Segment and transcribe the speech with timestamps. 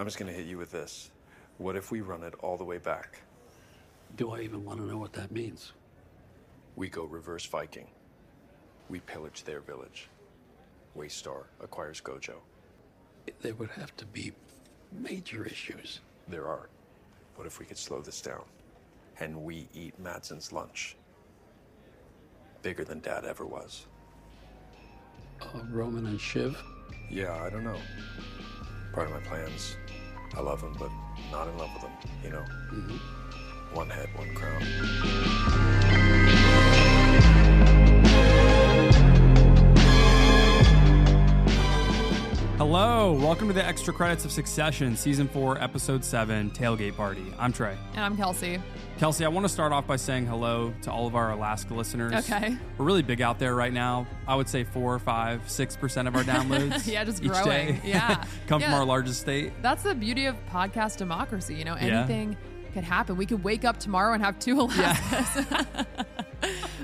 [0.00, 1.10] I'm just gonna hit you with this.
[1.58, 3.20] What if we run it all the way back?
[4.16, 5.74] Do I even want to know what that means?
[6.74, 7.86] We go reverse Viking.
[8.88, 10.08] We pillage their village.
[10.96, 12.36] Waystar acquires Gojo.
[13.42, 14.32] There would have to be
[14.90, 16.00] major issues.
[16.28, 16.70] There are.
[17.36, 18.44] What if we could slow this down?
[19.18, 20.96] And we eat Matson's lunch.
[22.62, 23.84] Bigger than Dad ever was.
[25.42, 26.56] Uh, Roman and Shiv?
[27.10, 27.78] Yeah, I don't know.
[28.92, 29.76] Part of my plans.
[30.36, 30.90] I love him, but
[31.30, 31.92] not in love with him,
[32.24, 32.44] you know?
[32.72, 33.76] Mm-hmm.
[33.76, 36.26] One head, one crown.
[42.60, 47.24] Hello, welcome to the extra credits of Succession, season four, episode seven, Tailgate Party.
[47.38, 47.74] I'm Trey.
[47.94, 48.60] And I'm Kelsi.
[48.98, 52.12] Kelsi, I want to start off by saying hello to all of our Alaska listeners.
[52.30, 52.54] Okay.
[52.76, 54.06] We're really big out there right now.
[54.28, 56.86] I would say four, five, six percent of our downloads.
[56.86, 57.46] Yeah, just each growing.
[57.76, 58.22] day Yeah.
[58.46, 59.54] come from our largest state.
[59.62, 61.54] That's the beauty of podcast democracy.
[61.54, 62.00] You know, Yeah.
[62.00, 62.36] anything
[62.74, 63.16] could happen.
[63.16, 65.86] We could wake up tomorrow and have two Alaskas.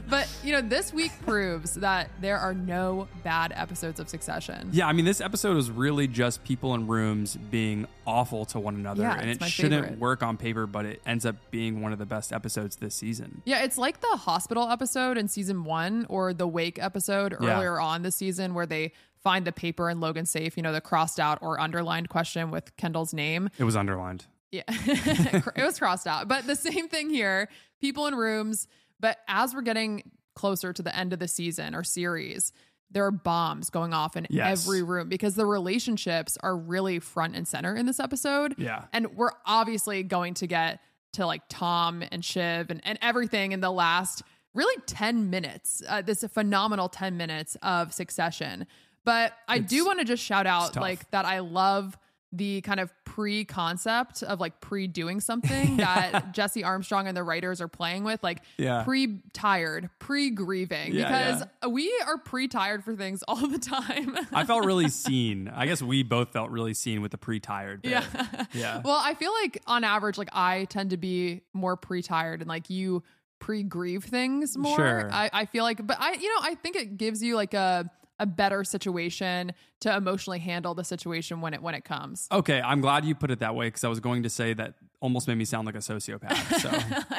[0.08, 4.68] but, you know, this week proves that there are no bad episodes of Succession.
[4.72, 8.74] Yeah, I mean, this episode was really just people in rooms being awful to one
[8.76, 9.98] another, Yeah, and it shouldn't favorite.
[10.00, 13.42] work on paper, but it ends up being one of the best episodes this season.
[13.44, 17.56] Yeah, it's like the hospital episode in season one or the wake episode Yeah.
[17.56, 20.80] earlier on this season where they find the paper in Logan's safe, you know, the
[20.80, 23.50] crossed out or underlined question with Kendall's name.
[23.58, 24.26] It was underlined.
[24.52, 26.28] Yeah, it was crossed out.
[26.28, 27.48] But the same thing here
[27.80, 28.68] people in rooms.
[29.00, 32.52] But as we're getting closer to the end of the season or series,
[32.90, 34.64] there are bombs going off in Yes.
[34.66, 38.54] every room because the relationships are really front and center in this episode.
[38.58, 38.84] Yeah.
[38.92, 40.80] And we're obviously going to get
[41.14, 44.22] to like Tom and Shiv and, and everything in the last
[44.54, 48.66] really 10 minutes, uh, this phenomenal 10 minutes of succession.
[49.04, 51.96] But I do want to just shout out like that I love
[52.32, 57.22] the kind of pre concept of like pre doing something that Jesse Armstrong and the
[57.22, 58.82] writers are playing with, like Yeah.
[58.84, 64.16] pre tired, pre grieving, Yeah, because we are pre tired for things all the time.
[64.32, 65.48] I felt really seen.
[65.48, 67.80] I guess we both felt really seen with the pre-tired.
[67.84, 68.04] Yeah.
[68.52, 68.80] Yeah.
[68.84, 72.48] well, I feel like on average, like I tend to be more pre tired and
[72.48, 73.02] like you
[73.38, 74.76] pre grieve things more.
[74.76, 75.08] Sure.
[75.12, 77.90] I, I feel like, but I, you know, I think it gives you like a,
[78.18, 82.28] a better situation to emotionally handle the situation when it when it comes.
[82.32, 84.74] Okay, I'm glad you put it that way because I was going to say that
[85.00, 86.60] almost made me sound like a sociopath.
[86.60, 86.70] So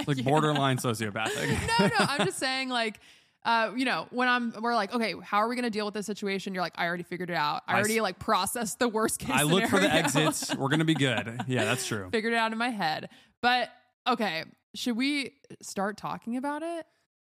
[0.07, 1.50] like borderline sociopathic.
[1.80, 3.00] no, no, I'm just saying like.
[3.46, 5.94] Uh, you know, when I'm, we're like, okay, how are we going to deal with
[5.94, 6.53] this situation?
[6.53, 7.62] You're like, I already figured it out.
[7.66, 9.30] I already like processed the worst case.
[9.31, 10.53] I look for the exits.
[10.53, 11.40] We're gonna be good.
[11.47, 12.09] Yeah, that's true.
[12.12, 13.07] figured it out in my head.
[13.41, 13.69] But
[14.06, 14.44] okay,
[14.75, 16.86] should we start talking about it?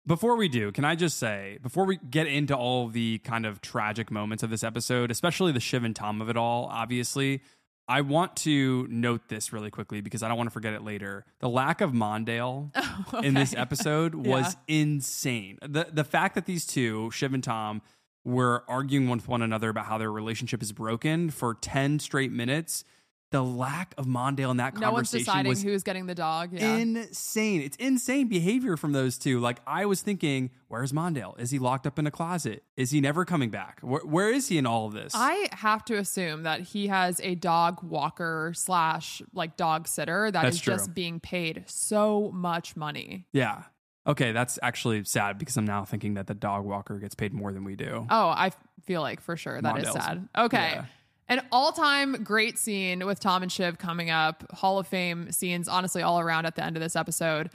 [0.05, 3.61] Before we do, can I just say, before we get into all the kind of
[3.61, 7.41] tragic moments of this episode, especially the Shiv and Tom of it all, obviously,
[7.87, 11.25] I want to note this really quickly because I don't want to forget it later.
[11.39, 12.71] The lack of Mondale
[13.13, 15.59] oh, in this episode was insane.
[15.63, 17.83] The the fact that these two, Shiv and Tom,
[18.25, 22.85] were arguing with one another about how their relationship is broken for 10 straight minutes,
[23.33, 26.51] the lack of Mondale in that No one's conversation deciding was who's getting the dog.
[26.53, 26.77] Yeah.
[26.77, 27.61] insane.
[27.63, 29.41] It's insane behavior from those two.
[29.41, 31.39] Like I was thinking, where's Mondale?
[31.41, 32.63] Is he locked up in a closet?
[32.77, 33.81] Is he never coming back?
[33.81, 35.13] Where, where is he in all of this?
[35.17, 40.43] I have to assume that he has a dog walker slash like dog sitter that
[40.43, 40.75] That's is true.
[40.75, 43.27] just being paid so much money.
[43.33, 43.65] yeah.
[44.05, 47.53] Okay, that's actually sad because I'm now thinking that the dog walker gets paid more
[47.53, 48.05] than we do.
[48.11, 50.29] Oh, I f- feel like for sure that is Mondale's- sad.
[50.37, 50.71] Okay.
[50.75, 50.85] yeah.
[51.33, 54.45] An all time great scene with Tom and Shiv coming up.
[54.53, 57.49] Hall of Fame scenes, honestly, all around at the end of this episode.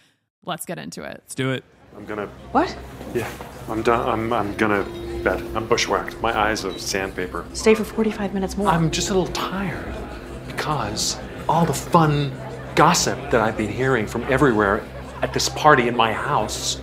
[0.43, 1.21] Let's get into it.
[1.21, 1.63] Let's do it.
[1.95, 2.25] I'm gonna.
[2.53, 2.75] What?
[3.13, 3.29] Yeah,
[3.69, 4.09] I'm done.
[4.09, 4.83] I'm, I'm gonna
[5.23, 5.43] bed.
[5.55, 6.19] I'm bushwhacked.
[6.21, 7.45] My eyes are sandpaper.
[7.53, 8.67] Stay for 45 minutes more.
[8.67, 9.93] I'm just a little tired
[10.47, 12.31] because all the fun
[12.73, 14.83] gossip that I've been hearing from everywhere
[15.21, 16.81] at this party in my house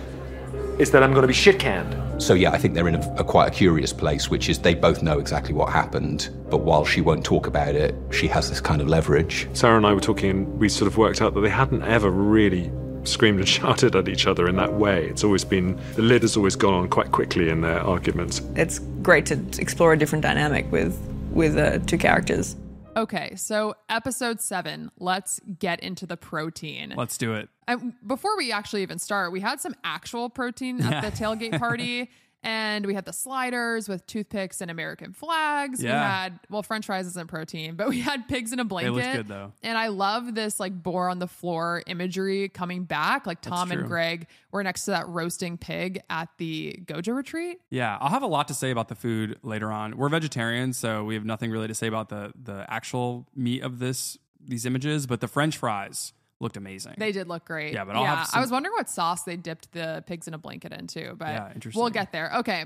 [0.79, 2.04] is that I'm gonna be shit canned.
[2.17, 4.73] So yeah, I think they're in a, a quite a curious place, which is they
[4.73, 8.61] both know exactly what happened, but while she won't talk about it, she has this
[8.61, 9.47] kind of leverage.
[9.53, 12.09] Sarah and I were talking, and we sort of worked out that they hadn't ever
[12.09, 12.71] really
[13.03, 15.05] screamed and shouted at each other in that way.
[15.07, 18.41] It's always been the lid has always gone on quite quickly in their arguments.
[18.55, 20.97] it's great to explore a different dynamic with
[21.31, 22.55] with uh, two characters.
[22.95, 26.93] Okay, so episode seven, let's get into the protein.
[26.95, 27.49] Let's do it.
[27.67, 32.09] And before we actually even start, we had some actual protein at the tailgate party.
[32.45, 35.81] And we had the sliders with toothpicks and American flags.
[35.81, 35.93] Yeah.
[35.93, 38.91] We had, well, French fries isn't protein, but we had pigs in a blanket.
[38.91, 39.51] looked good, though.
[39.63, 43.25] And I love this like boar on the floor imagery coming back.
[43.25, 43.87] Like Tom and.
[43.87, 47.59] Greg were next to that roasting pig at the Gojo retreat.
[47.71, 49.97] Yeah, I'll have a lot to say about the food later on.
[49.97, 53.79] We're vegetarians, so we have nothing really to say about the the actual meat of
[53.79, 56.95] this these images, but the French fries looked amazing.
[56.97, 57.73] They did look great.
[57.73, 60.33] Yeah, but I'll have some- I was wondering what sauce they dipped the pigs in
[60.33, 61.81] a blanket into, but Yeah, interesting.
[61.81, 62.31] we'll get there.
[62.37, 62.65] Okay.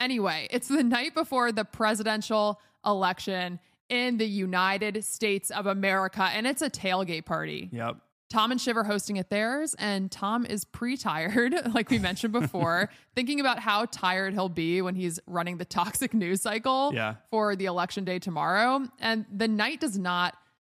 [0.00, 3.58] Anyway, it's the night before the presidential election
[3.88, 7.68] in the United States of America, and it's a tailgate party.
[7.72, 7.96] Yep.
[8.30, 12.32] Tom and Shiv are hosting at theirs, and Tom is pre tired, like we mentioned
[12.34, 17.14] before, thinking about how tired he'll be when he's running the toxic news cycle Yeah.
[17.30, 18.86] for the election day tomorrow.
[19.00, 20.36] And the night does not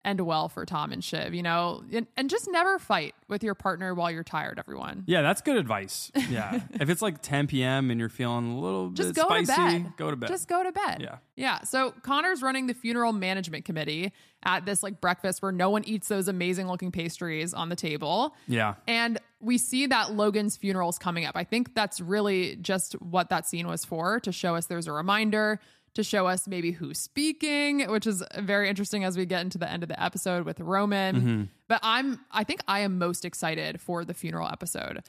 [0.08, 3.54] end well for Tom and Shiv, you know, and, and just never fight with your
[3.54, 5.04] partner while you're tired, everyone.
[5.06, 6.10] Yeah, that's good advice.
[6.30, 6.60] Yeah.
[6.80, 7.90] if it's like 10 p.m.
[7.90, 9.92] and you're feeling a little Just bit go spicy, to bed.
[9.96, 10.28] go to bed.
[10.28, 11.00] Just go to bed.
[11.00, 11.16] Yeah.
[11.36, 11.62] Yeah.
[11.62, 14.12] So Connor's running the funeral management committee
[14.42, 18.34] at this like breakfast where no one eats those amazing looking pastries on the table.
[18.46, 18.74] yeah.
[18.86, 21.36] And we see that Logan's funeral is coming up.
[21.36, 24.92] I think that's really just what that scene was for to show us there's a
[24.92, 25.60] reminder,
[25.94, 29.70] to show us maybe who's speaking, which is very interesting as we get into the
[29.70, 31.16] end of the episode with Roman.
[31.16, 31.42] Mm-hmm.
[31.68, 35.02] But I'm, I think I am most excited for the funeral episode.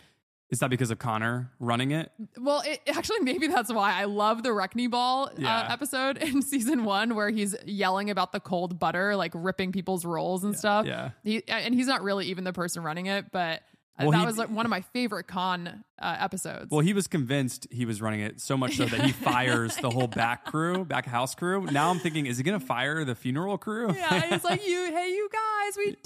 [0.50, 2.12] Is that because of Connor running it?
[2.40, 5.60] Well, it, actually, maybe that's why I love the Wreckney Ball Yeah.
[5.60, 10.06] uh, episode in season one, where he's yelling about the cold butter, like ripping people's
[10.06, 10.88] rolls and stuff.
[10.88, 11.12] yeah.
[11.24, 13.60] He, and he's not really even the person running it, but uh,
[14.07, 16.72] Well, that he- was like one of my favorite con uh, episodes.
[16.72, 19.90] Well, he was convinced he was running it so much so that he fires the
[19.90, 21.66] whole back crew, back house crew.
[21.72, 23.94] Now I'm thinking, is he going to fire the funeral crew?
[23.94, 25.98] yeah, he's like, "You, hey, you guys, we did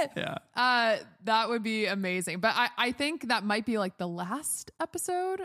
[0.00, 0.36] it." Yeah.
[0.54, 2.40] Uh, that would be amazing.
[2.40, 5.42] But I, I think that might be like the last episode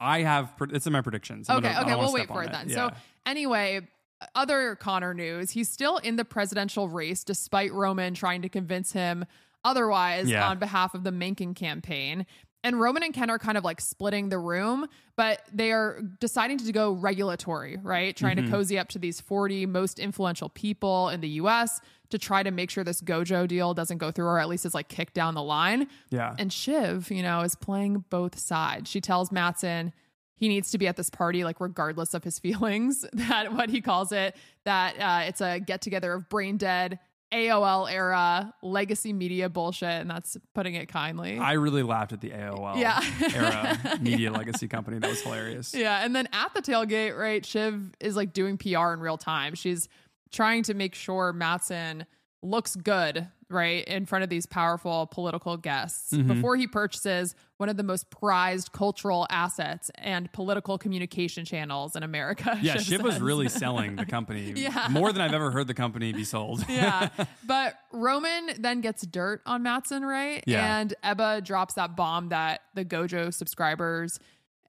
[0.00, 1.48] I have, it's in my predictions.
[1.48, 2.68] I'm Okay, gonna- okay, we'll wait for it then.
[2.68, 2.74] Yeah.
[2.90, 2.94] So
[3.24, 3.86] anyway,
[4.34, 5.50] other Connor news.
[5.50, 9.24] He's still in the presidential race despite Roman trying to convince him
[9.64, 10.48] otherwise Yeah.
[10.48, 12.26] on behalf of the Mencken campaign.
[12.64, 14.86] And Roman and Ken are kind of like splitting the room,
[15.16, 18.16] but they are deciding to go regulatory, right?
[18.16, 18.46] Trying Mm-hmm.
[18.46, 21.80] to cozy up to these 40 most influential people in the US
[22.10, 24.74] to try to make sure this Gojo deal doesn't go through or at least is
[24.74, 25.88] like kicked down the line.
[26.10, 26.36] Yeah.
[26.38, 28.88] And Shiv, you know, is playing both sides.
[28.88, 29.92] She tells Matson
[30.36, 33.04] he needs to be at this party, like regardless of his feelings.
[33.12, 37.00] That what he calls it, that uh, it's a get together of brain dead
[37.32, 41.38] AOL era legacy media bullshit, and that's putting it kindly.
[41.38, 43.00] I really laughed at the AOL Yeah.
[43.34, 44.98] era media legacy company.
[44.98, 45.74] That was hilarious.
[45.74, 49.54] Yeah, and then at the tailgate, right, Shiv is like doing PR in real time.
[49.54, 49.88] She's
[50.30, 52.06] trying to make sure Matson
[52.42, 56.28] looks good, right, in front of these powerful political guests Mm-hmm.
[56.34, 62.02] before he purchases one of the most prized cultural assets and political communication channels in
[62.02, 62.58] America.
[62.62, 64.88] Yeah, Shiv was really selling the company Yeah.
[64.90, 66.64] more than I've ever heard the company be sold.
[66.68, 67.08] yeah.
[67.46, 70.42] But Roman then gets dirt on Matson, right?
[70.46, 70.80] Yeah.
[70.80, 74.18] And Ebba drops that bomb that the Gojo subscribers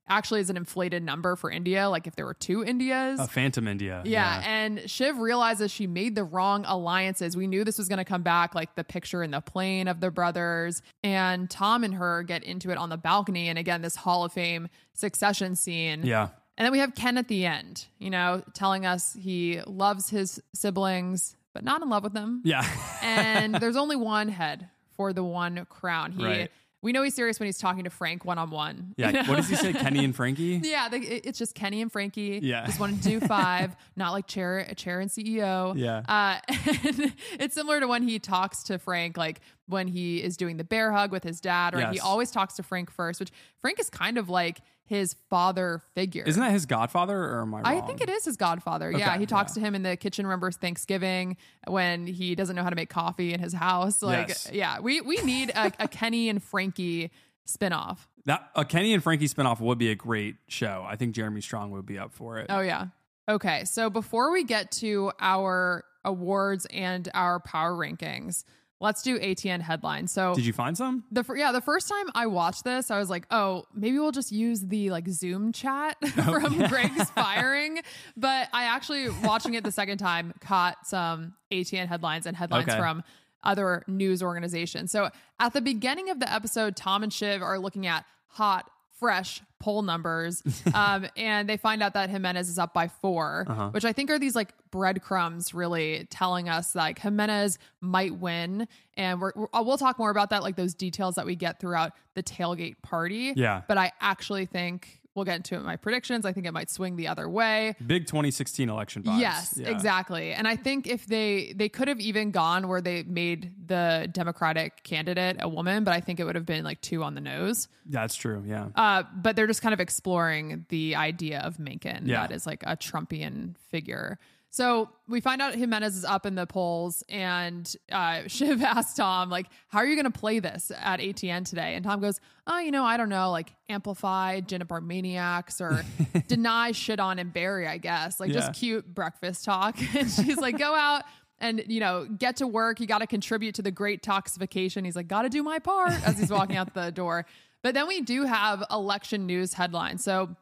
[0.07, 3.19] actually is an inflated number for India, like if there were two Indias.
[3.19, 4.01] A Phantom India.
[4.05, 7.37] Yeah, and Shiv realizes she made the wrong alliances.
[7.37, 9.99] We knew this was going to come back, like the picture in the plane of
[9.99, 10.81] the brothers.
[11.03, 13.49] And Tom and her get into it on the balcony.
[13.49, 16.05] And again, this Hall of Fame succession scene.
[16.05, 16.29] Yeah.
[16.57, 20.39] And then we have Ken at the end, you know, telling us he loves his
[20.53, 22.41] siblings, but not in love with them.
[22.45, 22.67] Yeah.
[23.01, 26.11] And there's only one head for the one crown.
[26.11, 26.51] He, Right.
[26.83, 28.93] We know he's serious when he's talking to Frank one on one.
[28.97, 29.27] yeah.
[29.27, 29.73] What does he say?
[29.73, 30.61] Kenny and Frankie?
[30.63, 32.39] Yeah, the, it- it's just Kenny and Frankie.
[32.43, 32.65] Yeah.
[32.65, 35.75] just wanted to do five, not like chair, chair and CEO.
[35.77, 36.03] Yeah.
[36.07, 36.39] uh,
[36.83, 40.63] and it's similar to when he talks to Frank, like when he is doing the
[40.63, 41.91] bear hug with his dad, right?
[41.93, 46.23] He always talks to Frank first, which Frank is kind of like his father figure.
[46.25, 47.65] Isn't that his godfather or am I wrong?
[47.65, 48.91] I think it is his godfather.
[48.91, 49.61] yeah, he talks yeah.
[49.61, 50.25] to him in the kitchen.
[50.25, 51.37] Remembers Thanksgiving
[51.67, 54.01] when he doesn't know how to make coffee in his house.
[54.13, 54.49] Like, Yes.
[54.53, 57.11] yeah, we we need a, a Kenny and Frankie
[57.47, 57.99] spinoff.
[58.25, 60.85] That a Kenny and Frankie spinoff would be a great show.
[60.87, 62.47] I think Jeremy Strong would be up for it.
[62.49, 62.87] Oh yeah.
[63.27, 68.43] Okay, so before we get to our awards and our power rankings,
[68.83, 70.11] let's do ATN headlines.
[70.11, 71.05] So Did you find some?
[71.09, 74.11] the fir- yeah, the first time I watched this, I was like, oh, maybe we'll
[74.11, 77.79] just use the like Zoom chat oh, from Greg's firing.
[78.17, 82.77] But I actually watching it the second time caught some ATN headlines and headlines Okay.
[82.77, 83.03] from
[83.43, 84.91] other news organizations.
[84.91, 85.09] So
[85.39, 88.69] at the beginning of the episode, Tom and Shiv are looking at hot,
[88.99, 93.69] fresh poll numbers, um, and they find out that Jimenez is up by 4 Uh-huh.
[93.71, 98.67] which I think are these like breadcrumbs really telling us like Jimenez might win.
[98.97, 101.93] And we're, we're- we'll talk more about that, like those details that we get throughout
[102.15, 103.33] the tailgate party.
[103.35, 103.61] Yeah.
[103.67, 106.25] But I actually think we'll get into it in my predictions.
[106.25, 107.75] I think it might swing the other way.
[107.85, 109.19] Big 2016 election vibes.
[109.19, 109.69] Yes, Yeah.
[109.69, 110.33] exactly.
[110.33, 114.83] And I think if they they could have even gone where they made the Democratic
[114.83, 117.67] candidate a woman, but I think it would have been like two on the nose.
[117.85, 118.43] That's true.
[118.45, 118.69] Yeah.
[118.75, 122.21] Uh, but they're just kind of exploring the idea of Mencken Yeah.
[122.27, 124.19] that is like a Trumpian figure.
[124.53, 129.31] So we find out Jimenez is up in the polls, and uh, Shiv asks Tom,
[129.31, 132.59] like, "How are you going to play this at ATN today?" And Tom goes, "Oh,
[132.59, 135.83] you know, I don't know, like amplify Up Maniacs or
[136.27, 138.41] deny shit on and bury, I guess, like Yeah.
[138.41, 141.03] just cute breakfast talk." And she's like, "Go out."
[141.39, 142.79] And you know, get to work.
[142.79, 144.85] You got to contribute to the great toxification.
[144.85, 147.25] He's like, got to do my part as he's walking out the door.
[147.63, 150.03] But then we do have election news headlines.
[150.03, 150.35] So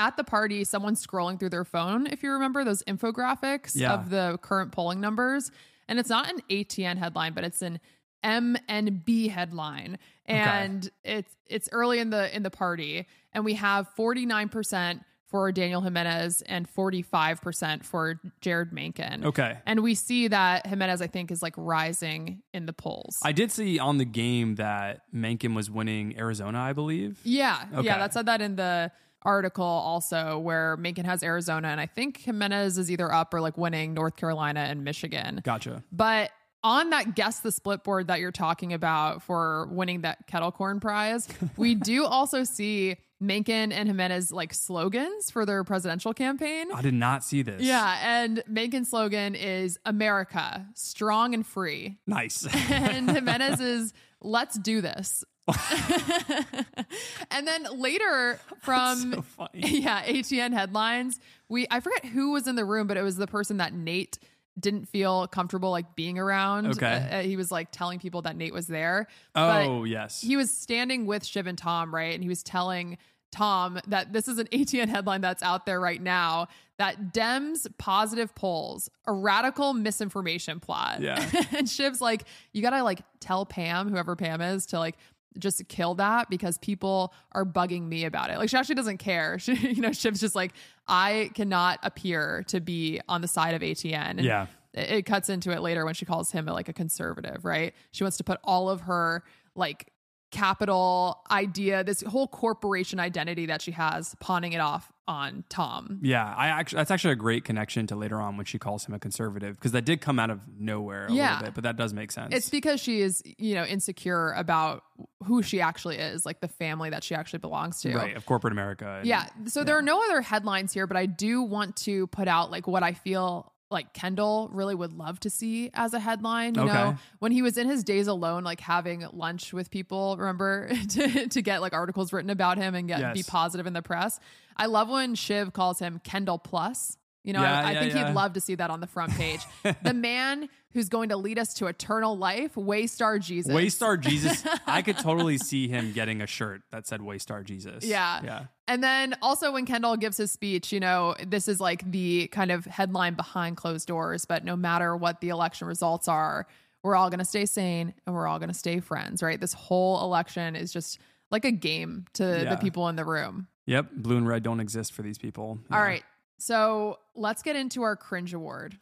[0.00, 3.92] at the party, someone's scrolling through their phone, if you remember those infographics Yeah.
[3.92, 5.50] of the current polling numbers.
[5.88, 7.80] And it's not an ATN headline, but it's an
[8.24, 9.98] MNB headline.
[10.26, 13.06] And it's it's early in the in the party.
[13.32, 19.24] And we have 49% for Daniel Jimenez and 45% for Jeryd Mencken.
[19.26, 19.58] Okay.
[19.64, 23.16] And we see that Jimenez, I think, is like rising in the polls.
[23.24, 27.20] I did see on the game that Mencken was winning Arizona, I believe.
[27.24, 27.86] Yeah, Okay.
[27.86, 28.90] yeah, that said that in the
[29.22, 33.58] article also where Mencken has Arizona and I think Jimenez is either up or like
[33.58, 35.40] winning North Carolina and Michigan.
[35.44, 35.82] Gotcha.
[35.92, 36.30] But
[36.62, 40.80] on that guess the split board that you're talking about for winning that kettle corn
[40.80, 46.68] prize, we do also see Mencken and Jimenez like slogans for their presidential campaign.
[46.72, 47.60] I did not see this.
[47.60, 51.98] Yeah, and Mencken's slogan is America, strong and free.
[52.06, 52.46] Nice.
[52.70, 55.24] And Jimenez is let's do this.
[57.30, 59.50] and then later from so funny.
[59.80, 63.26] yeah, ATN headlines, we I forget who was in the room, but it was the
[63.26, 64.18] person that Nate
[64.58, 66.66] didn't feel comfortable like being around.
[66.66, 67.08] Okay.
[67.10, 69.06] Uh, he was like telling people that Nate was there.
[69.34, 70.20] Oh, But yes.
[70.20, 72.14] He was standing with Shiv and Tom, right?
[72.14, 72.98] And he was telling
[73.32, 78.34] Tom that this is an ATN headline that's out there right now that Dems positive
[78.34, 81.00] polls, a radical misinformation plot.
[81.00, 81.24] Yeah.
[81.56, 84.96] and Shiv's like, you gotta like tell Pam, whoever Pam is, to like
[85.38, 88.38] just kill that because people are bugging me about it.
[88.38, 89.38] Like she actually doesn't care.
[89.38, 90.52] She, you know, Shiv's just like,
[90.88, 93.94] I cannot appear to be on the side of ATN.
[93.94, 94.46] And Yeah.
[94.74, 97.74] it it cuts into it later when she calls him like a conservative, right?
[97.92, 99.22] She wants to put all of her
[99.54, 99.92] like
[100.30, 105.98] capital idea, this whole corporation identity that she has, pawning it off on Tom.
[106.02, 108.94] Yeah, I actually that's actually a great connection to later on when she calls him
[108.94, 111.30] a conservative because that did come out of nowhere a Yeah.
[111.32, 112.32] little bit, but that does make sense.
[112.32, 114.84] It's because she is, you know, insecure about
[115.24, 117.94] who she actually is, like the family that she actually belongs to.
[117.96, 118.98] right of corporate America.
[118.98, 119.26] and- Yeah.
[119.46, 122.68] So there are no other headlines here, but I do want to put out like
[122.68, 126.54] what I feel like Kendall really would love to see as a headline.
[126.56, 126.72] You Okay.
[126.72, 131.28] know, when he was in his days alone, like having lunch with people, remember, to,
[131.28, 133.14] to get like articles written about him and get Yes.
[133.14, 134.18] be positive in the press.
[134.56, 136.96] I love when Shiv calls him Kendall Plus.
[137.22, 138.06] You know, Yeah, I, I yeah, think yeah.
[138.08, 139.40] he'd love to see that on the front page.
[139.82, 143.52] the man who's going to lead us to eternal life, Waystar Jesus.
[143.52, 144.44] Waystar Jesus.
[144.66, 147.84] I could totally see him getting a shirt that said Waystar Jesus.
[147.84, 148.20] Yeah.
[148.24, 148.44] Yeah.
[148.68, 152.50] And then also when Kendall gives his speech, you know, this is like the kind
[152.52, 156.46] of headline behind closed doors, but no matter what the election results are,
[156.82, 159.38] we're all going to stay sane and we're all going to stay friends, right?
[159.40, 160.98] This whole election is just
[161.30, 163.48] like a game to the people in the room.
[163.66, 163.88] Yep.
[163.96, 165.44] Blue and red don't exist for these people.
[165.70, 165.82] All Yeah.
[165.82, 166.02] right.
[166.40, 168.78] So let's get into our cringe award.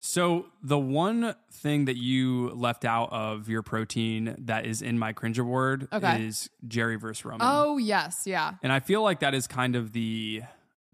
[0.00, 5.12] So the one thing that you left out of your protein that is in my
[5.12, 6.24] cringe award Okay.
[6.26, 7.40] is Gerri versus Roman.
[7.48, 8.22] Oh, yes.
[8.26, 8.54] Yeah.
[8.62, 10.42] And I feel like that is kind of the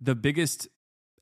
[0.00, 0.69] the biggest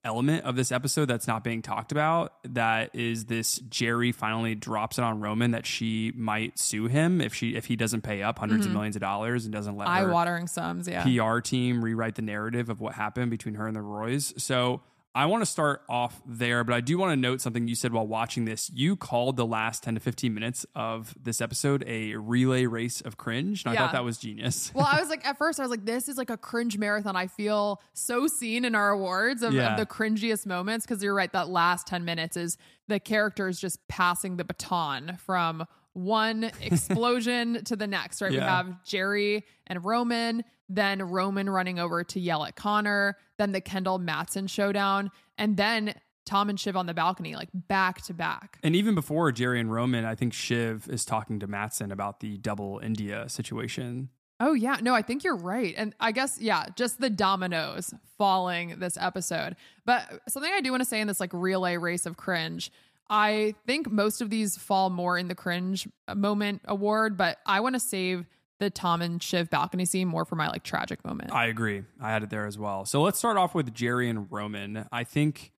[0.05, 2.33] element of this episode that's not being talked about.
[2.45, 7.35] That is this Gerri finally drops it on Roman that she might sue him if
[7.35, 8.73] she if he doesn't pay up 100s of mm-hmm.
[8.73, 10.89] millions of dollars and doesn't let Eye watering sums.
[10.89, 11.05] Yeah.
[11.05, 14.33] PR team rewrite the narrative of what happened between her and the Roys.
[14.43, 17.75] So I want to start off there, but I do want to note something you
[17.75, 18.71] said while watching this.
[18.73, 23.17] You called the last 10 to 15 minutes of this episode a relay race of
[23.17, 23.65] cringe.
[23.65, 24.71] And I thought that was genius.
[24.73, 27.17] well, I was like, at first, I was like, this is like a cringe marathon.
[27.17, 29.73] I feel so seen in our awards of, Yeah.
[29.73, 30.87] of the cringiest moments.
[30.87, 35.65] Cause you're right, that last 10 minutes is the characters just passing the baton from
[35.93, 38.31] one explosion to the next, right?
[38.31, 43.61] We have Gerri and Roman, then Roman running over to yell at Connor, then the
[43.61, 45.95] Kendall Matson showdown, and then
[46.27, 48.59] Tom and Shiv on the balcony, like back to back.
[48.63, 52.37] And even before Gerri and Roman, I think Shiv is talking to Matson about the
[52.39, 54.11] double India situation.
[54.39, 55.75] Oh yeah, no, I think you're right.
[55.77, 59.57] And I guess yeah, just the dominoes falling this episode.
[59.85, 62.73] But something I do want to say in this like relay race of cringe,
[63.11, 67.75] I think most of these fall more in the cringe moment award, but I want
[67.75, 68.27] to save
[68.61, 71.33] the Tom and Shiv balcony scene more for my like tragic moment.
[71.33, 71.83] I agree.
[72.01, 72.85] I had it there as well.
[72.85, 74.87] So let's start off with Gerri and Roman.
[74.93, 75.53] I think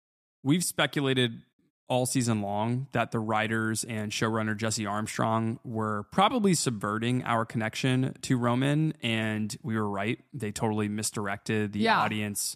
[0.44, 1.42] we've speculated
[1.90, 8.16] all season long that the writers and showrunner Jesse Armstrong were probably subverting our connection
[8.22, 10.18] to Roman, and we were right.
[10.34, 12.00] They totally misdirected the Yeah.
[12.00, 12.56] audience,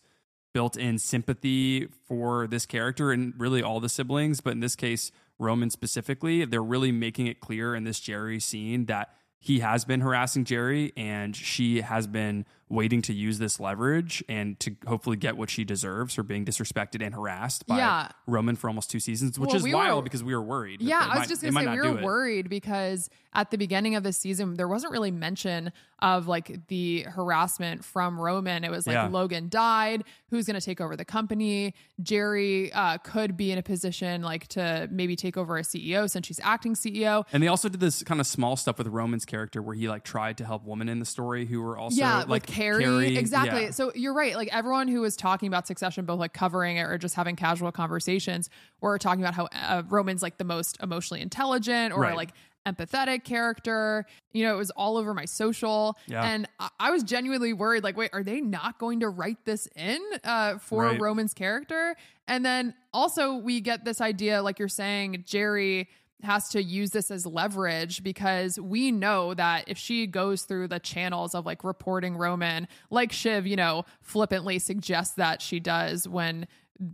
[0.55, 5.11] built in sympathy for this character and really all the siblings, but in this case,
[5.37, 6.45] Roman specifically.
[6.45, 10.93] They're really making it clear in this Gerri scene that he has been harassing Gerri
[10.95, 15.63] and she has been waiting to use this leverage and to hopefully get what she
[15.63, 18.09] deserves for being disrespected and harassed by Yeah.
[18.25, 20.81] Roman for almost two seasons, which Well, is we wild were- because we were worried.
[20.81, 24.01] Yeah, I was might- just gonna say we were worried because at the beginning of
[24.03, 28.63] the season there wasn't really mention of like the harassment from Roman.
[28.63, 29.07] It was like Yeah.
[29.07, 31.73] Logan died, who's gonna take over the company.
[32.01, 36.27] Gerri uh, could be in a position like to maybe take over as CEO since
[36.27, 37.25] she's acting CEO.
[37.31, 40.03] And they also did this kind of small stuff with Roman's character where he like
[40.03, 43.63] tried to help women in the story who were also yeah, like with Carrie, exactly.
[43.63, 43.71] yeah.
[43.71, 44.35] So you're right.
[44.35, 47.71] Like everyone who was talking about Succession, both like covering it or just having casual
[47.71, 48.49] conversations,
[48.81, 52.15] were talking about how uh, Roman's like the most emotionally intelligent or Right.
[52.15, 52.31] like
[52.65, 54.05] empathetic character.
[54.33, 56.23] You know, it was all over my social, Yeah.
[56.23, 57.83] and I, I was genuinely worried.
[57.83, 60.99] Like, wait, are they not going to write this in uh, for Right.
[60.99, 61.95] Roman's character?
[62.27, 65.87] And then also we get this idea, like you're saying, Gerri
[66.23, 70.79] has to use this as leverage because we know that if she goes through the
[70.79, 76.47] channels of like reporting Roman, like Shiv, you know, flippantly suggests that she does when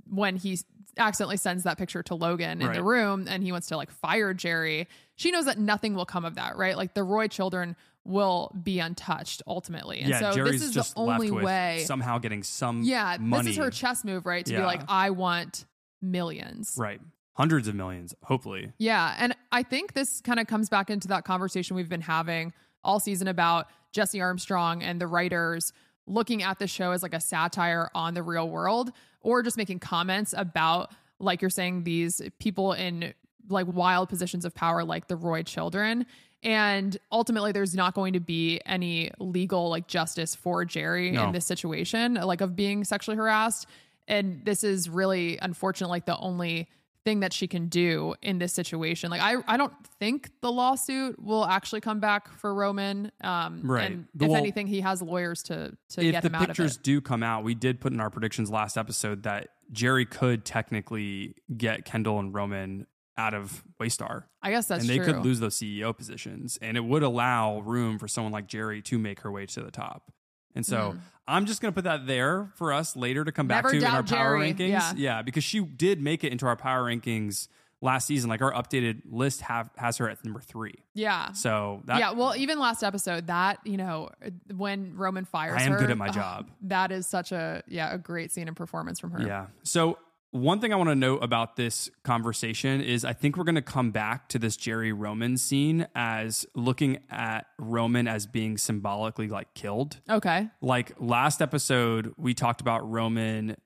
[0.09, 0.59] when he
[0.97, 4.33] accidentally sends that picture to Logan in the room and he wants to like fire
[4.33, 6.75] Gerri, she knows that nothing will come of that, right?
[6.75, 9.99] Like the Roy children will be untouched ultimately.
[9.99, 11.83] And yeah, so Gerri's this is just the only way.
[11.85, 13.43] somehow getting some yeah, money.
[13.43, 14.45] this is her chess move, right?
[14.45, 15.65] To be like, I want
[16.01, 16.75] millions.
[16.77, 16.99] right.
[17.41, 18.71] Hundreds of millions, hopefully.
[18.77, 19.15] Yeah.
[19.17, 22.99] And I think this kind of comes back into that conversation we've been having all
[22.99, 25.73] season about Jesse Armstrong and the writers
[26.05, 29.79] looking at the show as like a satire on the real world or just making
[29.79, 33.11] comments about, like you're saying, these people in
[33.49, 36.05] like wild positions of power, like the Roy children.
[36.43, 41.25] And ultimately, there's not going to be any legal like justice for Gerri No.
[41.25, 43.65] in this situation, like of being sexually harassed.
[44.07, 46.69] And this is really, unfortunately, like the only
[47.03, 49.09] thing that she can do in this situation.
[49.09, 53.11] Like I, I don't think the lawsuit will actually come back for Roman.
[53.21, 53.91] Um, Right.
[53.91, 56.47] And if well, anything, he has lawyers to to if get the him out of
[56.49, 60.45] pictures do come out, we did put in our predictions last episode that Gerri could
[60.45, 62.87] technically get Kendall and Roman
[63.17, 64.23] out of Waystar.
[64.41, 64.93] I guess that's true.
[64.93, 65.13] and they true.
[65.13, 66.57] could lose those CEO positions.
[66.61, 69.71] And it would allow room for someone like Gerri to make her way to the
[69.71, 70.11] top.
[70.55, 70.97] And so mm-hmm.
[71.27, 73.63] I'm just going to put that there for us later to come back.
[73.63, 74.55] Never to in our power Gerri.
[74.55, 74.93] rankings.
[74.97, 75.21] Yeah.
[75.21, 77.47] because she did make it into our power rankings
[77.81, 78.29] last season.
[78.29, 80.75] Like our updated list have has her at number three.
[80.93, 81.31] yeah.
[81.33, 84.09] So that yeah, well, even last episode, that you know,
[84.55, 86.49] when Roman fires I am her, good at my job.
[86.63, 89.21] that is such a yeah a great scene and performance from her.
[89.25, 89.47] Yeah.
[89.63, 89.97] So
[90.31, 93.61] one thing I want to note about this conversation is I think we're going to
[93.61, 99.53] come back to this Gerri Roman scene as looking at Roman as being symbolically like
[99.53, 99.99] killed.
[100.09, 100.47] Okay.
[100.61, 103.57] Like last episode, we talked about Roman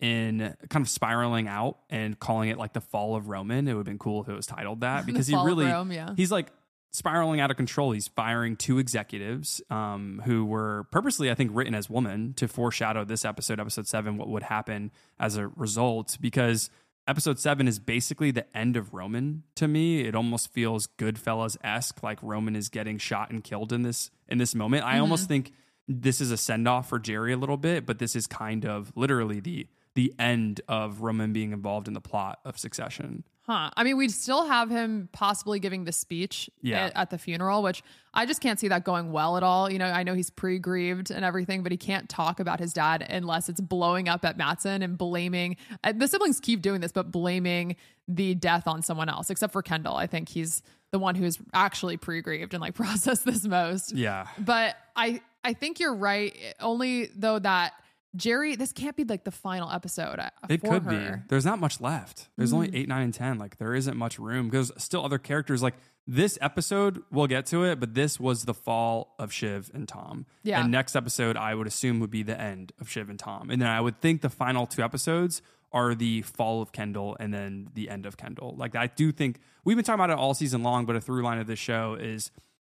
[0.00, 3.68] in kind of spiraling out and calling it like the fall of Roman.
[3.68, 6.14] It would have been cool if it was titled that because he really Rome, yeah.
[6.16, 6.48] he's like
[6.94, 7.90] spiraling out of control.
[7.90, 13.04] He's firing two executives um, who were purposely, I think, written as women to foreshadow
[13.04, 16.16] this episode, episode seven, what would happen as a result.
[16.20, 16.70] Because
[17.08, 20.02] episode seven is basically the end of Roman to me.
[20.02, 24.38] It almost feels Goodfellas esque, like Roman is getting shot and killed in this in
[24.38, 24.84] this moment.
[24.84, 25.52] I almost think
[25.88, 28.92] this is a send off for Gerri a little bit, but this is kind of
[28.94, 33.24] literally the the end of Roman being involved in the plot of Succession.
[33.46, 33.68] Huh.
[33.76, 36.86] I mean, we'd still have him possibly giving the speech Yeah.
[36.86, 37.82] at, at the funeral, which
[38.14, 39.70] I just can't see that going well at all.
[39.70, 42.72] You know, I know he's pre grieved and everything, but he can't talk about his
[42.72, 45.56] dad unless it's blowing up at Matson and blaming.
[45.82, 47.76] Uh, the siblings keep doing this, but blaming
[48.08, 49.96] the death on someone else, except for Kendall.
[49.96, 53.94] I think he's the one who's actually pre grieved and like processed this most.
[53.94, 54.26] Yeah.
[54.38, 56.34] But I I think you're right.
[56.60, 57.74] Only though that
[58.16, 60.18] Gerri, this can't be like the final episode.
[60.18, 60.90] uh, It could her.
[60.92, 61.14] Mm.
[61.16, 61.22] be.
[61.28, 62.28] There's not much left.
[62.36, 63.38] There's only eight, nine, and ten.
[63.38, 65.62] Like there isn't much room because still other characters.
[65.62, 65.74] Like
[66.06, 70.26] this episode, we'll get to it, but this was the fall of Shiv and Tom.
[70.42, 70.60] Yeah.
[70.62, 73.60] And next episode, I would assume would be the end of Shiv and Tom, and
[73.60, 77.68] then I would think the final two episodes are the fall of Kendall and then
[77.74, 78.54] the end of Kendall.
[78.56, 81.24] Like I do think we've been talking about it all season long, but a through
[81.24, 82.30] line of this show is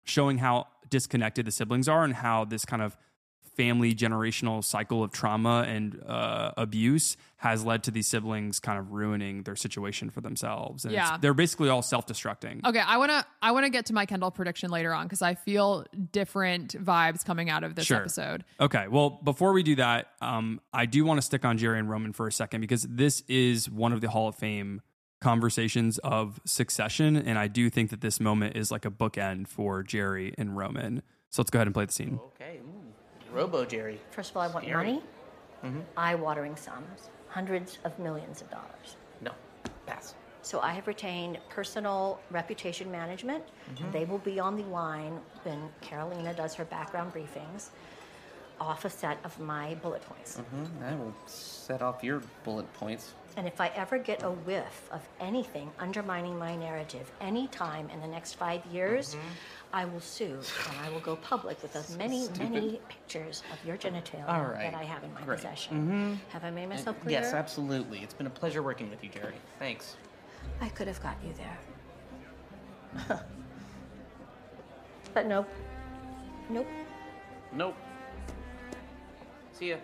[0.03, 2.97] showing how disconnected the siblings are and how this kind of
[3.57, 8.91] family generational cycle of trauma and uh, abuse has led to these siblings kind of
[8.91, 10.85] ruining their situation for themselves.
[10.85, 11.17] And Yeah.
[11.19, 12.63] they're basically all self destructing.
[12.65, 15.21] Okay, I want to I want to get to my Kendall prediction later on because
[15.21, 17.97] I feel different vibes coming out of this Sure.
[17.97, 18.45] episode.
[18.59, 18.87] Okay.
[18.87, 22.13] Well, before we do that, um, I do want to stick on Gerri and Roman
[22.13, 24.81] for a second because this is one of the Hall of Fame
[25.19, 27.15] conversations of succession.
[27.15, 31.01] And I do think that this moment is like a bookend for Gerri and Roman.
[31.31, 32.19] So let's go ahead and play the scene.
[32.35, 32.86] Okay, ooh.
[33.31, 33.97] Robo Gerri.
[34.11, 34.77] First of all, I want Scary.
[34.77, 35.03] money,
[35.63, 35.79] mm-hmm.
[35.95, 38.97] eye-watering sums, hundreds of millions of dollars.
[39.21, 39.31] No,
[39.85, 40.15] pass.
[40.41, 43.43] So I have retained personal reputation management.
[43.75, 43.91] Mm-hmm.
[43.91, 47.69] They will be on the line when Karolina does her background briefings
[48.59, 50.37] off a set of my bullet points.
[50.37, 53.13] hmm I will set off your bullet points.
[53.35, 58.07] And if I ever get a whiff of anything undermining my narrative anytime in the
[58.07, 59.27] next five years, mm-hmm.
[59.73, 63.77] I will sue and I will go public with as many, many pictures of your
[63.77, 64.71] genitalia All right.
[64.71, 65.37] that I have in my Great.
[65.37, 65.77] possession.
[65.77, 66.13] Mm-hmm.
[66.29, 67.19] Have I made myself clear?
[67.19, 67.99] Yes, absolutely.
[67.99, 69.33] It's been a pleasure working with you, Gerri.
[69.59, 69.97] Thanks.
[70.61, 71.57] I could have got you there.
[75.13, 75.49] but nope.
[76.49, 76.67] Nope.
[77.53, 77.75] Nope.
[79.51, 79.77] See ya.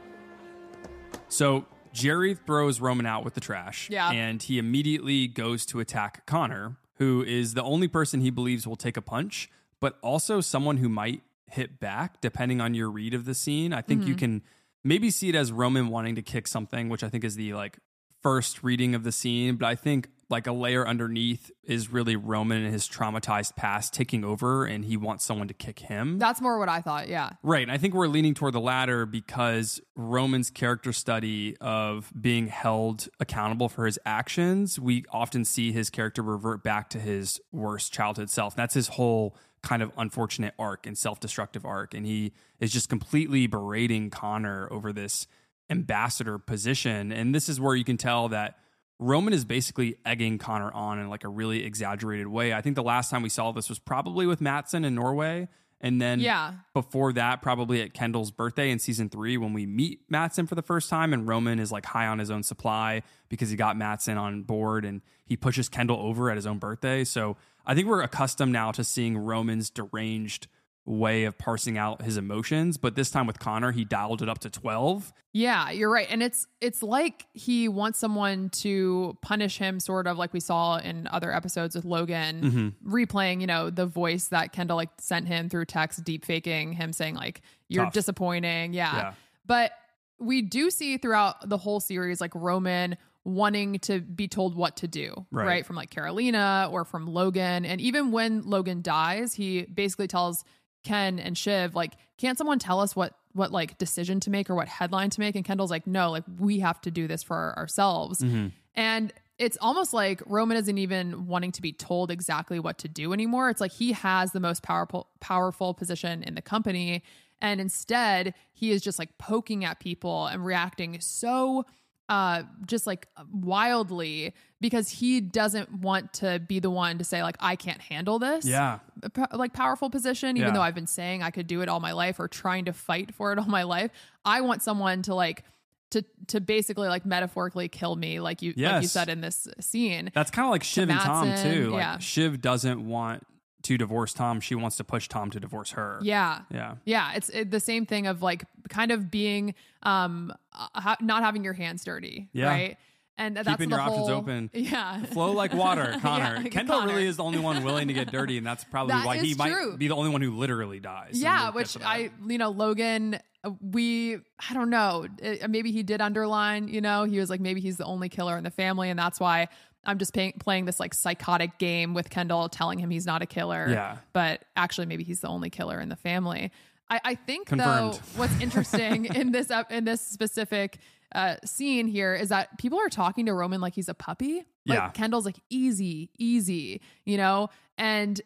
[1.27, 3.89] So Gerri throws Roman out with the trash.
[3.89, 4.11] Yeah.
[4.11, 8.75] And he immediately goes to attack Connor, who is the only person he believes will
[8.75, 9.49] take a punch,
[9.83, 13.73] but also someone who might hit back, depending on your read of the scene.
[13.73, 14.17] I think you mm-hmm.
[14.17, 14.41] can
[14.81, 17.79] maybe see it as Roman wanting to kick something, which I think is the like
[18.21, 19.57] first reading of the scene.
[19.57, 24.23] But I think like a layer underneath is really Roman and his traumatized past taking
[24.23, 26.17] over, and he wants someone to kick him.
[26.17, 27.09] That's more what I thought.
[27.09, 27.31] Yeah.
[27.43, 27.63] Right.
[27.63, 33.09] And I think we're leaning toward the latter because Roman's character study of being held
[33.19, 38.29] accountable for his actions, we often see his character revert back to his worst childhood
[38.29, 38.55] self.
[38.55, 41.93] That's his whole kind of unfortunate arc and self destructive arc.
[41.93, 45.25] And he is just completely berating Connor over this
[45.69, 47.11] ambassador position.
[47.11, 48.59] And this is where you can tell that
[48.99, 52.53] Roman is basically egging Connor on in like a really exaggerated way.
[52.53, 55.47] I think the last time we saw this was probably with Matson in Norway.
[55.81, 56.53] And then Yeah.
[56.73, 60.61] before that, probably at Kendall's birthday in season three, when we meet Matson for the
[60.61, 64.17] first time, and Roman is like high on his own supply because he got Matson
[64.17, 67.03] on board and he pushes Kendall over at his own birthday.
[67.03, 70.47] So I think we're accustomed now to seeing Roman's deranged
[70.85, 72.77] way of parsing out his emotions.
[72.77, 75.13] But this time with Connor, he dialed it up to 12.
[75.31, 76.07] Yeah, you're right.
[76.09, 80.77] And it's it's like he wants someone to punish him sort of like we saw
[80.77, 82.93] in other episodes with Logan mm-hmm.
[82.93, 86.93] replaying, you know, the voice that Kendall like sent him through text deep faking him
[86.93, 87.93] saying like you're Tough.
[87.93, 88.73] disappointing.
[88.73, 88.95] Yeah.
[88.95, 89.13] Yeah.
[89.45, 89.71] But
[90.19, 94.87] we do see throughout the whole series like Roman wanting to be told what to
[94.87, 95.45] do, Right.
[95.47, 95.65] right?
[95.65, 97.65] From like Karolina or from Logan.
[97.65, 100.43] And even when Logan dies, he basically tells
[100.83, 104.55] Ken and Shiv, like, can't someone tell us what what like decision to make or
[104.55, 105.35] what headline to make?
[105.35, 108.19] And Kendall's like, no, like we have to do this for ourselves.
[108.19, 108.47] Mm-hmm.
[108.75, 113.11] And it's almost like Roman isn't even wanting to be told exactly what to do
[113.11, 113.49] anymore.
[113.49, 117.03] It's like he has the most powerful powerful position in the company.
[117.41, 121.65] And instead, he is just like poking at people and reacting so
[122.09, 127.37] uh just like wildly because he doesn't want to be the one to say like
[127.39, 128.79] I can't handle this Yeah.
[129.13, 130.53] p- like powerful position even Yeah.
[130.53, 133.13] though I've been saying I could do it all my life or trying to fight
[133.13, 133.91] for it all my life
[134.25, 135.43] I want someone to like
[135.91, 140.11] to to basically like metaphorically kill me like you like you said in this scene
[140.13, 141.69] That's kind of like Shiv and Tom, too.
[141.69, 141.97] Like, yeah.
[141.99, 143.25] Shiv doesn't want
[143.63, 144.39] to divorce Tom.
[144.41, 145.99] She wants to push Tom to divorce her.
[146.01, 146.75] yeah Yeah.
[146.85, 151.23] yeah it's it, the same thing of like kind of being um uh, ha- not
[151.23, 152.47] having your hands dirty Yeah.
[152.47, 152.77] right
[153.17, 154.49] and that's Keeping the your options open.
[154.53, 156.41] yeah Flow like water, Connor.
[156.43, 156.93] Yeah, Kendall Connor.
[156.93, 159.31] really is the only one willing to get dirty, and that's probably That why he
[159.31, 161.11] is might be the only one who literally dies.
[161.13, 161.77] Yeah, we'll which.
[161.79, 166.81] I, you know, Logan, uh, we, I don't know, uh, maybe he did underline, you
[166.81, 168.89] know, he was like, maybe he's the only killer in the family.
[168.89, 169.47] And that's why
[169.85, 173.25] I'm just pay- playing this like psychotic game with Kendall, telling him he's not a
[173.25, 173.67] killer.
[173.69, 173.97] Yeah.
[174.13, 176.51] But actually, maybe he's the only killer in the family.
[176.89, 177.93] I, I think Confirmed.
[177.93, 180.79] though, what's interesting in this in this specific
[181.13, 184.37] uh, scene here is that people are talking to Roman like he's a puppy.
[184.65, 184.89] Like Yeah.
[184.89, 188.19] Kendall's like easy, easy, you know, and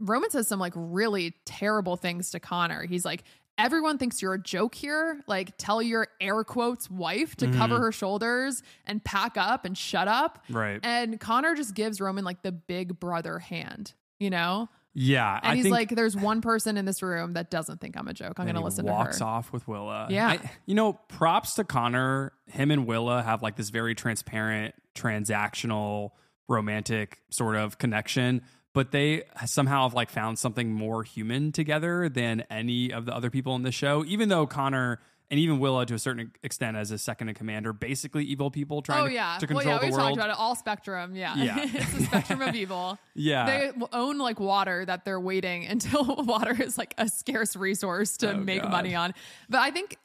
[0.00, 2.84] Roman says some like really terrible things to Connor.
[2.84, 3.22] He's like,
[3.58, 5.20] everyone thinks you're a joke here.
[5.26, 7.58] Like, tell your air quotes wife to mm-hmm.
[7.58, 10.44] cover her shoulders and pack up and shut up.
[10.50, 10.80] Right.
[10.82, 14.68] And Connor just gives Roman like the big brother hand, you know?
[14.96, 18.06] yeah, And I he's like, there's one person in this room that doesn't think I'm
[18.06, 18.34] a joke.
[18.38, 19.30] I'm going to listen walks to her.
[19.30, 20.06] off with Willa.
[20.08, 20.28] Yeah.
[20.28, 22.32] I- you know, props to Connor.
[22.46, 26.10] Him and Willa have like this very transparent, transactional,
[26.48, 28.42] romantic sort of connection.
[28.74, 33.30] But they somehow have like found something more human together than any of the other
[33.30, 34.04] people in the show.
[34.04, 37.64] Even though Connor and even Willa, to a certain extent, as a second in command,
[37.64, 39.38] commander, basically evil people trying oh to, yeah.
[39.38, 40.18] to well, control yeah, we the talked world.
[40.18, 40.36] about it.
[40.38, 41.16] All spectrum.
[41.16, 41.34] Yeah.
[41.36, 41.56] Yeah.
[41.72, 42.98] it's a spectrum of evil.
[43.16, 43.46] Yeah.
[43.46, 48.32] They own like water that they're waiting until water is like a scarce resource to
[48.32, 48.72] Oh, make God.
[48.72, 49.14] money on.
[49.48, 49.96] But I think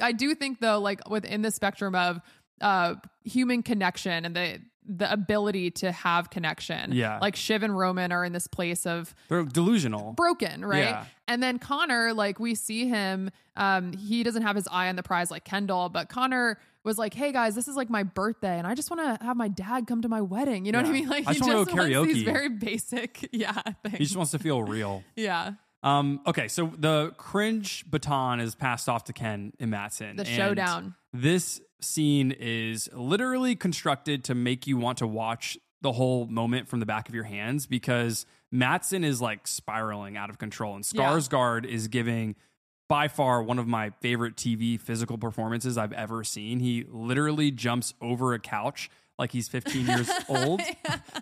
[0.00, 2.20] I do think though, like within the spectrum of
[2.60, 6.92] uh human connection and the the ability to have connection.
[6.92, 7.18] Yeah.
[7.20, 10.12] Like Shiv and Roman are in this place of They're delusional.
[10.14, 10.80] broken, right?
[10.80, 11.04] Yeah.
[11.28, 15.02] And then Connor, like we see him, um, he doesn't have his eye on the
[15.02, 18.66] prize like Kendall, but Connor was like, "Hey guys, this is like my birthday, and
[18.66, 20.92] I just want to have my dad come to my wedding." You know what I
[20.92, 21.08] mean?
[21.12, 23.52] Like I he just wanna just wants these very basic, yeah,
[23.84, 23.98] things.
[23.98, 25.04] He just wants to feel real.
[25.16, 25.52] yeah,
[25.84, 30.16] Um, okay, so the cringe baton is passed off to Ken and Matson.
[30.16, 30.94] The and showdown.
[31.12, 36.80] This scene is literally constructed to make you want to watch the whole moment from
[36.80, 40.84] the back of your hands because Matson is like spiraling out of control and
[41.64, 41.70] Yeah.
[41.70, 42.36] Is giving
[42.88, 46.60] by far one of my favorite TV physical performances I've ever seen.
[46.60, 50.60] He literally jumps over a couch like he's 15 years old,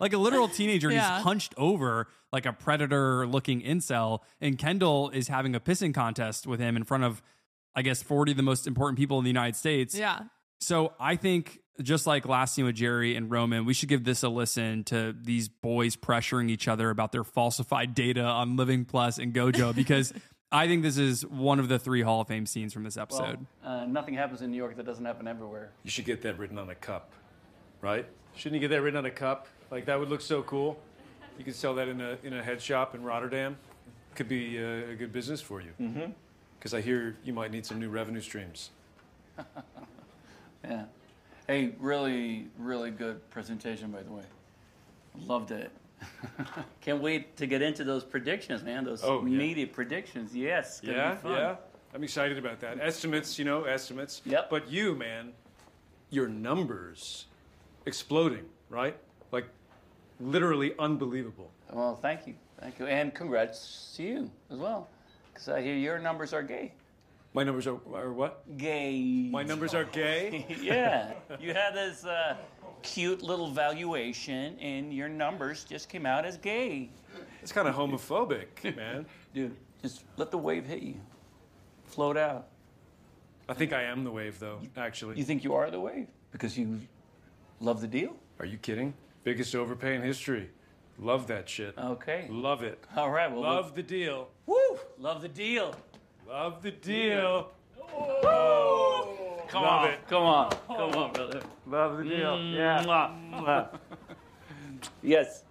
[0.01, 0.91] like a literal teenager.
[0.91, 1.17] Yeah.
[1.17, 4.21] He's hunched over like a predator looking incel.
[4.41, 7.23] And Kendall is having a pissing contest with him in front of,
[7.75, 9.95] I guess, 40 of the most important people in the United States.
[9.95, 10.21] yeah.
[10.63, 14.23] So I think just like last scene with Gerri and Roman, we should give this
[14.23, 19.19] a listen to these boys pressuring each other about their falsified data on Living Plus
[19.19, 20.13] and Gojo because
[20.53, 23.47] I think this is one of the three Hall of Fame scenes from this episode.
[23.65, 25.71] Uh, nothing happens in New York that doesn't happen everywhere.
[25.85, 27.13] You should get that written on a cup,
[27.81, 28.07] right?
[28.35, 29.47] Shouldn't you get that written on a cup?
[29.71, 30.79] Like that would look so cool.
[31.39, 33.57] You could sell that in a in a head shop in Rotterdam.
[34.15, 35.71] Could be uh, a good business for you.
[35.81, 36.11] Mm-hmm.
[36.61, 38.71] Because I hear you might need some new revenue streams.
[40.63, 40.85] Yeah.
[41.47, 44.25] Hey, really, really good presentation, by the way.
[45.27, 45.71] Loved it.
[46.83, 48.85] Can't wait to get into those predictions, man.
[48.85, 49.65] Those Oh, yeah.
[49.73, 50.37] predictions.
[50.37, 51.33] Yes, gonna Yeah, be fun.
[51.33, 51.57] yeah.
[51.95, 52.79] I'm excited about that.
[52.79, 54.21] Estimates, you know, estimates.
[54.27, 54.51] Yep.
[54.51, 55.33] But you, man,
[56.11, 57.25] your numbers
[57.87, 58.99] exploding, right?
[59.33, 59.47] Like
[60.21, 61.51] literally unbelievable.
[61.73, 64.89] Well, thank you, thank you, and congrats to you as well,
[65.41, 66.73] because I hear your numbers are gay.
[67.33, 68.43] My numbers are, are what?
[68.59, 69.29] Gay.
[69.31, 70.45] My numbers are gay.
[70.61, 72.37] yeah, you had this uh,
[72.83, 76.91] cute little valuation, and your numbers just came out as gay.
[77.41, 79.07] It's kind of homophobic, man.
[79.35, 81.01] Dude, just let the wave hit you,
[81.87, 82.49] float out.
[83.49, 84.61] I think I am the wave, though.
[84.77, 85.17] Actually.
[85.17, 86.81] You think you are the wave because you
[87.61, 88.15] love the deal?
[88.41, 88.93] Are you kidding?
[89.25, 90.51] Biggest overpay in history.
[91.01, 91.77] Love that shit.
[91.79, 92.27] Okay.
[92.29, 92.79] Love it.
[92.95, 94.29] All right, well, Love the deal.
[94.45, 95.75] woo, love the deal.
[96.29, 97.51] Love the deal.
[99.49, 99.99] Come Love on, it.
[100.09, 101.41] come on, come on, brother.
[101.67, 102.37] Love the deal.
[102.37, 102.85] Mm, yeah.
[102.85, 103.79] Mwah.
[105.03, 105.43] yes.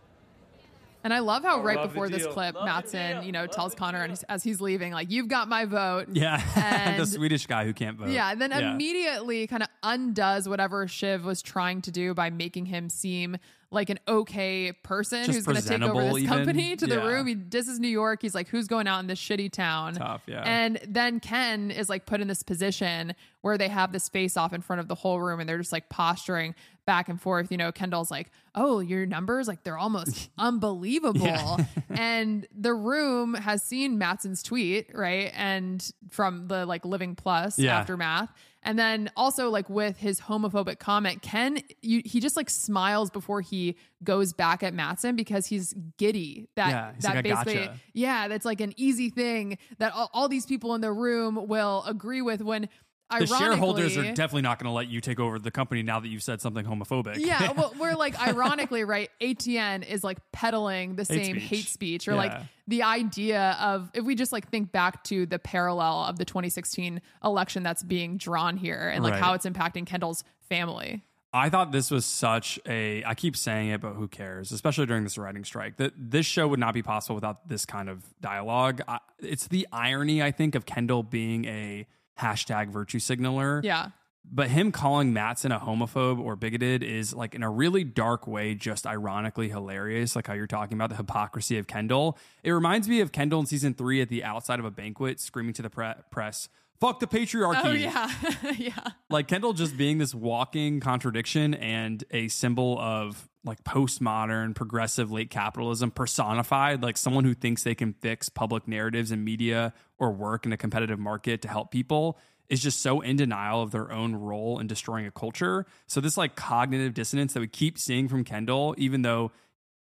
[1.04, 3.76] And I love how right Love before this clip, Love Matson, you know, Love tells
[3.76, 4.16] Connor deal.
[4.16, 6.42] and as he's leaving, like, "You've got my vote." Yeah.
[6.56, 8.10] and, the Swedish guy who can't vote.
[8.10, 12.68] Yeah, and then immediately kind of undoes whatever Shiv was trying to do by making
[12.68, 13.38] him seem
[13.72, 16.28] like an okay person Just who's going to take over this even.
[16.28, 17.28] company to the room.
[17.28, 18.20] He this is New York.
[18.22, 19.94] He's like, who's going out in this shitty town?
[19.94, 20.42] Tough, yeah.
[20.44, 24.54] And then Ken is like put in this position where they have this face off
[24.54, 26.56] in front of the whole room, and they're just like posturing
[26.88, 27.52] back and forth.
[27.52, 33.62] You know, Kendall's like, "Oh, your numbers like they're almost unbelievable," and the room has
[33.64, 35.32] seen Matson's tweet, right?
[35.36, 37.78] And from the like Living Plus Yeah.
[37.80, 38.32] aftermath.
[38.62, 43.42] And then also like with his homophobic comment, Ken, you, he just like smiles before
[43.42, 46.48] he goes back at Matson because he's giddy.
[46.56, 50.28] That Yeah, that like, basically, gotcha." yeah, that's like an easy thing that all, all
[50.28, 52.42] these people in the room will agree with.
[52.42, 52.68] When
[53.10, 56.08] The shareholders are definitely not going to let you take over the company now that
[56.10, 57.18] you've said something homophobic.
[57.18, 59.10] yeah, well, we're like ironically, right?
[59.20, 61.44] ATN is like peddling the same speech.
[61.44, 62.18] hate speech, or Yeah.
[62.18, 62.34] like
[62.68, 67.02] the idea of if we just like think back to the parallel of the 2016
[67.24, 69.24] election that's being drawn here, and like Right.
[69.24, 71.04] how it's impacting Kendall's family.
[71.32, 73.04] I thought this was such a.
[73.04, 74.52] I keep saying it, but who cares?
[74.52, 77.88] Especially during this writing strike, that this show would not be possible without this kind
[77.88, 78.82] of dialogue.
[78.88, 81.86] I, it's the irony, I think, of Kendall being a
[82.20, 83.62] hashtag virtue signaler.
[83.64, 83.90] Yeah.
[84.32, 88.54] But him calling Matson a homophobe or bigoted is like in a really dark way,
[88.54, 90.16] just ironically hilarious.
[90.16, 92.18] Like how you're talking about the hypocrisy of Kendall.
[92.44, 95.54] It reminds me of Kendall in season three at the outside of a banquet screaming
[95.54, 96.50] to the pre- press,
[96.80, 97.62] fuck the patriarchy.
[97.64, 98.12] Oh yeah,
[98.58, 98.92] yeah.
[99.10, 105.30] Like Kendall just being this walking contradiction and a symbol of like postmodern, progressive, late
[105.30, 110.46] capitalism personified, like someone who thinks they can fix public narratives and media or work
[110.46, 112.18] in a competitive market to help people
[112.50, 115.66] is just so in denial of their own role in destroying a culture.
[115.88, 119.32] So this like cognitive dissonance that we keep seeing from Kendall, even though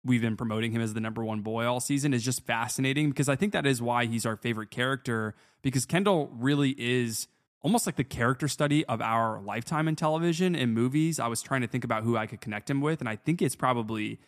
[0.06, 3.28] we've been promoting him as the number one boy all season is just fascinating because
[3.28, 7.28] I think that is why he's our favorite character because Kendall really is
[7.62, 11.20] almost like the character study of our lifetime in television and movies.
[11.20, 13.42] I was trying to think about who I could connect him with, and I think
[13.42, 14.20] it's probably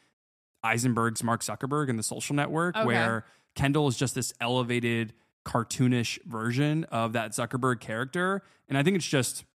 [0.66, 2.86] Eisenberg's Mark Zuckerberg and the social network, Okay.
[2.86, 5.14] where Kendall is just this elevated
[5.46, 8.42] cartoonish version of that Zuckerberg character.
[8.68, 9.46] And I think it's just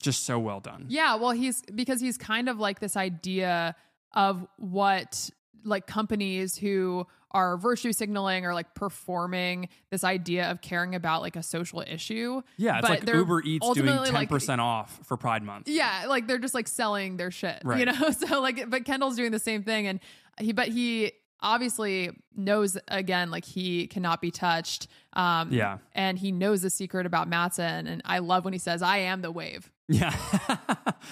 [0.00, 0.86] just so well done.
[0.88, 3.76] Yeah, well, he's because he's kind of like this idea
[4.12, 5.30] of what
[5.64, 11.34] like companies who are virtue signaling or like performing this idea of caring about like
[11.34, 12.42] a social issue.
[12.58, 15.68] Yeah, it's but like Uber Eats doing ultimately, ten like, percent off for Pride Month.
[15.68, 18.10] Yeah, like they're just like selling their shit, you know.
[18.12, 20.00] So like, but Kendall's doing the same thing, and
[20.38, 24.86] he, but he obviously knows again, like he cannot be touched.
[25.14, 25.78] Um, Yeah.
[25.92, 29.22] and he knows the secret about Matson, and I love when he says, "I am
[29.22, 30.14] the wave." Yeah.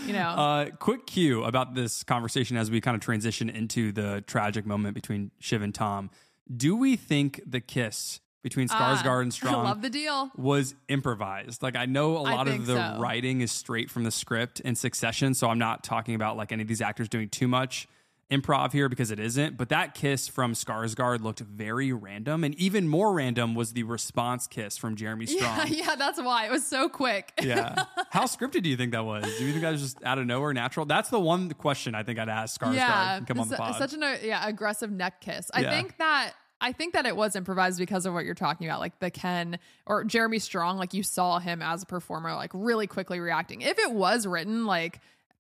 [0.07, 0.29] You know.
[0.29, 4.95] Uh, quick cue about this conversation as we kind of transition into the tragic moment
[4.95, 6.11] between Shiv and Tom.
[6.55, 10.31] Do we think the kiss between Skarsgård Ah, and Strong love the deal.
[10.37, 11.63] was improvised?
[11.63, 13.01] Like I know a lot of the so.
[13.01, 16.63] writing is straight from the script in Succession, so I'm not talking about like any
[16.63, 17.87] of these actors doing too much
[18.31, 19.57] improv here because it isn't.
[19.57, 24.47] But that kiss from Skarsgård looked very random, and even more random was the response
[24.47, 25.43] kiss from Jeremy Strong.
[25.43, 27.33] Yeah, yeah, that's why it was so quick.
[27.51, 27.85] Yeah.
[28.11, 29.25] How scripted do you think that was?
[29.39, 30.87] Do you think that was just out of nowhere, natural?
[30.87, 33.77] That's the one question I think I'd ask Skarsgård yeah, and come on the pod.
[33.77, 35.51] such an yeah aggressive neck kiss.
[35.53, 35.71] I Yeah.
[35.71, 38.99] think that I think that it was improvised because of what you're talking about, like
[39.01, 40.77] the Ken or Jeremy Strong.
[40.77, 43.63] Like you saw him as a performer, like really quickly reacting.
[43.63, 45.01] If it was written, like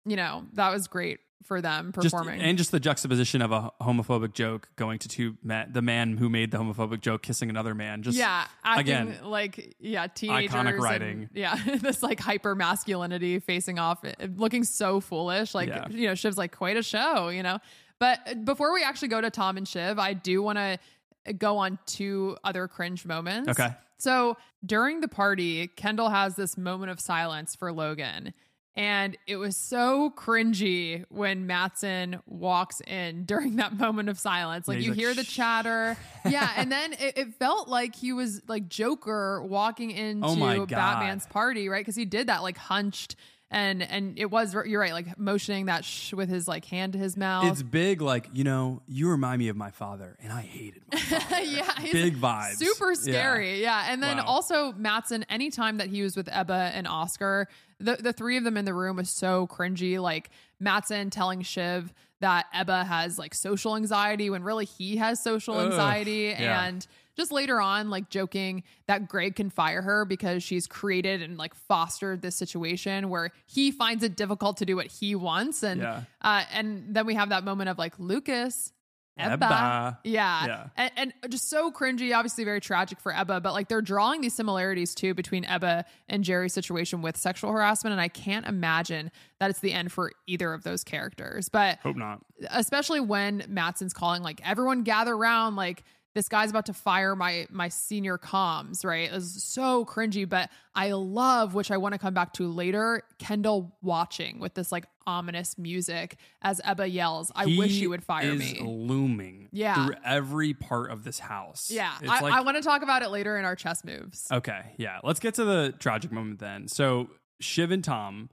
[0.07, 2.41] you know, that was great for them just, performing.
[2.41, 6.29] and just the juxtaposition of a homophobic joke going to two men, the man who
[6.29, 8.03] made the homophobic joke kissing another man.
[8.03, 10.53] Just yeah, again, like yeah, teenagers.
[10.55, 11.29] iconic and- writing.
[11.35, 15.55] yeah, this like hyper masculinity facing off, uh, looking so foolish.
[15.55, 15.89] Like Yeah.
[15.89, 17.59] you know, Shiv's like quite a show, you know.
[17.99, 21.59] But uh, before we actually go to Tom and Shiv, I do want to go
[21.59, 23.49] on two other cringe moments.
[23.49, 23.69] Okay.
[23.99, 28.33] So during the party, Kendall has this moment of silence for Logan.
[28.77, 34.69] And it was so cringy when Matson walks in during that moment of silence.
[34.69, 35.97] Like you like, hear the chatter.
[36.25, 36.49] Yeah.
[36.57, 40.67] And then it, it felt like he was like Joker walking into Oh.
[40.67, 41.81] Batman's party, right?
[41.81, 43.17] Because he did that like hunched
[43.51, 46.99] and and it was you're right, like motioning that shh with his like hand to
[46.99, 47.47] his mouth.
[47.47, 48.01] it's big.
[48.01, 51.43] Like you know, you remind me of my father, and I hated my father.
[51.43, 52.55] yeah, Big vibes.
[52.57, 53.61] Super scary.
[53.63, 53.87] Yeah.
[53.89, 54.25] And then Wow.
[54.27, 57.49] also Matson, anytime that he was with Ebba and Oscar,
[57.81, 60.01] the, the three of them in the room was so cringy.
[60.01, 65.57] Like Matson telling Shiv that Ebba has like social anxiety when really he has social
[65.57, 65.67] Ugh.
[65.67, 66.35] anxiety.
[66.39, 66.65] Yeah.
[66.67, 66.87] And
[67.17, 71.55] just later on, like joking that Greg can fire her because she's created and like
[71.55, 75.63] fostered this situation where he finds it difficult to do what he wants.
[75.63, 76.03] And Yeah.
[76.23, 78.73] uh, and then we have that moment of like Lucas,
[79.19, 79.33] Ebba.
[79.45, 79.99] Ebba.
[80.05, 80.47] Yeah.
[80.47, 80.67] Yeah.
[80.79, 84.33] And, and just so cringy, obviously very tragic for Ebba, but like they're drawing these
[84.33, 87.93] similarities too between Ebba and Gerri's situation with sexual harassment.
[87.93, 91.51] And I can't imagine that it's the end for either of those characters.
[91.51, 92.21] But Hope not.
[92.49, 95.83] especially when Matson's calling like everyone gather around like
[96.15, 100.51] this guy's about to fire my my senior comms right it was so cringy but
[100.75, 104.87] i love which i want to come back to later kendall watching with this like
[105.07, 109.49] ominous music as ebba yells i wish you would fire is me Looming.
[109.53, 109.87] Yeah.
[109.87, 111.71] Through every part of this house.
[111.71, 114.27] yeah It's i, like- I want to talk about it later in our chess moves
[114.31, 114.99] Okay, yeah.
[115.03, 116.69] Let's get to the tragic moment then.
[116.69, 117.09] So
[117.41, 118.31] Shiv and Tom,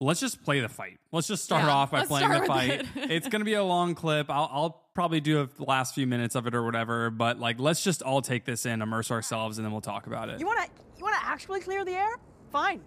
[0.00, 0.98] let's just play the fight.
[1.12, 2.70] Let's just start Yeah, off by playing the fight.
[2.70, 2.86] it.
[3.10, 4.30] it's gonna be a long clip.
[4.30, 7.10] I'll, I'll probably do the last few minutes of it or whatever.
[7.10, 10.28] But like, let's just all take this in, immerse ourselves, and then we'll talk about
[10.28, 10.40] it.
[10.40, 10.66] You wanna
[10.98, 12.16] you wanna actually clear the air?
[12.50, 12.80] Fine.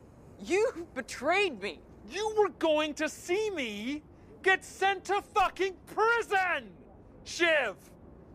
[0.43, 1.79] You betrayed me.
[2.09, 4.01] You were going to see me
[4.41, 6.69] get sent to fucking prison,
[7.25, 7.75] Shiv.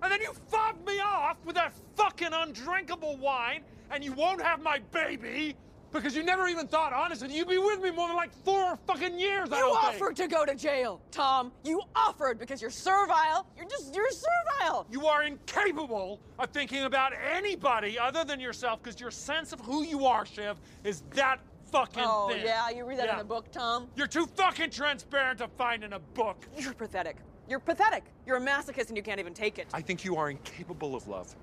[0.02, 4.60] And then you fobbed me off with that fucking undrinkable wine, and you won't have
[4.62, 5.56] my baby
[5.94, 9.18] because you never even thought, honestly, you'd be with me more than like four fucking
[9.18, 9.48] years.
[9.50, 9.94] I don't think.
[9.94, 11.52] offered to go to jail, Tom.
[11.64, 13.46] You offered because you're servile.
[13.56, 14.86] You're just you're servile.
[14.90, 19.84] You are incapable of thinking about anybody other than yourself because your sense of who
[19.84, 21.38] you are, Shiv, is that
[21.72, 22.42] fucking Oh thin.
[22.44, 23.14] yeah, you read that Yeah.
[23.14, 23.88] in a book, Tom.
[23.96, 26.46] You're too fucking transparent to find in a book.
[26.58, 27.16] You're pathetic.
[27.48, 28.04] You're pathetic.
[28.26, 29.68] You're a masochist and you can't even take it.
[29.72, 31.34] I think you are incapable of love.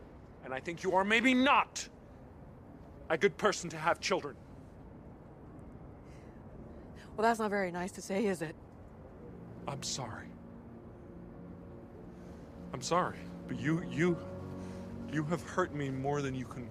[0.44, 1.88] And I think you are maybe not
[3.12, 4.36] a good person to have children.
[7.16, 8.56] Well, that's not very nice to say, is it?
[9.68, 10.28] I'm sorry.
[12.74, 13.20] I'm sorry.
[13.50, 14.18] But you, you,
[15.12, 16.70] you have hurt me more than you can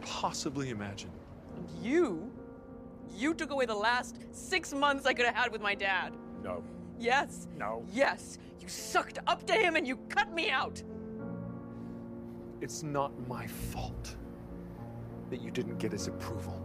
[0.00, 1.10] possibly imagine.
[1.82, 2.32] You,
[3.14, 6.14] you took away the last six months I could have had with my dad.
[6.42, 6.64] No.
[6.98, 7.46] Yes.
[7.58, 7.84] No.
[7.92, 8.38] Yes.
[8.58, 10.82] You sucked up to him and you cut me out.
[12.62, 14.16] It's not my fault
[15.30, 16.62] that you didn't get his approval.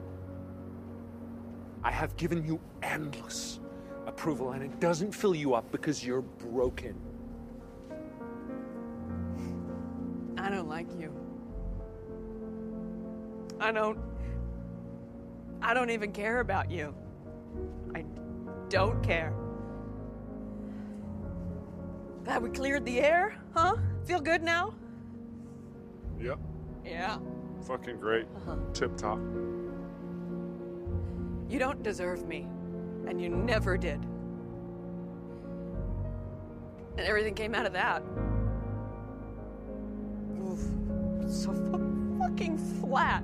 [1.83, 3.59] I have given you endless
[4.05, 6.95] approval, and it doesn't fill you up because you're broken.
[10.37, 11.13] I don't like you.
[13.59, 13.97] I don't.
[15.61, 16.93] I don't even care about you.
[17.95, 18.03] I
[18.69, 19.33] don't care.
[22.25, 23.75] Glad we cleared the air, huh?
[24.05, 24.73] Feel good now?
[26.19, 26.39] Yep.
[26.85, 27.19] Yeah.
[27.67, 28.25] Fucking great.
[28.35, 28.55] uh-huh.
[28.73, 29.19] Tip top.
[31.49, 32.47] You don't deserve me,
[33.07, 33.99] and you never did.
[36.97, 38.03] And everything came out of that.
[40.41, 40.59] Oof.
[41.31, 43.23] So fu- fucking flat.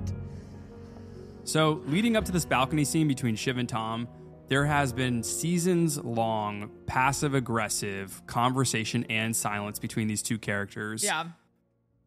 [1.44, 4.08] So, leading up to this balcony scene between Shiv and Tom,
[4.48, 11.02] there has been seasons long passive aggressive conversation and silence between these two characters.
[11.02, 11.24] Yeah.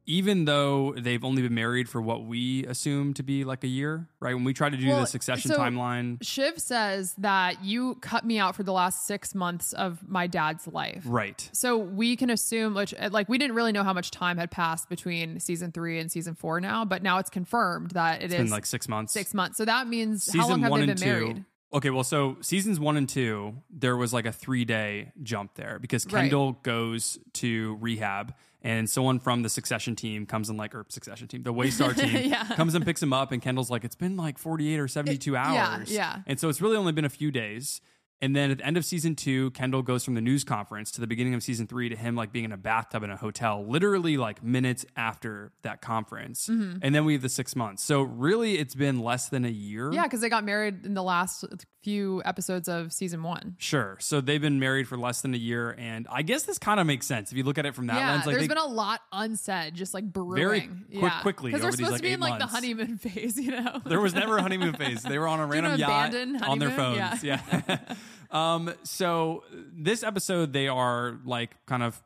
[0.05, 4.09] Even though they've only been married for what we assume to be like a year,
[4.19, 4.33] right?
[4.33, 8.25] When we try to do Well, the succession so timeline, Shiv says that you cut
[8.25, 11.03] me out for the last six months of my dad's life.
[11.05, 11.49] right?
[11.53, 14.51] So we can assume, which uh, like we didn't really know how much time had
[14.51, 18.33] passed between season three and season four now, but now it's confirmed that it It's
[18.35, 19.13] is been like six months.
[19.13, 19.57] six months.
[19.57, 21.45] So that means season how long have one they and been two.
[21.73, 25.79] Okay, well, so seasons one and two, there was like a three day jump there
[25.79, 26.21] because Right.
[26.21, 31.27] Kendall goes to rehab and someone from the succession team comes and like, or succession
[31.27, 32.43] team, the Waystar team Yeah.
[32.55, 33.31] comes and picks him up.
[33.31, 35.43] And Kendall's like, it's been like 48 or 72 yeah,
[35.75, 35.91] hours.
[35.91, 36.19] yeah.
[36.27, 37.81] And so it's really only been a few days.
[38.23, 41.01] And then at the end of season two, Kendall goes from the news conference to
[41.01, 43.65] the beginning of season three to him like being in a bathtub in a hotel,
[43.67, 46.47] literally like minutes after that conference.
[46.47, 46.79] Mhm.
[46.81, 47.83] And then we have the six months.
[47.83, 49.91] So really, it's been less than a year.
[49.91, 51.43] Yeah, because they got married in the last
[51.83, 53.55] few episodes of season one.
[53.59, 53.97] Sure.
[53.99, 56.87] So they've been married for less than a year, and I guess this kind of
[56.87, 58.25] makes sense if you look at it from that yeah, lens.
[58.25, 60.35] Like there's they, been a lot unsaid, just like brewing.
[60.35, 61.21] Very quick- yeah.
[61.21, 62.45] quickly because they're these, supposed like, to be in like months.
[62.45, 63.81] the honeymoon phase, you know.
[63.85, 65.03] there was never a honeymoon phase.
[65.03, 67.23] They were on a Do you know random yacht on their phones.
[67.23, 67.41] Yeah.
[67.67, 67.77] Yeah.
[68.31, 68.73] um.
[68.83, 72.01] So this episode, they are like kind of.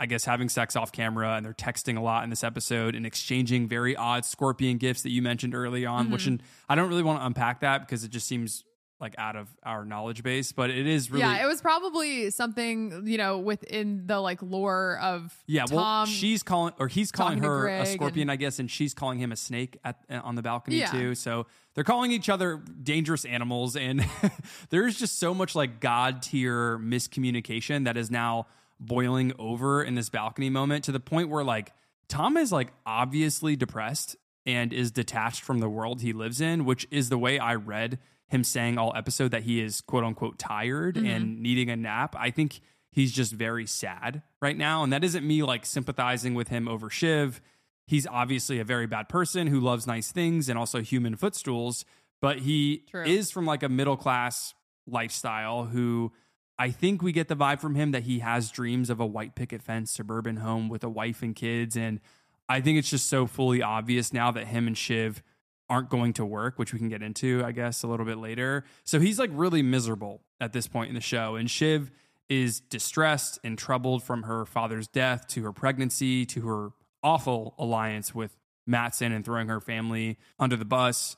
[0.00, 3.06] I guess having sex off camera and they're texting a lot in this episode and
[3.06, 6.26] exchanging very odd scorpion gifts that you mentioned early on, which Mhm.
[6.26, 8.64] and I don't really want to unpack that because it just seems
[9.02, 13.02] like out of our knowledge base, but it is really yeah, it was probably something
[13.06, 17.68] you know within the like lore of Yeah, well, she's calling or he's calling her
[17.68, 20.42] a scorpion, and- I guess, and she's calling him a snake at uh, on the
[20.42, 20.90] balcony Yeah.
[20.92, 21.14] too.
[21.14, 24.06] So they're calling each other dangerous animals, and
[24.70, 28.46] there's just so much like god tier miscommunication that is now
[28.80, 31.72] boiling over in this balcony moment to the point where like
[32.08, 36.86] Tom is like obviously depressed and is detached from the world he lives in, which
[36.90, 37.98] is the way I read
[38.32, 41.06] him saying all episode that he is quote unquote tired Mhm.
[41.08, 42.16] and needing a nap.
[42.18, 42.60] I think
[42.90, 44.82] he's just very sad right now.
[44.82, 47.40] And that isn't me like sympathizing with him over Shiv.
[47.86, 51.84] He's obviously a very bad person who loves nice things and also human footstools,
[52.20, 53.04] but he True.
[53.04, 54.54] is from like a middle class
[54.86, 56.12] lifestyle who
[56.58, 59.34] I think we get the vibe from him that he has dreams of a white
[59.34, 61.76] picket fence suburban home with a wife and kids.
[61.76, 61.98] And
[62.48, 65.22] I think it's just so fully obvious now that him and Shiv
[65.72, 68.64] aren't going to work, which we can get into, I guess, a little bit later.
[68.84, 71.34] So he's like really miserable at this point in the show.
[71.36, 71.90] And Shiv
[72.28, 76.68] is distressed and troubled from her father's death to her pregnancy to her
[77.02, 81.16] awful alliance with Matson and throwing her family under the bus.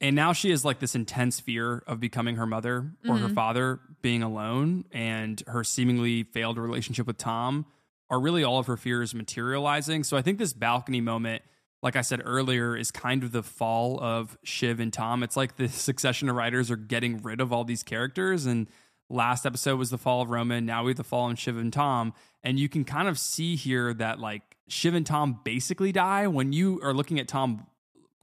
[0.00, 3.34] And now she has like this intense fear of becoming her mother or her Mhm.
[3.34, 7.66] father being alone and her seemingly failed relationship with Tom
[8.08, 10.04] are really all of her fears materializing.
[10.04, 11.42] So I think this balcony moment,
[11.82, 15.22] like I said earlier, is kind of the fall of Shiv and Tom.
[15.22, 18.46] It's like the succession of writers are getting rid of all these characters.
[18.46, 18.68] And
[19.08, 20.66] last episode was the fall of Roman.
[20.66, 22.12] Now we have the fall of Shiv and Tom.
[22.42, 26.52] And you can kind of see here that like Shiv and Tom basically die when
[26.52, 27.66] you are looking at Tom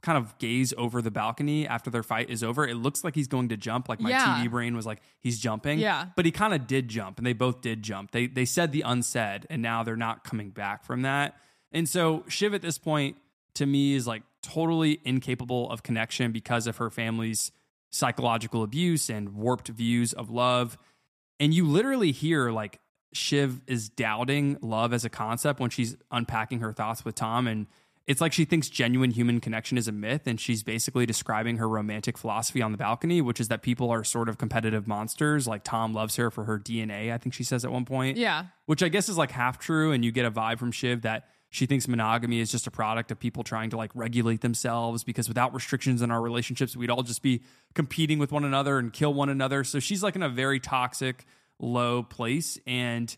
[0.00, 2.64] kind of gaze over the balcony after their fight is over.
[2.66, 3.88] It looks like he's going to jump.
[3.88, 4.38] Like my Yeah.
[4.44, 5.80] TV brain was like, he's jumping.
[5.80, 6.06] Yeah.
[6.14, 8.12] But he kind of did jump and they both did jump.
[8.12, 11.36] They they said the unsaid and now they're not coming back from that.
[11.72, 13.16] And so Shiv at this point
[13.58, 17.52] to me is like totally incapable of connection because of her family's
[17.90, 20.76] psychological abuse and warped views of love.
[21.40, 22.80] And you literally hear like
[23.12, 27.46] Shiv is doubting love as a concept when she's unpacking her thoughts with Tom.
[27.46, 27.66] And
[28.06, 30.26] it's like she thinks genuine human connection is a myth.
[30.26, 34.04] And she's basically describing her romantic philosophy on the balcony, which is that people are
[34.04, 35.48] sort of competitive monsters.
[35.48, 38.16] Like Tom loves her for her DNA, I think she says at one point.
[38.16, 38.46] Yeah.
[38.66, 39.92] Which I guess is like half true.
[39.92, 43.10] And you get a vibe from Shiv that she thinks monogamy is just a product
[43.10, 47.02] of people trying to like regulate themselves because without restrictions in our relationships, we'd all
[47.02, 47.42] just be
[47.74, 49.64] competing with one another and kill one another.
[49.64, 51.24] So she's like in a very toxic,
[51.58, 52.58] low place.
[52.66, 53.14] And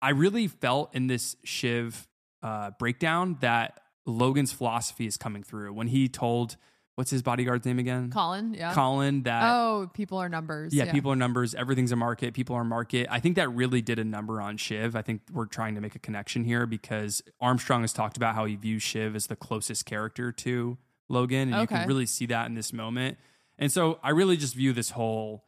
[0.00, 2.08] I really felt in this Shiv
[2.42, 6.56] uh, breakdown that Logan's philosophy is coming through when he told
[6.96, 8.10] what's his bodyguard's name again?
[8.10, 8.74] Colin, yeah.
[8.74, 10.74] Colin that Oh, people are numbers.
[10.74, 11.54] yeah, people are numbers.
[11.54, 12.34] Everything's a market.
[12.34, 13.06] People are market.
[13.10, 14.94] I think that really did a number on Shiv.
[14.96, 18.44] I think we're trying to make a connection here because Armstrong has talked about how
[18.44, 20.76] he views Shiv as the closest character to
[21.08, 23.18] Logan, and you can really see that in this moment.
[23.58, 25.44] And so I really just view this whole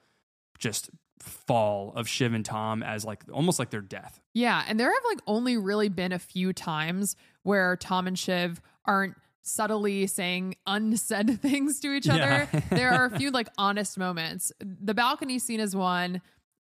[0.59, 0.91] just
[1.21, 4.21] fall of Shiv and Tom as like almost like their death.
[4.35, 8.61] Yeah, and there have like only really been a few times where Tom and Shiv
[8.85, 9.15] aren't
[9.45, 12.49] subtly saying unsaid things to each other.
[12.53, 12.61] Yeah.
[12.71, 14.51] there are a few like honest moments.
[14.61, 16.21] The balcony scene is one.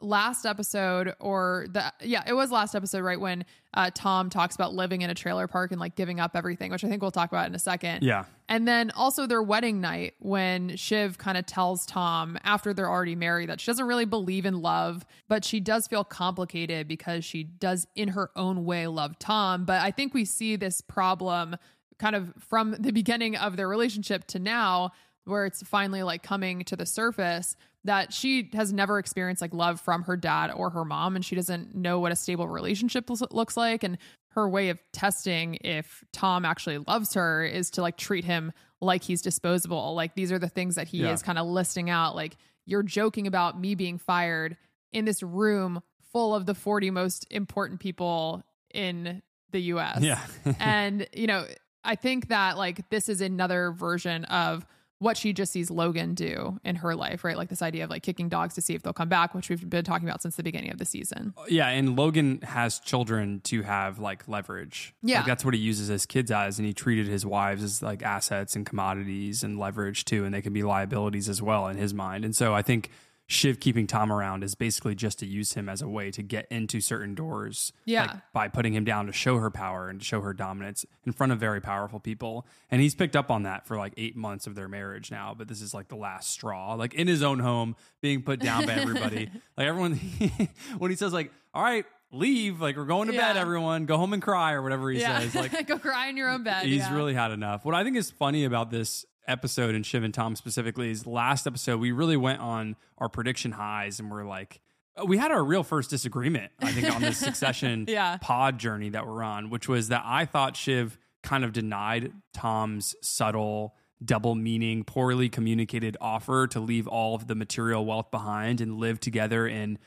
[0.01, 3.45] Last episode, or the yeah, it was last episode, right when
[3.75, 6.83] uh, Tom talks about living in a trailer park and like giving up everything, which
[6.83, 8.03] I think we'll talk about in a second.
[8.03, 8.25] Yeah.
[8.49, 13.15] And then also their wedding night when Shiv kind of tells Tom after they're already
[13.15, 17.45] married that she doesn't really believe in love, but she does feel complicated because she
[17.45, 19.65] does in her own way love Tom.
[19.65, 21.57] But I think we see this problem
[22.03, 24.91] kind of from the beginning of their relationship to now
[25.25, 29.81] where it's finally like coming to the surface that she has never experienced like love
[29.81, 33.57] from her dad or her mom and she doesn't know what a stable relationship looks-
[33.57, 33.99] like and
[34.31, 38.51] her way of testing if Tom actually loves her is to like treat him
[38.81, 41.13] like he's disposable like these are the things that he Yeah.
[41.13, 42.37] is kind of listing out like
[42.67, 44.57] you're joking about me being fired
[44.93, 45.83] in this room
[46.13, 48.43] full of the 40 most important people
[48.75, 49.23] in
[49.53, 50.21] the US Yeah.
[50.59, 51.45] and you know
[51.85, 54.67] i think that like this is another version of
[54.99, 58.03] what she just sees logan do in her life right like this idea of like
[58.03, 60.43] kicking dogs to see if they'll come back which we've been talking about since the
[60.45, 64.95] beginning of the season uh, Yeah, and Logan has children to have like leverage.
[65.03, 65.19] Yeah.
[65.19, 68.03] Like, that's what he uses his kids as, and he treated his wives as like
[68.03, 71.93] assets and commodities and leverage too, and they can be liabilities as well in his
[71.93, 72.25] mind.
[72.25, 72.91] And so I think
[73.33, 76.47] Shiv keeping Tom around is basically just to use him as a way to get
[76.51, 77.73] into certain doors.
[77.87, 78.03] Yeah.
[78.03, 81.13] like, by putting him down to show her power and to show her dominance in
[81.13, 82.47] front of very powerful people.
[82.71, 85.49] And he's picked up on that for like eight months of their marriage now, but
[85.49, 86.75] this is like the last straw.
[86.75, 89.31] Like in his own home, being put down by everybody.
[89.57, 89.95] like everyone
[90.79, 94.13] when he says like, all right, leave, like we're going to bed, everyone, go home
[94.13, 95.35] and cry or whatever he yeah says.
[95.35, 96.95] Like go cry in your own bed he's yeah.
[96.95, 97.65] really had enough.
[97.65, 101.47] What I think is funny about this episode and Shiv and Tom specifically is last
[101.47, 104.61] episode we really went on our prediction highs and we're like
[105.01, 108.19] uh, we had our real first disagreement, I think, on this succession Yeah.
[108.21, 112.95] pod journey that we're on, which was that I thought Shiv kind of denied Tom's
[113.01, 118.77] subtle, double meaning, poorly communicated offer to leave all of the material wealth behind and
[118.79, 119.79] live together in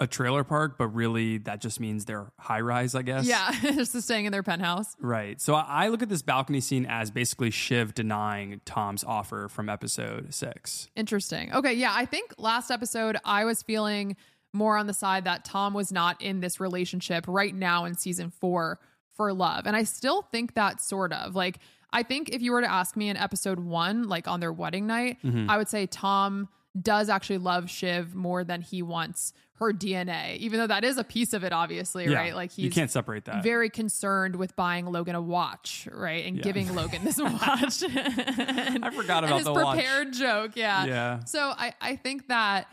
[0.00, 3.26] a trailer park, but really that just means they're high rise, I guess.
[3.26, 5.40] yeah just staying in their penthouse Right.
[5.40, 10.32] So I look at this balcony scene as basically Shiv denying Tom's offer from episode
[10.34, 10.88] six.
[10.96, 11.52] Interesting.
[11.52, 14.16] Okay, yeah, I think last episode I was feeling
[14.52, 18.30] more on the side that Tom was not in this relationship right now in season
[18.30, 18.80] 4
[19.16, 19.66] for love.
[19.66, 21.36] And I still think that sort of.
[21.36, 21.58] Like
[21.92, 24.86] I think if you were to ask me in episode 1 like on their wedding
[24.86, 25.50] night, Mm-hmm.
[25.50, 26.48] I would say Tom
[26.80, 31.04] does actually love Shiv more than he wants her DNA, even though that is a
[31.04, 32.34] piece of it obviously, Yeah, right?
[32.34, 33.42] Like he's you can't separate that.
[33.44, 36.24] very concerned with buying Logan a watch, right?
[36.26, 36.42] And Yeah.
[36.42, 37.82] giving Logan this watch.
[37.82, 39.76] and, I forgot and about his the watch.
[39.76, 40.52] prepared joke.
[40.56, 40.84] Yeah.
[40.86, 41.24] Yeah.
[41.24, 42.66] So I, I think that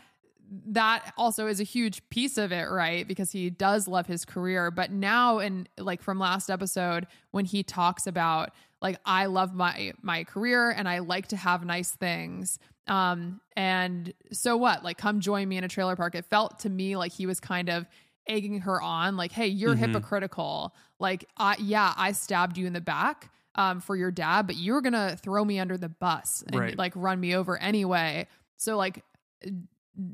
[0.68, 3.06] that also is a huge piece of it, right?
[3.06, 4.70] Because he does love his career.
[4.70, 9.92] But now and like from last episode, when he talks about like I love my
[10.00, 12.58] my career and I like to have nice things.
[12.88, 14.82] Um, and so what?
[14.84, 16.14] Like come join me in a trailer park.
[16.14, 17.86] It felt to me like he was kind of
[18.26, 19.84] egging her on, like, hey, you're Mm-hmm.
[19.84, 20.74] hypocritical.
[20.98, 24.80] Like, I yeah, I stabbed you in the back um, for your dad, but you're
[24.80, 26.76] gonna throw me under the bus and Right.
[26.78, 28.26] like run me over anyway.
[28.56, 29.02] So like,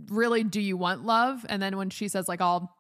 [0.09, 1.45] really, do you want love?
[1.49, 2.75] And then when she says like, I'll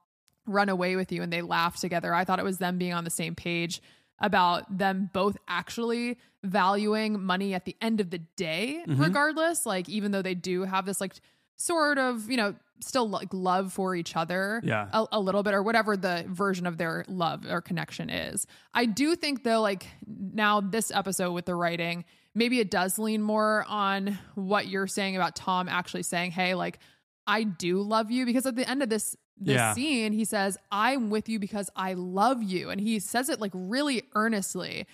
[0.46, 3.04] run away with you, and they laugh together, I thought it was them being on
[3.04, 3.80] the same page
[4.20, 9.00] about them both actually valuing money at the end of the day, Mm-hmm.
[9.02, 9.66] regardless.
[9.66, 11.14] Like, even though they do have this like
[11.56, 14.88] sort of, you know, still like love for each other Yeah.
[14.92, 18.46] a, a little bit or whatever the version of their love or connection is.
[18.74, 23.22] I do think though, like now this episode with the writing, maybe it does lean
[23.22, 26.78] more on what you're saying about Tom actually saying, Hey, like
[27.26, 29.74] I do love you because at the end of this this Yeah.
[29.74, 32.70] scene, he says, I'm with you because I love you.
[32.70, 34.86] And he says it like really earnestly.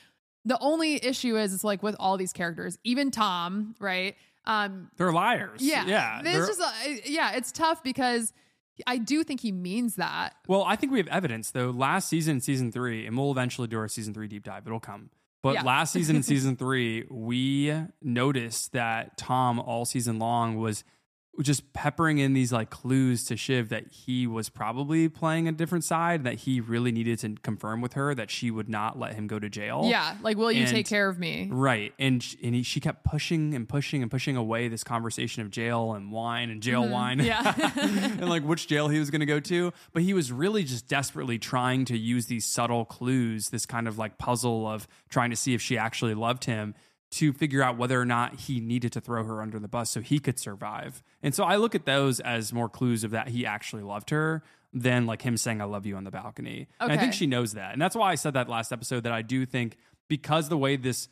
[0.45, 4.17] The only issue is it's like with all these characters, even Tom, right?
[4.47, 5.61] Um, They're liars.
[5.63, 5.85] yeah.
[5.87, 6.23] Yeah.
[6.25, 6.71] It's just, uh,
[7.05, 8.33] yeah, it's tough because
[8.87, 10.35] I do think he means that.
[10.49, 11.69] well, I think we have evidence though.
[11.71, 14.67] Last season, season three, and we'll eventually do our season three deep dive.
[14.67, 15.11] It'll come.
[15.43, 15.63] But Yeah.
[15.63, 20.85] last season and season three, we noticed that Tom all season long was
[21.41, 25.85] just peppering in these like clues to Shiv that he was probably playing a different
[25.85, 29.27] side, that he really needed to confirm with her that she would not let him
[29.27, 29.87] go to jail.
[29.89, 31.49] Yeah, like, will you And- take care of me?
[31.51, 31.95] Right.
[31.99, 35.51] And sh- and he, she kept pushing and pushing and pushing away this conversation of
[35.51, 36.91] jail and wine and jail Mhm.
[36.91, 37.21] wine.
[37.21, 37.55] Yeah.
[37.81, 39.73] and like which jail he was going to go to.
[39.95, 43.97] But he was really just desperately trying to use these subtle clues, this kind of
[43.97, 46.75] like puzzle of trying to see if she actually loved him
[47.11, 50.01] to figure out whether or not he needed to throw her under the bus so
[50.01, 51.03] he could survive.
[51.23, 54.43] And so I look at those as more clues of that he actually loved her
[54.73, 56.69] than like him saying I love you on the balcony.
[56.79, 57.73] And I think she knows that.
[57.73, 59.77] And that's why I said that last episode that I do think
[60.09, 61.09] because the way this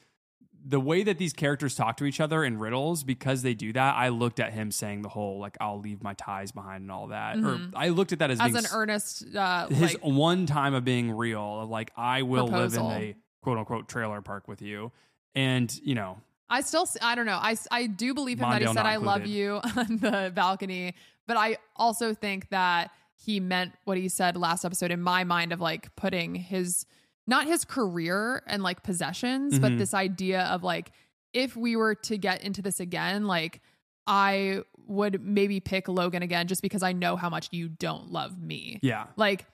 [0.64, 3.94] the way that these characters talk to each other in riddles because they do that
[3.94, 7.06] i looked at him saying the whole like i'll leave my ties behind and all
[7.06, 7.72] that Mhm.
[7.72, 10.84] or i looked at that as, As an earnest, uh, his like, one time of
[10.84, 12.88] being real of like i will Proposal.
[12.88, 14.90] live in a quote unquote trailer park with you
[15.34, 16.20] and you know
[16.50, 17.38] I still, I don't know.
[17.40, 20.94] I, I do believe him that he said, I love you on the balcony.
[21.26, 25.52] But I also think that he meant what he said last episode in my mind
[25.52, 26.86] of like putting his,
[27.26, 29.78] not his career and like possessions, but Mhm.
[29.78, 30.90] this idea of like,
[31.34, 33.60] if we were to get into this again, like,
[34.06, 38.40] I would maybe pick Logan again just because I know how much you don't love
[38.40, 38.78] me.
[38.82, 39.44] yeah Like,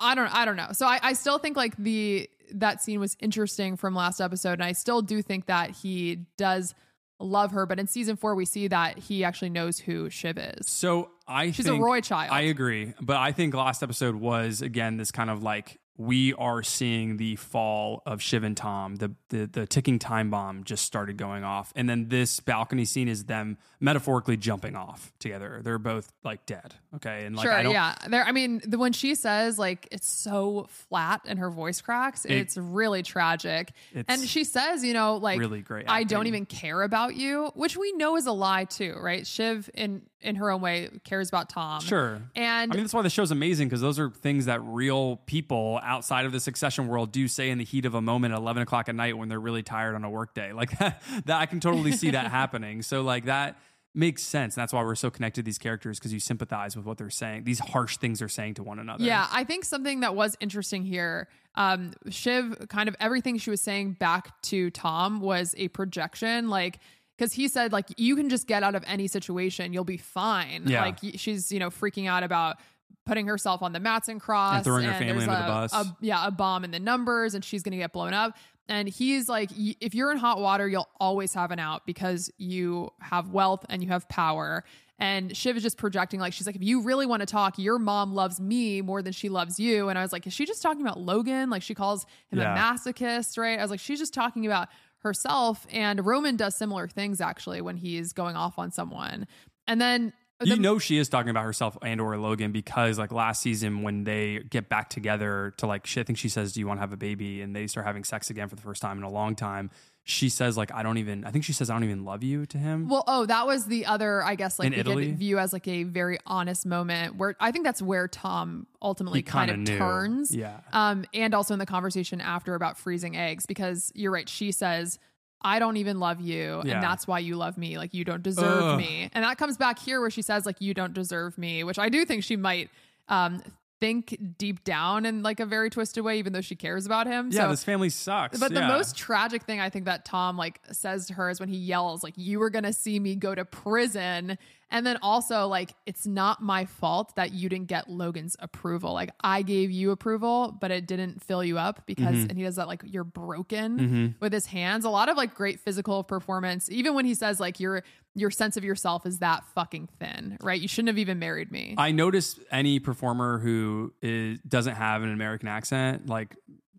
[0.00, 0.68] I don't, I don't know.
[0.72, 4.64] So I, I still think like the that scene was interesting from last episode, and
[4.64, 6.74] I still do think that he does
[7.20, 7.66] love her.
[7.66, 10.68] But in season four, we see that he actually knows who Shiv is.
[10.68, 12.30] so i She's a Roy child.
[12.32, 16.62] i agree but i think last episode was again this kind of like we are
[16.62, 18.96] seeing the fall of Shiv and Tom.
[18.96, 23.08] The, the the ticking time bomb just started going off, and then this balcony scene
[23.08, 25.60] is them metaphorically jumping off together.
[25.62, 26.74] They're both like dead.
[26.96, 27.96] Okay, and like sure, I don't, yeah.
[28.08, 32.24] There, I mean, the when she says like it's so flat and her voice cracks,
[32.24, 33.72] It- it's really tragic.
[33.92, 37.50] It's and she says, you know, like really great I don't even care about you,
[37.54, 39.26] which we know is a lie too, right?
[39.26, 41.80] Shiv in in her own way cares about Tom.
[41.80, 42.20] Sure.
[42.34, 45.80] And I mean, that's why the show's amazing because those are things that real people
[45.82, 48.62] outside of the succession world do say in the heat of a moment at 11
[48.62, 50.52] o'clock at night when they're really tired on a work day.
[50.58, 52.82] Like that, that I can totally see that happening.
[52.82, 53.58] So, like, that
[53.94, 54.56] makes sense.
[54.56, 57.10] And that's why we're so connected to these characters because you sympathize with what they're
[57.10, 59.04] saying, these harsh things they're saying to one another.
[59.04, 63.60] Yeah, I think something that was interesting here, um, Shiv, kind of everything she was
[63.60, 66.80] saying back to Tom was a projection, like
[67.18, 70.62] because he said like you can just get out of any situation, you'll be fine.
[70.66, 70.82] Yeah.
[70.82, 72.56] Like she's you know freaking out about
[73.04, 75.72] putting herself on the Matson cross And throwing her family under the a- bus.
[75.72, 78.36] a- yeah, a bomb in the numbers, and she's gonna get blown up.
[78.70, 82.90] And he's like, if you're in hot water, you'll always have an out because you
[83.00, 84.62] have wealth and you have power.
[84.98, 87.78] And Shiv is just projecting, like, she's like, if you really want to talk, your
[87.78, 89.88] mom loves me more than she loves you.
[89.88, 91.48] And I was like, is she just talking about Logan?
[91.48, 92.52] Like, she calls him Yeah.
[92.52, 93.58] a masochist, right?
[93.58, 94.68] I was like, she's just talking about
[95.02, 95.66] herself.
[95.70, 99.26] And Roman does similar things actually when he's going off on someone.
[99.66, 100.12] And then
[100.44, 104.04] you know she is talking about herself and or Logan because like last season when
[104.04, 106.82] they get back together to like she, I think she says do you want to
[106.82, 109.10] have a baby and they start having sex again for the first time in a
[109.10, 109.70] long time
[110.10, 112.46] she says like I don't even I think she says I don't even love you
[112.46, 115.12] to him Well, oh, that was the other, I guess, like In we Italy?
[115.12, 119.22] view as like a very honest moment where I think that's where Tom ultimately He
[119.22, 119.78] kind of kinda knew.
[119.78, 120.34] turns.
[120.34, 120.60] Yeah.
[120.72, 124.26] Um, and also in the conversation after about freezing eggs, because you're right.
[124.30, 124.98] She says,
[125.42, 126.62] I don't even love you.
[126.64, 126.74] Yeah.
[126.76, 127.76] And that's why you love me.
[127.76, 128.78] Like, you don't deserve Ugh.
[128.78, 129.10] me.
[129.12, 131.90] And that comes back here where she says, like, you don't deserve me, which I
[131.90, 132.70] do think she might
[133.08, 133.42] um,
[133.80, 137.30] think deep down in like a very twisted way, even though she cares about him.
[137.32, 140.60] yeah so, this family sucks but the most tragic thing I think that Tom like
[140.72, 143.44] says to her is when he yells like you were to see me go to
[143.44, 144.38] prison
[144.70, 148.92] and then also like it's not my fault that you didn't get Logan's approval.
[148.92, 152.28] Like I gave you approval but it didn't fill you up because Mhm.
[152.30, 154.14] and he does that like you're broken Mhm.
[154.20, 154.84] with his hands.
[154.84, 157.82] A lot of like great physical performance even when he says like your
[158.14, 160.60] your sense of yourself is that fucking thin, right?
[160.60, 161.74] You shouldn't have even married me.
[161.78, 166.34] I notice any performer who is, doesn't have an American accent, like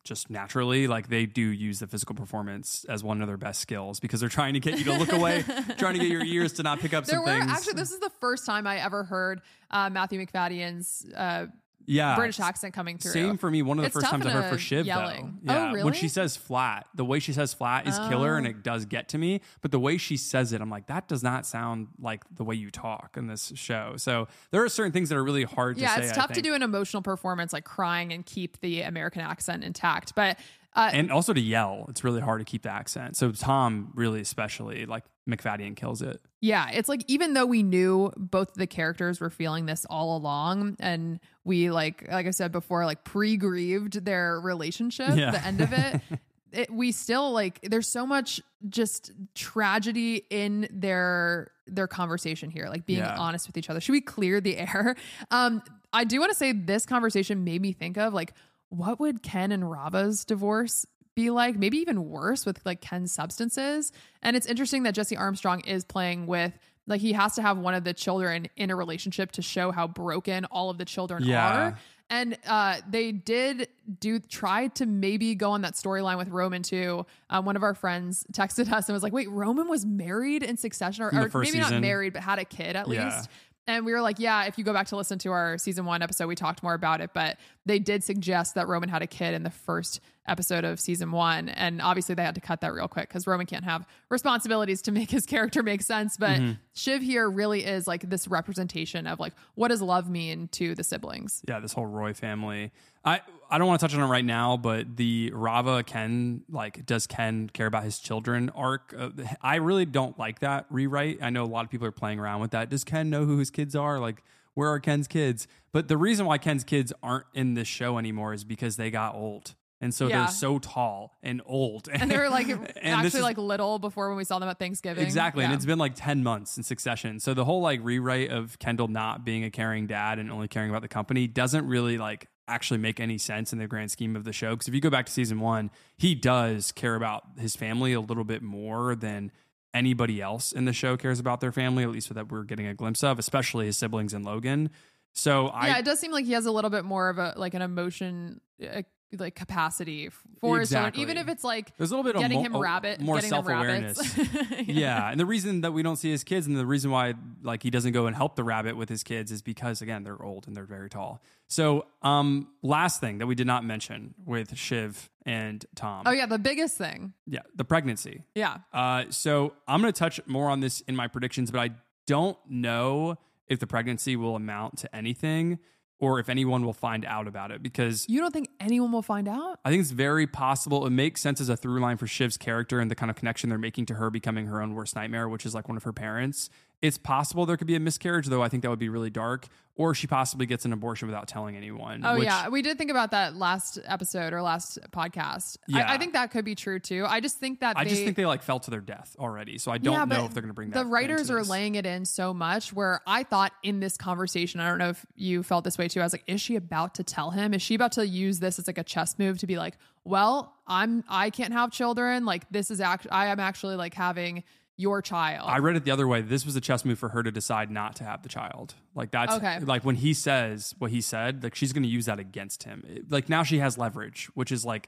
[0.10, 4.00] just naturally, like they do use the physical performance as one of their best skills
[4.02, 5.44] because they're trying to get you to look away,
[5.78, 7.50] trying to get your ears to not pick up there some were things.
[7.52, 9.42] actually this is the first time I ever heard
[9.72, 11.46] uh, Matthew Macfadyen's uh,
[11.90, 13.12] yeah, British accent coming through.
[13.12, 13.62] Same for me.
[13.62, 15.40] One of the It's first tough times I in heard a for Shiv yelling.
[15.44, 15.54] though.
[15.56, 15.84] Oh, really?
[15.84, 18.52] when she says flat, the way she says flat is killer, and Oh.
[18.52, 19.42] it does get to me.
[19.62, 22.56] But the way she says it, I'm like, that does not sound like the way
[22.56, 23.94] you talk in this show.
[23.98, 26.04] So there are certain things that are really hard to yeah, say.
[26.04, 26.46] it's I tough to think.
[26.46, 30.14] do an emotional performance like crying and keep the American accent intact.
[30.16, 30.38] But
[30.76, 31.88] uh, and also to yell.
[31.90, 33.18] It's really hard to keep the accent.
[33.18, 36.22] So Tom, really especially, like Macfadyen kills it.
[36.42, 40.76] yeah, it's like even though we knew both the characters were feeling this all along,
[40.80, 41.20] and
[41.50, 45.32] we like like I said before, like pre-grieved their relationship, Yeah.
[45.32, 46.02] the end of it.
[46.52, 52.88] It, we still like there's so much just tragedy in their their conversation here, like
[52.88, 53.16] being Yeah.
[53.20, 53.80] honest with each other.
[53.80, 54.96] Should we clear the air?
[55.30, 55.62] Um,
[55.94, 58.34] I do want to say this conversation made me think of like,
[58.70, 61.56] what would Ken and Rava's divorce be like?
[61.56, 63.92] Maybe even worse with like Ken's substances.
[64.24, 66.54] And it's interesting that Jesse Armstrong is playing with.
[66.90, 69.88] Like he has to have one of the children in a relationship to show how
[69.88, 71.68] broken all of the children Yeah.
[71.68, 71.78] are.
[72.12, 73.68] And uh, they did
[74.00, 77.06] do try to maybe go on that storyline with Roman too.
[77.30, 80.58] Um, one of our friends texted us and was like, "Wait, Roman was married in
[80.58, 83.06] Succession, or, In or maybe not married, but had a kid at Yeah.
[83.14, 83.30] least."
[83.70, 86.02] And we were like, "Yeah." If you go back to listen to our season one
[86.02, 87.12] episode, we talked more about it.
[87.14, 91.12] But they did suggest that Roman had a kid in the first episode of season
[91.12, 94.82] one, and obviously they had to cut that real quick because Roman can't have responsibilities
[94.84, 96.18] to make his character make sense.
[96.18, 96.58] But Mhm.
[96.74, 100.84] Shiv here really is like this representation of like what does love mean to the
[100.84, 101.42] siblings.
[101.48, 102.72] yeah, this whole Roy family.
[103.06, 106.86] I I don't want to touch on it right now, but the Rava Ken like
[106.86, 108.94] does Ken care about his children arc?
[108.98, 109.10] Uh,
[109.42, 111.20] I really don't like that rewrite.
[111.22, 112.70] I know a lot of people are playing around with that.
[112.70, 114.00] Does Ken know who his kids are?
[114.00, 114.24] Like,
[114.54, 115.48] where are Ken's kids?
[115.72, 119.16] But the reason why Ken's kids aren't in this show anymore is because they got
[119.16, 119.56] old.
[119.82, 120.20] And so Yeah.
[120.20, 121.88] they're so tall and old.
[121.92, 122.50] And they were like
[122.84, 125.06] actually like little before when we saw them at Thanksgiving.
[125.06, 125.46] Exactly.
[125.46, 127.20] And it's been like 10 months in succession.
[127.22, 130.70] So the whole like rewrite of Kendall not being a caring dad and only caring
[130.70, 134.24] about the company doesn't really like actually make any sense in the grand scheme of
[134.24, 134.52] the show.
[134.52, 138.02] Because if you go back to season one, he does care about his family a
[138.02, 139.32] little bit more than
[139.74, 142.74] anybody else in the show cares about their family, at least that we're getting a
[142.74, 144.70] glimpse of, especially his siblings and Logan.
[145.14, 147.34] So I yeah, it does seem like he has a little bit more of a
[147.36, 148.84] like an emotion uh,
[149.18, 152.40] like capacity for his children, even if it's like There's a little bit of getting
[152.40, 154.18] mo- him oh, rabbit, more self-awareness.
[154.18, 154.68] rabbits.
[154.68, 155.10] yeah.
[155.10, 157.70] and the reason that we don't see his kids, and the reason why like he
[157.70, 160.56] doesn't go and help the rabbit with his kids, is because again they're old and
[160.56, 161.22] they're very tall.
[161.48, 166.04] So, um, last thing that we did not mention with Shiv and Tom.
[166.06, 167.14] Oh yeah, the biggest thing.
[167.26, 168.24] yeah, the pregnancy.
[168.36, 168.58] Yeah.
[168.72, 171.72] Uh, so I'm going to touch more on this in my predictions, but I
[172.06, 175.60] don't know if the pregnancy will amount to anything
[176.00, 179.28] or if anyone will find out about it because You don't think anyone will find
[179.28, 179.60] out?
[179.66, 180.86] I think it's very possible.
[180.86, 183.50] It makes sense as a through line for Shiv's character and the kind of connection
[183.50, 185.94] they're making to her becoming her own worst nightmare, which is like one of her
[185.94, 186.50] parents.
[186.82, 188.42] It's possible there could be a miscarriage, though.
[188.42, 189.48] I think that would be really dark.
[189.76, 192.02] Or she possibly gets an abortion without telling anyone.
[192.06, 195.56] Oh which- yeah, we did think about that last episode or last podcast.
[195.70, 195.90] Yeah.
[195.90, 197.06] I, I think that could be true too.
[197.08, 199.58] I just think that I they, just think they like fell to their death already.
[199.58, 200.84] So I don't Yeah, know if they're going to bring that.
[200.84, 204.68] The writers are laying it in so much where I thought in this conversation, I
[204.68, 206.02] don't know if you felt this way too.
[206.02, 207.54] I was like, is she about to tell him?
[207.54, 210.56] Is she about to use this as like a chess move to be like, well,
[210.68, 212.26] I'm I can't have children.
[212.26, 214.44] Like this is act I am actually like having
[214.80, 215.50] your child.
[215.50, 216.22] I read it the other way.
[216.22, 218.74] This was a chess move for her to decide not to have the child.
[218.96, 219.60] Like that's Okay.
[219.60, 222.84] like when he says what he said, like she's going to use that against him.
[222.88, 224.88] It- Like now she has leverage, which is like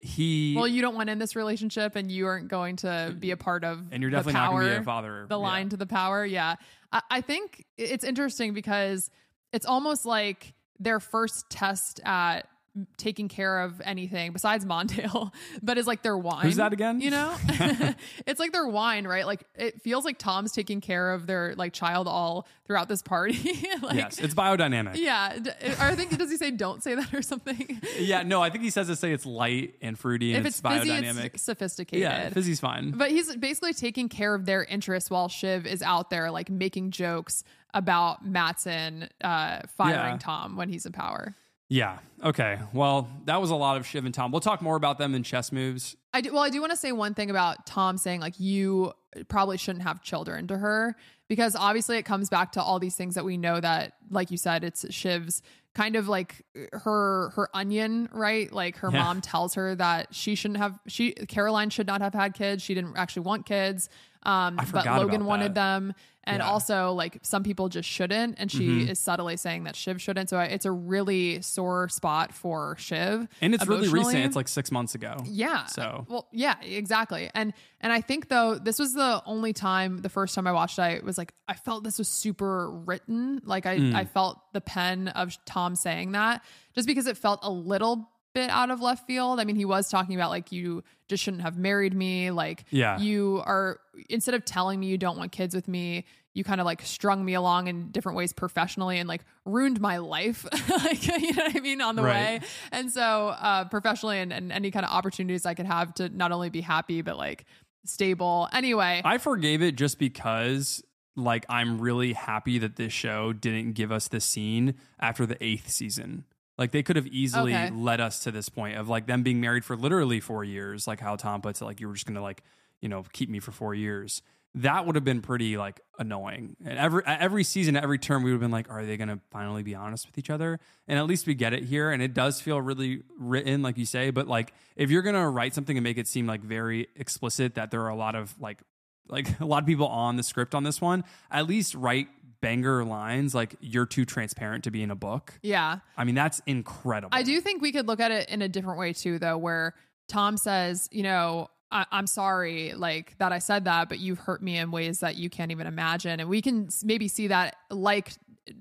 [0.00, 3.36] he well, you don't want in this relationship, and you aren't going to be a
[3.36, 3.92] part of.
[3.92, 5.26] and you're the definitely not going to be a father.
[5.28, 5.42] The Yeah.
[5.42, 6.56] line to the power, yeah.
[6.92, 9.10] I, I think it's interesting because
[9.52, 12.48] it's almost like their first test at
[12.96, 16.44] taking care of anything besides Mondale, but is like their wine.
[16.44, 17.00] Who's that again?
[17.00, 17.34] You know,
[18.26, 19.26] it's like their wine, right?
[19.26, 23.38] Like it feels like Tom's taking care of their like child all throughout this party.
[23.82, 24.96] like, yes, it's biodynamic.
[24.96, 25.38] Yeah,
[25.78, 27.80] or I think does he say don't say that or something?
[27.98, 30.60] Yeah, no, I think he says to say it's light and fruity and if it's,
[30.60, 31.24] it's fizzy, biodynamic.
[31.34, 32.02] it's sophisticated.
[32.02, 32.92] yeah, fizzy's fine.
[32.92, 36.90] But he's basically taking care of their interests while Shiv is out there like making
[36.90, 40.18] jokes about Matson uh, firing Yeah.
[40.18, 41.34] Tom when he's in power.
[41.68, 41.98] Yeah.
[42.24, 42.58] Okay.
[42.72, 44.32] Well, that was a lot of Shiv and Tom.
[44.32, 45.96] We'll talk more about them in chess moves.
[46.12, 48.92] I do, well, I do want to say one thing about Tom saying like you
[49.28, 50.96] probably shouldn't have children to her
[51.28, 54.36] because obviously it comes back to all these things that we know that, like you
[54.36, 55.42] said, it's Shiv's
[55.74, 58.50] kind of like her her onion, right?
[58.52, 59.04] Like her Yeah.
[59.04, 62.62] mom tells her that she shouldn't have she Caroline should not have had kids.
[62.64, 63.88] She didn't actually want kids.
[64.24, 65.94] Um, but Logan wanted them,
[66.28, 66.48] and Yeah.
[66.48, 68.88] also like some people just shouldn't, and she Mhm.
[68.90, 70.28] is subtly saying that Shiv shouldn't.
[70.28, 74.24] So I, it's a really sore spot for Shiv, And it's really recent.
[74.26, 75.16] It's like six months ago.
[75.24, 75.66] Yeah.
[75.66, 77.30] So well, yeah, exactly.
[77.34, 80.78] And and I think though this was the only time, the first time I watched,
[80.78, 83.40] it, I was like, I felt this was super written.
[83.44, 83.94] Like I Mm.
[83.94, 86.42] I felt the pen of Tom saying that
[86.74, 89.40] just because it felt a little bit out of left field.
[89.40, 92.30] I mean, he was talking about like you just shouldn't have married me.
[92.30, 92.98] Like Yeah.
[92.98, 96.04] you are instead of telling me you don't want kids with me.
[96.34, 99.96] You kind of like strung me along in different ways professionally and like ruined my
[99.98, 100.46] life.
[100.68, 101.80] like, you know what I mean?
[101.80, 102.40] On the Right.
[102.42, 102.48] way.
[102.70, 106.30] And so, uh, professionally and, and any kind of opportunities I could have to not
[106.30, 107.44] only be happy, but like
[107.84, 108.48] stable.
[108.52, 110.82] Anyway, I forgave it just because
[111.16, 115.70] like I'm really happy that this show didn't give us the scene after the eighth
[115.70, 116.24] season.
[116.58, 117.70] Like they could have easily Okay.
[117.70, 121.00] led us to this point of like them being married for literally four years, like
[121.00, 122.42] how Tom puts it, like you were just gonna like,
[122.80, 124.22] you know, keep me for four years.
[124.54, 126.56] that would have been pretty like annoying.
[126.64, 129.62] And every every season, every term, we would have been like, are they to finally
[129.62, 130.58] be honest with each other?
[130.88, 133.84] And at least we get it here, and it does feel really written, like you
[133.84, 134.10] say.
[134.10, 137.70] But like, if you're to write something and make it seem like very explicit that
[137.70, 138.62] there are a lot of like
[139.08, 142.08] like a lot of people on the script on this one, at least write
[142.40, 145.38] banger lines like you're too transparent to be in a book.
[145.42, 145.78] Yeah.
[145.96, 147.10] I mean, that's incredible.
[147.16, 149.74] I do think we could look at it in a different way too, though, where
[150.08, 154.42] Tom says, you know, I- I'm sorry, like that I said that, but you've hurt
[154.42, 156.18] me in ways that you can't even imagine.
[156.20, 158.12] And we can maybe see that like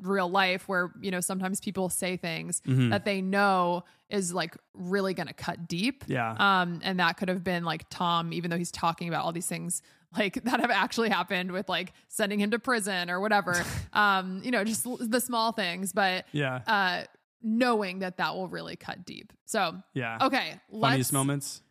[0.01, 2.89] real life where, you know, sometimes people say things Mhm.
[2.89, 6.03] that they know is like really going to cut deep.
[6.07, 6.32] Yeah.
[6.38, 9.47] Um, and that could have been like Tom, even though he's talking about all these
[9.47, 9.82] things
[10.15, 13.63] like that have actually happened with like sending him to prison or whatever.
[13.93, 16.61] um, you know, just the small things, but Yeah.
[16.67, 17.03] uh,
[17.41, 19.33] knowing that that will really cut deep.
[19.45, 20.17] So Yeah.
[20.21, 21.61] okay, Funniest moments.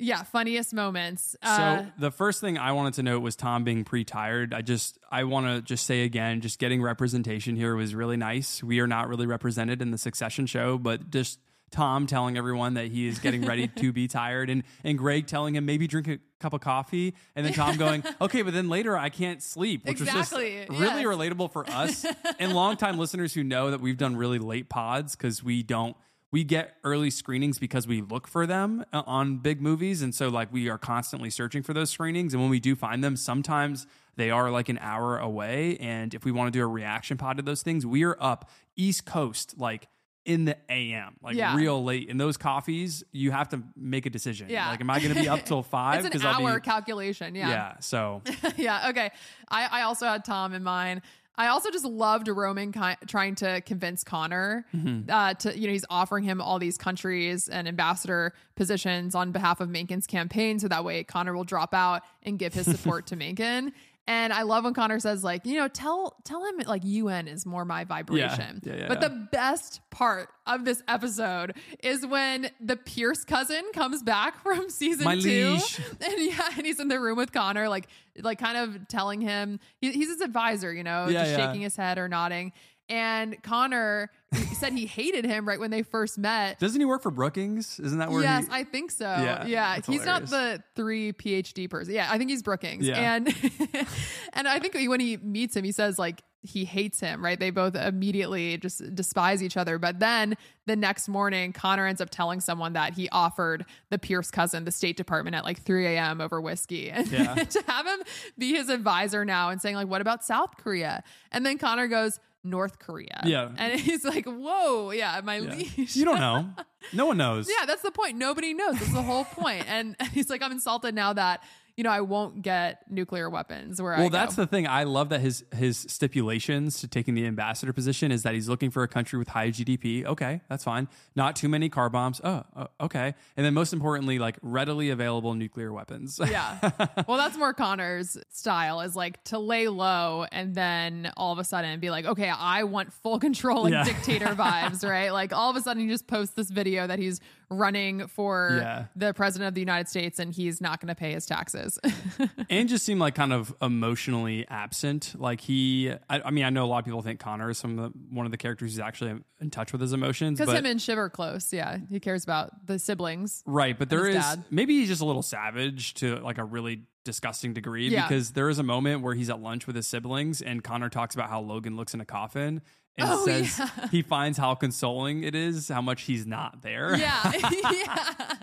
[0.00, 1.34] Yeah, funniest moments.
[1.42, 4.54] Uh, So the first thing I wanted to note was Tom being pre-tired.
[4.54, 8.62] I just I want to just say again, just getting representation here was really nice.
[8.62, 11.40] We are not really represented in the Succession show, but just
[11.70, 15.56] Tom telling everyone that he is getting ready to be tired, and and Greg telling
[15.56, 18.96] him maybe drink a cup of coffee, and then Tom going, okay, but then later
[18.96, 21.06] I can't sleep, which Exactly, was just really yes.
[21.06, 22.06] relatable for us
[22.38, 25.96] and longtime listeners who know that we've done really late pods because we don't
[26.30, 30.02] we get early screenings because we look for them uh, on big movies.
[30.02, 32.34] And so like we are constantly searching for those screenings.
[32.34, 35.78] And when we do find them sometimes they are like an hour away.
[35.78, 38.50] And if we want to do a reaction pod to those things we are up
[38.76, 39.88] east coast like
[40.28, 41.56] in the am like Yeah.
[41.56, 44.68] real late in those coffees you have to make a decision Yeah.
[44.70, 47.34] like am i going to be up till five it's an hour be calculation.
[47.34, 47.48] Yeah.
[47.48, 48.22] yeah so
[48.56, 48.90] yeah.
[48.90, 49.10] Okay.
[49.48, 51.00] I, I also had Tom in mind.
[51.40, 55.08] I also just loved Roman ki- trying to convince Connor Mhm.
[55.08, 59.60] uh, to, you know, he's offering him all these countries and ambassador positions on behalf
[59.60, 60.58] of Mencken's campaign.
[60.58, 63.72] So that way Connor will drop out and give his support to Menken.
[64.08, 67.44] And I love when Connor says, like, you know, tell tell him like UN is
[67.44, 68.62] more my vibration.
[68.64, 69.08] Yeah, yeah, but yeah.
[69.08, 75.04] the best part of this episode is when the Pierce cousin comes back from season
[75.04, 75.52] My two.
[75.52, 75.80] liege.
[76.00, 77.86] And yeah, and he's in the room with Connor, like
[78.22, 81.98] like kind of telling him he, he's his advisor, you know, just shaking his head
[81.98, 82.52] or nodding.
[82.88, 84.10] And Connor
[84.54, 86.58] said he hated him right when they first met.
[86.58, 89.04] doesn't he work for brookings isn't that where yes, he, I think so.
[89.04, 91.94] Yeah, Yeah, he's not the three PhD person.
[91.94, 92.86] Yeah, I think he's Brookings.
[92.86, 93.14] Yeah.
[93.14, 93.28] And
[94.32, 97.22] and I think when he meets him, he says like he hates him.
[97.24, 97.38] Right?
[97.38, 99.78] They both immediately just despise each other.
[99.78, 100.36] But then
[100.66, 104.70] the next morning, Connor ends up telling someone that he offered the Pierce cousin the
[104.70, 106.20] State Department at like 3 a.m.
[106.20, 107.34] over whiskey, and Yeah.
[107.34, 108.00] to have him
[108.38, 112.18] be his advisor now and saying like, "What about South Korea?" And then Connor goes.
[112.44, 113.20] North Korea.
[113.24, 113.50] Yeah.
[113.56, 115.54] And he's like, whoa, yeah, my Yeah.
[115.54, 115.96] liege.
[115.96, 116.48] you don't know
[116.92, 118.16] no one knows Yeah, that's the point.
[118.16, 118.78] Nobody knows.
[118.78, 119.64] That's the whole point.
[119.68, 121.42] And he's like, I'm insulted now that
[121.78, 123.80] you know I won't get nuclear weapons.
[123.80, 124.18] Where I Well, go.
[124.18, 124.66] that's the thing.
[124.66, 128.70] I love that his his stipulations to taking the ambassador position is that he's looking
[128.70, 130.04] for a country with high GDP.
[130.04, 130.88] Okay, that's fine.
[131.14, 132.20] Not too many car bombs.
[132.24, 133.14] Oh, uh, okay.
[133.36, 136.18] And then most importantly, like readily available nuclear weapons.
[136.28, 136.58] yeah.
[137.06, 141.44] Well, that's more Connor's style is like to lay low and then all of a
[141.44, 143.84] sudden be like, okay, I want full control and Yeah.
[143.84, 145.10] dictator vibes, right?
[145.10, 147.20] Like all of a sudden he just posts this video that he's
[147.50, 148.84] running for Yeah.
[148.96, 151.67] the president of the United States and he's not going to pay his taxes.
[152.50, 155.14] and just seemed like kind of emotionally absent.
[155.18, 157.78] Like he, I, I mean, I know a lot of people think Connor is some
[157.78, 160.38] of the, one of the characters who's actually in touch with his emotions.
[160.38, 161.52] Because him and Shiv are close.
[161.52, 161.78] Yeah.
[161.90, 163.42] He cares about the siblings.
[163.46, 164.44] Right, but there is dad.
[164.50, 168.06] maybe he's just a little savage to like a really disgusting degree Yeah.
[168.06, 171.14] because there is a moment where he's at lunch with his siblings and Connor talks
[171.14, 172.60] about how Logan looks in a coffin
[172.98, 173.88] and Oh, says yeah.
[173.90, 176.96] he finds how consoling it is how much he's not there.
[176.96, 177.32] Yeah.
[177.62, 178.34] yeah.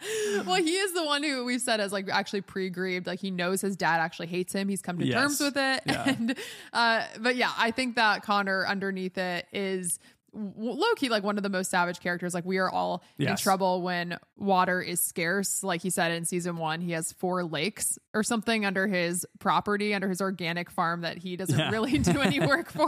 [0.46, 3.06] Well, he is the one who we've said is like actually pre-grieved.
[3.06, 4.68] Like he knows his dad actually hates him.
[4.68, 5.14] He's come to Yes.
[5.14, 5.82] terms with it.
[5.86, 6.04] Yeah.
[6.18, 6.36] And
[6.72, 9.98] uh but yeah, I think that Connor underneath it is
[10.56, 12.34] low key like one of the most savage characters.
[12.34, 15.62] Like we are all in trouble when water is scarce.
[15.62, 19.94] Like he said in season one, he has four lakes or something under his property,
[19.94, 21.70] under his organic farm that he doesn't Yeah.
[21.70, 22.86] really do any work for.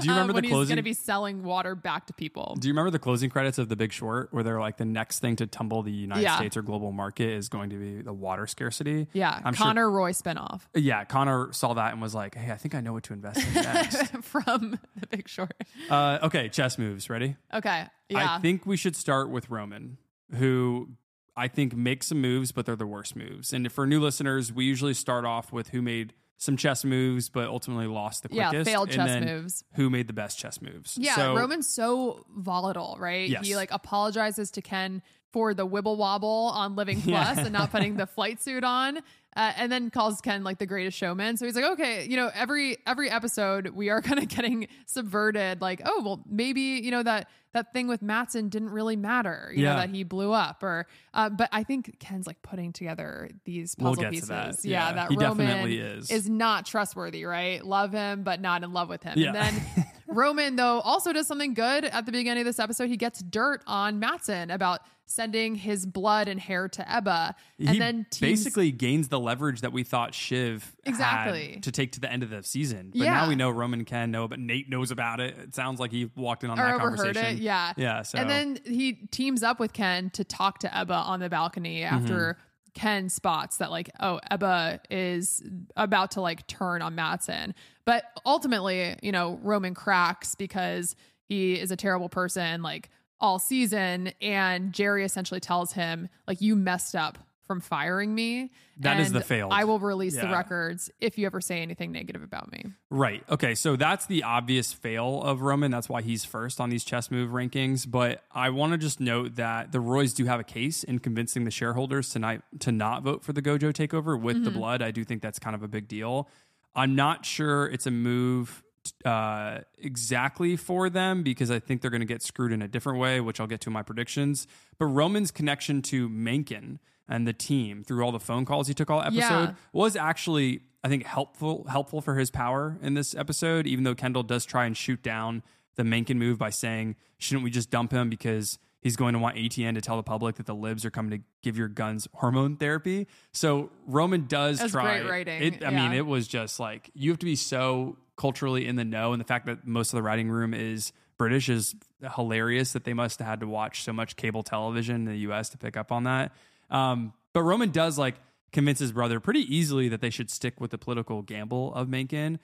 [0.00, 2.56] Do you remember um, when the he's going to be selling water back to people?
[2.58, 5.18] Do you remember the closing credits of The Big Short where they're like the next
[5.20, 6.36] thing to tumble the United Yeah.
[6.36, 9.08] States or global market is going to be the water scarcity?
[9.12, 12.56] Yeah, I'm sure- Connor Roy spinoff yeah, Connor saw that and was like, "Hey, I
[12.56, 15.52] think I know what to invest in next." from The Big Short.
[15.90, 17.10] uh, okay, chess moves.
[17.10, 17.36] Ready?
[17.52, 19.98] Okay, yeah, I think we should start with Roman,
[20.36, 20.90] who
[21.36, 23.52] I think makes some moves, but they're the worst moves.
[23.52, 27.48] And for new listeners, we usually start off with who made some chess moves, but
[27.48, 28.54] ultimately lost the quickest.
[28.54, 29.64] Yeah, failed and chess moves.
[29.74, 30.96] Who made the best chess moves?
[31.00, 31.16] yeah.
[31.16, 33.28] So- Roman's so volatile, right?
[33.28, 33.46] Yes.
[33.46, 35.02] He like apologizes to Ken
[35.32, 37.32] for the wibble wobble on Living Yeah.
[37.34, 39.00] Plus and not putting the flight suit on.
[39.36, 41.36] Uh, and then calls Ken like the greatest showman.
[41.36, 45.60] So he's like, okay, you know, every every episode we are kind of getting subverted.
[45.60, 49.52] Like, oh well, maybe you know that that thing with Matson didn't really matter.
[49.54, 49.74] You Yeah.
[49.74, 53.76] know that he blew up, or uh, but I think Ken's like putting together these
[53.78, 54.28] We'll puzzle to pieces.
[54.28, 54.56] that.
[54.64, 56.10] Yeah, Yeah, that he Roman is.
[56.10, 57.64] is not trustworthy, right?
[57.64, 59.14] Love him, but not in love with him.
[59.18, 59.28] Yeah.
[59.28, 62.88] And then Roman, though, also does something good at the beginning of this episode.
[62.88, 64.80] He gets dirt on Matson about
[65.10, 67.34] sending his blood and hair to Ebba.
[67.58, 71.52] And he then teams, basically gains the leverage that we thought Shiv Exactly.
[71.54, 72.90] had to take to the end of the season.
[72.90, 73.12] But Yeah.
[73.14, 75.34] now we know Roman can know, but Nate knows about it.
[75.38, 77.24] It sounds like he walked in on or that conversation.
[77.24, 77.38] it.
[77.38, 77.72] Yeah.
[77.78, 78.02] Yeah.
[78.02, 81.82] So And then he teams up with Ken to talk to Ebba on the balcony
[81.84, 82.40] after Mm-hmm.
[82.74, 85.42] Ken spots that like, oh, Ebba is
[85.76, 87.54] about to like turn on Matson.
[87.84, 90.94] But ultimately, you know, Roman cracks because
[91.28, 92.90] he is a terrible person like
[93.20, 94.12] all season.
[94.20, 97.18] And Gerri essentially tells him, like, you messed up
[97.48, 98.52] from firing me.
[98.78, 99.48] That is the fail.
[99.50, 102.66] I will release the records if you ever say anything negative about me.
[102.90, 103.24] Right.
[103.28, 103.56] Okay.
[103.56, 105.72] So that's the obvious fail of Roman.
[105.72, 107.90] That's why he's first on these chess move rankings.
[107.90, 111.42] But I want to just note that the Roys do have a case in convincing
[111.44, 114.54] the shareholders tonight to not vote for the Gojo takeover with the Mhm.
[114.54, 114.82] blood.
[114.82, 116.28] I do think that's kind of a big deal.
[116.76, 118.62] I'm not sure it's a move
[119.04, 122.98] uh, exactly for them because I think they're going to get screwed in a different
[122.98, 124.46] way, which I'll get to in my predictions.
[124.78, 126.78] But Roman's connection to Mencken
[127.08, 129.54] and the team through all the phone calls he took all episode Yeah.
[129.72, 134.22] was actually I think helpful helpful for his power in this episode, even though Kendall
[134.22, 135.42] does try and shoot down
[135.76, 139.36] the Mencken move by saying, shouldn't we just dump him because he's going to want
[139.36, 142.56] ATN to tell the public that the libs are coming to give your guns hormone
[142.56, 143.08] therapy.
[143.32, 147.10] So Roman does That's try great writing, It, I mean, it was just like you
[147.10, 150.02] have to be so culturally in the know, and the fact that most of the
[150.02, 151.74] writing room is British is
[152.14, 152.72] hilarious.
[152.72, 155.48] That they must have had to watch so much cable television in the U.S.
[155.50, 156.32] to pick up on that.
[156.70, 158.16] Um, but Roman does like
[158.52, 162.38] convince his brother pretty easily that they should stick with the political gamble of Mencken.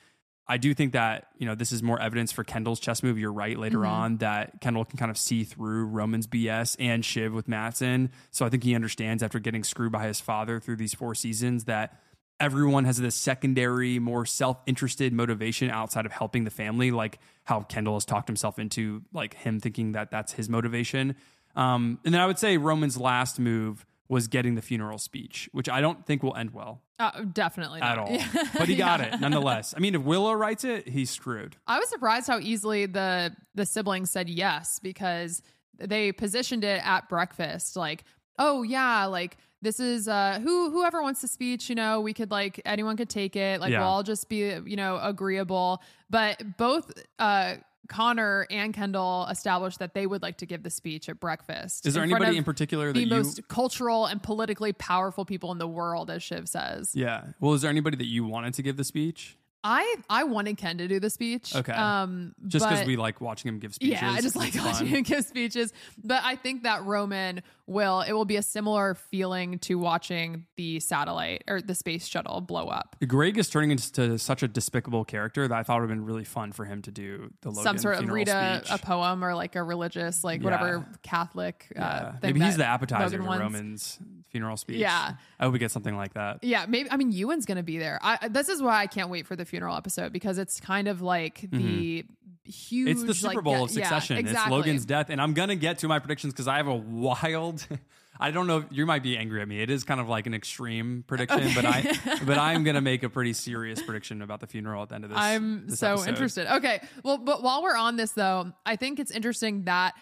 [0.46, 3.18] I do think that you know this is more evidence for Kendall's chess move.
[3.18, 3.58] You're right.
[3.58, 3.88] Later Mhm.
[3.88, 8.10] on, that Kendall can kind of see through Roman's BS and Shiv with Matson.
[8.30, 11.64] So I think he understands after getting screwed by his father through these four seasons
[11.64, 11.98] that
[12.40, 17.94] everyone has this secondary, more self-interested motivation outside of helping the family, like how Kendall
[17.94, 21.14] has talked himself into like him thinking that that's his motivation.
[21.56, 25.68] Um, and then I would say Roman's last move was getting the funeral speech, which
[25.68, 28.08] I don't think will end well Uh, definitely at not.
[28.10, 28.18] all.
[28.58, 29.14] But he got Yeah.
[29.14, 29.74] it nonetheless.
[29.76, 31.56] I mean, if Willow writes it, he's screwed.
[31.66, 35.42] I was surprised how easily the the siblings said yes because
[35.78, 38.04] they positioned it at breakfast like,
[38.38, 42.30] oh yeah, like this is uh who whoever wants the speech, you know, we could
[42.30, 43.60] like anyone could take it.
[43.60, 43.80] Like Yeah.
[43.80, 45.82] we'll all just be, you know, agreeable.
[46.10, 47.54] But both uh
[47.88, 51.86] Connor and Kendall established that they would like to give the speech at breakfast.
[51.86, 55.52] Is there in anybody in particular that the you- most cultural and politically powerful people
[55.52, 56.94] in the world, as Shiv says.
[56.94, 57.24] Yeah.
[57.40, 59.36] Well, is there anybody that you wanted to give the speech?
[59.66, 61.56] I I wanted Ken to do the speech.
[61.56, 61.72] Okay.
[61.72, 63.98] Um, Just because we like watching him give speeches.
[64.02, 65.72] Yeah, I just like watching him give speeches.
[66.02, 70.80] But I think that Roman will, it will be a similar feeling to watching the
[70.80, 72.96] satellite or the space shuttle blow up.
[73.06, 76.24] Greg is turning into such a despicable character that I thought would have been really
[76.24, 79.34] fun for him to do the Logan Some sort of read a, a poem or
[79.34, 80.44] like a religious, like Yeah.
[80.44, 82.12] whatever Catholic uh, Yeah.
[82.22, 83.42] Maybe he's the appetizer Logan to.
[83.44, 83.98] Roman's
[84.30, 84.78] funeral speech.
[84.78, 85.12] Yeah.
[85.38, 86.42] I hope we get something like that.
[86.42, 86.90] Yeah, maybe.
[86.90, 87.98] I mean, Ewan's going to be there.
[88.02, 91.00] I, this is why I can't wait for the funeral episode because it's kind of
[91.02, 92.04] like the
[92.44, 92.88] huge.
[92.88, 92.88] Mm-hmm.
[92.88, 94.16] It's the Super Bowl of Succession.
[94.16, 94.42] Yeah, exactly.
[94.44, 97.53] It's Logan's death, and I'm gonna get to my predictions because I have a wild.
[98.20, 98.64] I don't know.
[98.70, 99.60] You might be angry at me.
[99.60, 101.82] It is kind of like an extreme prediction, but I,
[102.24, 105.10] but I'm gonna make a pretty serious prediction about the funeral at the end of
[105.10, 105.18] this.
[105.18, 106.08] I'm this so episode.
[106.08, 106.54] interested.
[106.56, 106.80] Okay.
[107.02, 109.94] Well, but while we're on this though, I think it's interesting that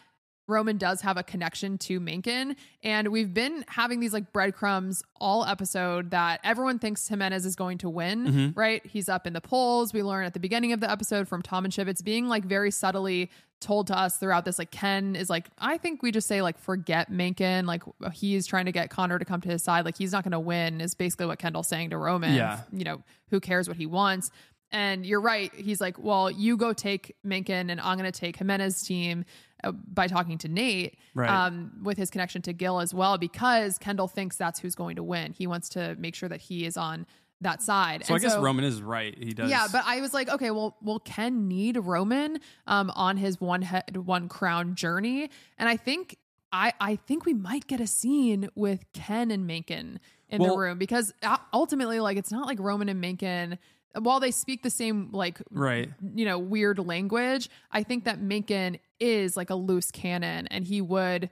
[0.48, 2.56] Roman does have a connection to Mencken.
[2.82, 7.78] And we've been having these like breadcrumbs all episode that everyone thinks Jimenez is going
[7.78, 8.56] to win, Mhm.
[8.56, 8.84] right?
[8.84, 9.94] He's up in the polls.
[9.94, 11.86] We learn at the beginning of the episode from Tom and Shiv.
[11.88, 13.30] It's being like very subtly
[13.62, 14.58] told to us throughout this.
[14.58, 17.64] Like Ken is like, I think we just say like forget Mencken.
[17.64, 17.82] Like
[18.12, 19.84] he's trying to get Connor to come to his side.
[19.86, 22.34] Like he's not going to win is basically what Kendall's saying to Roman.
[22.34, 22.60] Yeah.
[22.72, 24.30] You know, who cares what he wants?
[24.74, 25.54] And you're right.
[25.54, 29.26] He's like, well, you go take Mencken, and I'm going to take Jimenez's team
[29.62, 31.28] uh, by talking to Nate Right.
[31.28, 35.02] um, with his connection to Gil as well, because Kendall thinks that's who's going to
[35.02, 35.32] win.
[35.32, 37.06] He wants to make sure that he is on
[37.42, 38.04] that side.
[38.06, 39.16] So And I guess Roman is right.
[39.16, 39.50] He does.
[39.50, 43.62] Yeah, but I was like, okay, well, will Ken need Roman um, on his one
[43.62, 45.30] head, one crown journey?
[45.58, 46.16] And I think
[46.52, 50.78] I I think we might get a scene with Ken and Mencken in the room
[50.78, 53.58] because uh, ultimately, like, it's not like Roman and Mencken.
[53.98, 55.90] While they speak the same, like, Right.
[56.14, 60.80] you know, weird language, I think that Mencken is like a loose cannon, and he
[60.80, 61.28] would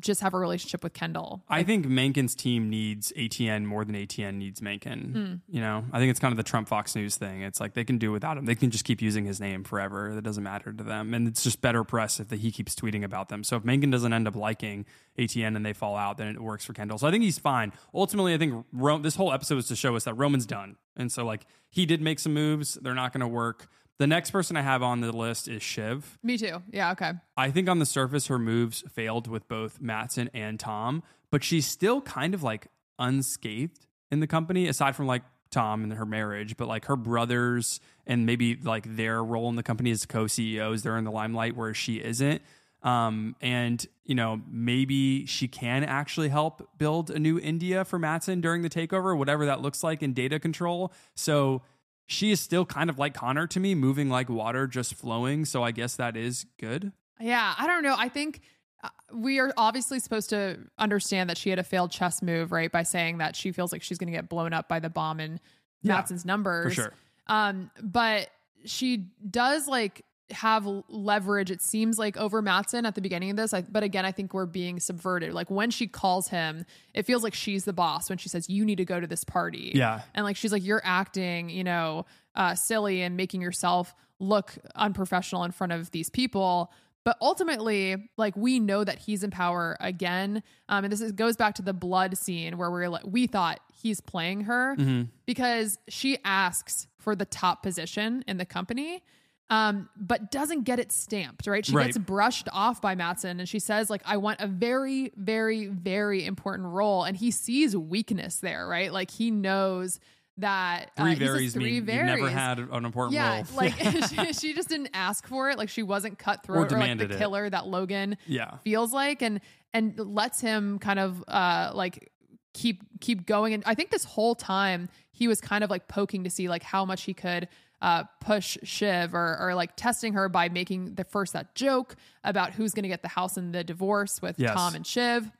[0.00, 1.42] just have a relationship with Kendall.
[1.48, 5.42] I think Mencken's team needs ATN more than ATN needs Mencken.
[5.48, 5.54] Hmm.
[5.54, 7.42] You know, I think it's kind of the Trump Fox News thing.
[7.42, 8.44] It's like they can do without him.
[8.44, 10.14] They can just keep using his name forever.
[10.14, 13.28] That doesn't matter to them, and it's just better press if he keeps tweeting about
[13.28, 13.44] them.
[13.44, 14.86] So if Menken doesn't end up liking
[15.18, 16.98] ATN and they fall out, then it works for Kendall.
[16.98, 17.72] So I think he's fine.
[17.94, 21.10] Ultimately, I think Ro- this whole episode was to show us that Roman's done, and
[21.10, 22.74] so like he did make some moves.
[22.74, 23.68] They're not going to work.
[23.98, 26.18] The next person I have on the list is Shiv.
[26.22, 26.62] Me too.
[26.70, 26.92] Yeah.
[26.92, 27.12] Okay.
[27.36, 31.66] I think on the surface, her moves failed with both Matson and Tom, but she's
[31.66, 32.68] still kind of like
[32.98, 37.80] unscathed in the company, aside from like Tom and her marriage, but like her brothers
[38.06, 41.56] and maybe like their role in the company as co CEOs, they're in the limelight,
[41.56, 42.40] where she isn't.
[42.82, 48.40] Um, and you know, maybe she can actually help build a new India for Matson
[48.40, 50.92] during the takeover, whatever that looks like in data control.
[51.16, 51.62] So
[52.10, 55.44] she is still kind of like Connor to me, moving like water, just flowing.
[55.44, 56.90] So I guess that is good.
[57.20, 57.94] Yeah, I don't know.
[57.96, 58.40] I think
[58.82, 62.72] uh, we are obviously supposed to understand that she had a failed chess move, right?
[62.72, 65.20] By saying that she feels like she's going to get blown up by the bomb
[65.20, 65.38] in
[65.82, 66.72] Yeah, Matson's numbers.
[66.74, 66.92] sure.
[67.26, 68.30] Um, but
[68.64, 71.50] she does like have leverage.
[71.50, 73.54] It seems like over Matson at the beginning of this.
[73.54, 75.32] I, but again, I think we're being subverted.
[75.32, 76.64] Like when she calls him,
[76.94, 78.08] it feels like she's the boss.
[78.08, 80.02] When she says, "You need to go to this party," Yeah.
[80.14, 82.04] and like she's like, "You're acting, you know,
[82.34, 86.72] uh, silly and making yourself look unprofessional in front of these people."
[87.04, 91.36] But ultimately, like we know that he's in power again, um, and this is, goes
[91.36, 95.08] back to the blood scene where we're like, we thought he's playing her Mhm.
[95.24, 99.02] because she asks for the top position in the company,
[99.50, 101.46] um, but doesn't get it stamped.
[101.46, 101.64] Right?
[101.64, 101.86] She Right.
[101.86, 106.24] gets brushed off by Matson, and she says like, "I want a very, very, very
[106.26, 108.66] important role," and he sees weakness there.
[108.68, 108.92] Right?
[108.92, 110.00] Like he knows
[110.36, 113.44] that uh, Three varies three mean you've never had an important Yeah, role.
[113.56, 113.74] like
[114.08, 115.58] she, she just didn't ask for it.
[115.58, 117.18] Like she wasn't cutthroat or, like demanded the it.
[117.18, 118.58] killer that Logan Yeah.
[118.64, 119.40] feels like, and
[119.74, 122.12] and lets him kind of uh like
[122.54, 123.54] keep keep going.
[123.54, 126.62] And I think this whole time he was kind of like poking to see like
[126.62, 127.48] how much he could
[127.80, 132.52] uh push Shiv or or like testing her by making the first that joke about
[132.52, 134.54] who's going to get the house in the divorce with Yes.
[134.54, 135.30] Tom and Shiv.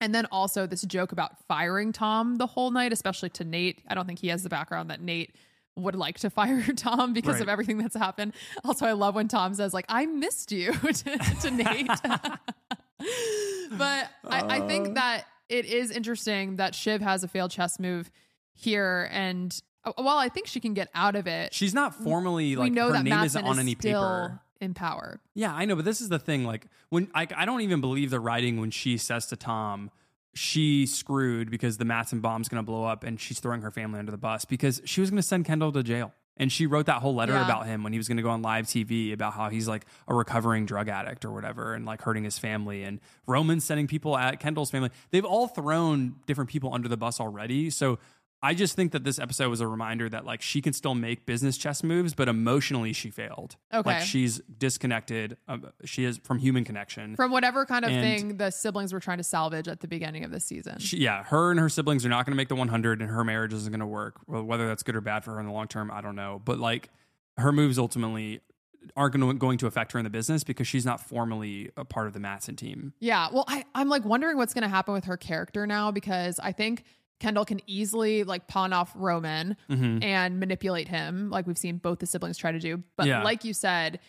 [0.00, 3.82] And then also this joke about firing Tom the whole night, especially to Nate.
[3.88, 5.34] I don't think he has the background that Nate
[5.76, 8.34] would like to fire Tom because of everything that's happened.
[8.64, 11.86] Also, I love when Tom says, like, I missed you to, to Nate.
[13.70, 14.66] but I, I Uh.
[14.68, 18.10] think that it is interesting that Shiv has a failed chess move
[18.54, 19.08] here.
[19.12, 22.56] And uh, while I think she can get out of it, She's not formally we
[22.56, 24.40] like know her that name isn't on is any still paper.
[24.60, 25.20] in power.
[25.34, 26.44] Yeah, I know, but this is the thing.
[26.44, 29.90] Like when I, I don't even believe the writing when she says to Tom,
[30.34, 33.98] she screwed because the Matson bomb's going to blow up and she's throwing her family
[33.98, 36.12] under the bus because she was going to send Kendall to jail.
[36.38, 37.44] And she wrote that whole letter Yeah.
[37.44, 39.84] about him when he was going to go on live TV about how he's like
[40.08, 42.84] a recovering drug addict or whatever and like hurting his family.
[42.84, 44.88] And Roman sending people at Kendall's family.
[45.10, 47.68] They've all thrown different people under the bus already.
[47.68, 47.98] So
[48.44, 51.26] I just think that this episode was a reminder that like she can still make
[51.26, 53.56] business chess moves, but emotionally she failed.
[53.72, 53.88] Okay.
[53.88, 55.36] Like she's disconnected.
[55.46, 57.14] Um, she is from human connection.
[57.14, 60.24] From whatever kind of And- thing the siblings were trying to salvage at the beginning
[60.24, 60.78] of the season.
[60.80, 63.22] She, yeah, her and her siblings are not going to make the 100, and her
[63.22, 64.16] marriage isn't going to work.
[64.26, 66.42] Well, whether that's good or bad for her in the long term, I don't know.
[66.44, 66.88] But like,
[67.38, 68.40] her moves ultimately
[68.96, 71.84] aren't going to, going to affect her in the business because she's not formally a
[71.84, 72.92] part of the Matson team.
[72.98, 73.28] Yeah.
[73.32, 76.50] Well, I, I'm like wondering what's going to happen with her character now because I
[76.50, 76.82] think
[77.22, 80.02] Kendall can easily like pawn off Roman Mhm.
[80.02, 82.82] and manipulate him, like we've seen both the siblings try to do.
[82.96, 83.22] But Yeah.
[83.22, 84.00] like you said,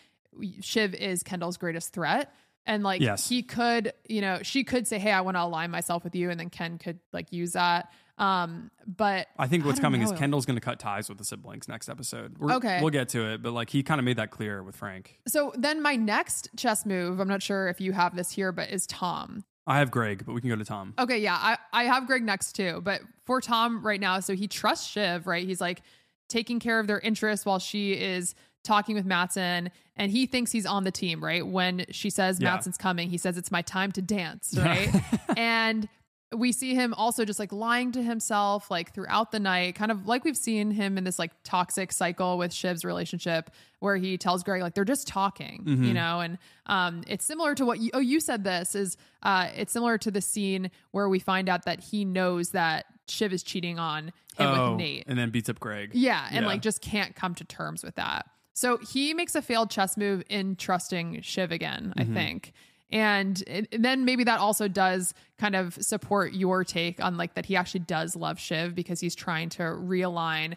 [0.60, 2.34] Shiv is Kendall's greatest threat.
[2.66, 3.28] And like Yes.
[3.28, 6.28] he could, you know, she could say, Hey, I want to align myself with you.
[6.30, 7.92] And then Ken could like use that.
[8.18, 10.10] Um, but I think what's don't coming is.
[10.12, 12.38] Kendall's going to cut ties with the siblings next episode.
[12.38, 12.80] We're, Okay.
[12.80, 15.18] We'll get to it, but like he kind of made that clear with Frank.
[15.28, 18.70] So then my next chess move, I'm not sure if you have this here, but
[18.70, 19.44] is Tom.
[19.66, 20.94] I have Greg, but we can go to Tom.
[20.98, 22.80] Okay, yeah, I, I have Greg next too.
[22.84, 25.46] But for Tom right now, so he trusts Shiv, right?
[25.46, 25.82] He's like
[26.28, 30.66] taking care of their interests while she is talking with Matson, and he thinks he's
[30.66, 31.46] on the team, right?
[31.46, 32.50] When she says Yeah.
[32.50, 34.90] Matson's coming, he says it's my time to dance, right?
[35.36, 35.88] and
[36.32, 40.06] we see him also just like lying to himself like throughout the night, kind of
[40.08, 44.42] like we've seen him in this like toxic cycle with Shiv's relationship where he tells
[44.42, 45.92] Greg like they're just talking, you Mhm.
[45.94, 49.72] know, and um it's similar to what you oh you said this is uh it's
[49.72, 53.78] similar to the scene where we find out that he knows that Shiv is cheating
[53.78, 54.06] on
[54.36, 55.04] him oh, with Nate.
[55.06, 55.90] and then beats up Greg.
[55.94, 58.26] Yeah, and like just can't come to terms with that.
[58.54, 62.14] So he makes a failed chess move in trusting Shiv again, I Mhm.
[62.14, 62.52] think.
[62.92, 67.34] And, it- and then maybe that also does kind of support your take on like
[67.34, 70.54] that he actually does love Shiv because he's trying to realign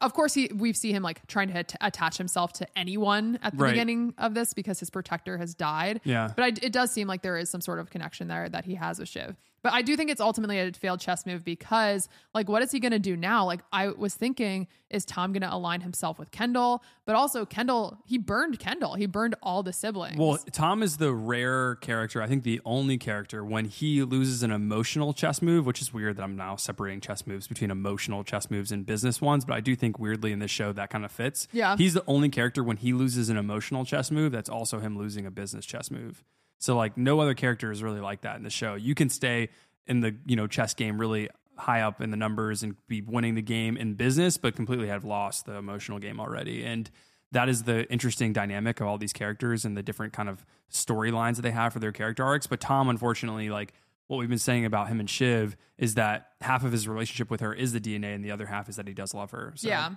[0.00, 3.56] of course he we've seen him like trying to at- attach himself to anyone at
[3.56, 3.70] the Right.
[3.70, 6.00] beginning of this because his protector has died.
[6.04, 6.32] Yeah.
[6.36, 8.76] But I, it does seem like there is some sort of connection there that he
[8.76, 9.36] has with Shiv.
[9.62, 12.80] But I do think it's ultimately a failed chess move because, like, what is he
[12.80, 13.44] going to do now?
[13.44, 16.82] Like, I was thinking, is Tom going to align himself with Kendall?
[17.04, 18.94] But also, Kendall, he burned Kendall.
[18.94, 20.16] He burned all the siblings.
[20.16, 24.50] Well, Tom is the rare character, I think the only character when he loses an
[24.50, 28.50] emotional chess move, which is weird that I'm now separating chess moves between emotional chess
[28.50, 31.12] moves and business ones, but I do think weirdly in this show that kind of
[31.12, 31.46] fits.
[31.52, 31.76] Yeah.
[31.76, 35.26] He's the only character when he loses an emotional chess move that's also him losing
[35.26, 36.24] a business chess move.
[36.60, 38.74] So like no other character is really like that in the show.
[38.74, 39.48] You can stay
[39.86, 43.34] in the, you know, chess game really high up in the numbers and be winning
[43.34, 46.64] the game in business, but completely have lost the emotional game already.
[46.64, 46.88] And
[47.32, 51.36] that is the interesting dynamic of all these characters and the different kind of storylines
[51.36, 52.46] that they have for their character arcs.
[52.46, 53.72] But Tom, unfortunately, like
[54.08, 57.40] what we've been saying about him and Shiv is that half of his relationship with
[57.40, 59.52] her is the DNA, and the other half is that he does love her.
[59.54, 59.68] So.
[59.68, 59.90] Yeah.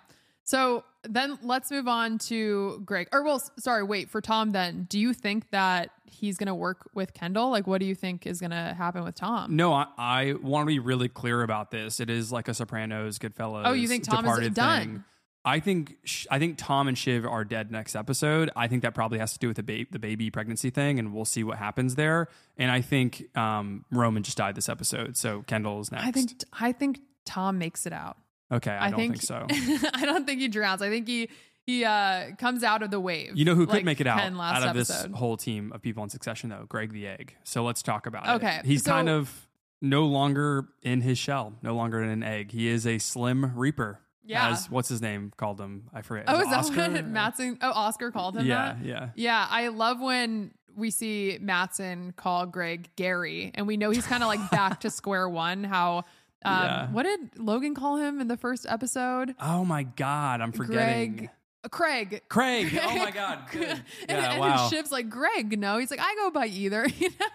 [0.44, 3.08] So then let's move on to Greg.
[3.12, 4.52] Or well, sorry, wait for Tom.
[4.52, 7.50] Then, do you think that he's going to work with Kendall?
[7.50, 9.56] Like, what do you think is going to happen with Tom?
[9.56, 12.00] No, I, I want to be really clear about this.
[12.00, 13.64] It is like a Sopranos, Goodfellas.
[13.66, 14.82] Oh, you think Tom is done?
[14.82, 15.04] Thing.
[15.46, 15.98] I think
[16.32, 18.50] I think Tom and Shiv are dead next episode.
[18.56, 21.14] I think that probably has to do with the ba- the baby pregnancy thing, and
[21.14, 22.30] we'll see what happens there.
[22.58, 26.06] And I think um, Roman just died this episode, so Kendall's next.
[26.06, 28.18] I think I think Tom makes it out.
[28.54, 29.46] Okay, I, don't think, so.
[29.94, 30.82] I don't think he drowns.
[30.82, 31.30] I think he
[31.66, 33.32] he uh comes out of the wave.
[33.36, 35.12] You know who could like make it out out of episode.
[35.12, 36.66] this whole team of people in succession, though?
[36.68, 37.36] Greg the Egg.
[37.44, 38.32] So let's talk about it.
[38.44, 39.48] Okay, He's so- kind of
[39.82, 42.52] no longer in his shell, no longer in an egg.
[42.52, 44.00] He is a slim reaper.
[44.26, 44.52] Yeah.
[44.52, 45.90] As what's his name called him?
[45.94, 46.26] I forget.
[46.30, 46.90] Oh, is that Oscar?
[46.90, 47.58] what Matson?
[47.62, 48.86] Oh, Oscar called him Yeah, that.
[48.86, 49.10] yeah.
[49.16, 49.46] yeah.
[49.50, 54.28] I love when we see Matson call Greg Gary, and we know he's kind of
[54.30, 55.66] like back to square one.
[55.66, 56.06] How?
[56.46, 56.88] Um, Yeah.
[56.92, 59.36] What did Logan call him in the first episode?
[59.40, 61.16] Oh my God, I'm forgetting.
[61.16, 61.30] Greg.
[61.64, 62.22] uh, Craig.
[62.30, 62.80] Craig.
[62.84, 63.40] Oh my God.
[63.54, 64.70] And, Yeah, and wow.
[64.70, 65.78] Shiv's like, Greg, no.
[65.78, 67.26] He's like, I go by either, you know?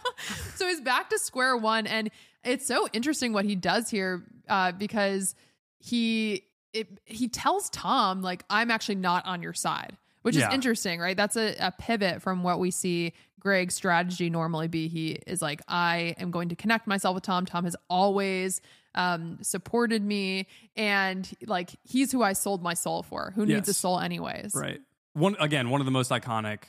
[0.55, 1.87] so he's back to square one.
[1.87, 2.11] And
[2.45, 5.35] it's so interesting what he does here uh, because
[5.79, 6.45] he
[6.75, 10.49] it, he tells Tom, like, I'm actually not on your side, which Yeah.
[10.49, 11.17] is interesting, right?
[11.17, 14.87] That's a, a pivot from what we see Greg's strategy normally be.
[14.89, 17.47] He is like, I am going to connect myself with Tom.
[17.47, 18.61] Tom has always
[18.95, 20.47] um supported me
[20.77, 23.33] and like he's who I sold my soul for.
[23.37, 24.53] Who needs a soul anyways?
[24.55, 24.81] Right.
[25.15, 26.61] One again, one of the most iconic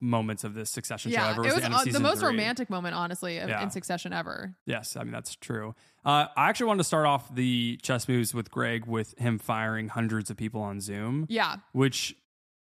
[0.00, 2.28] moments of this Succession show ever was, it was the uh, the most three.
[2.28, 3.62] romantic moment, honestly, of, Yeah.
[3.62, 4.54] in Succession ever.
[4.64, 5.74] Yes, I mean that's true.
[6.04, 9.88] Uh, I actually wanted to start off the chess moves with Greg with him firing
[9.88, 11.26] hundreds of people on Zoom.
[11.28, 11.56] Yeah.
[11.72, 12.14] which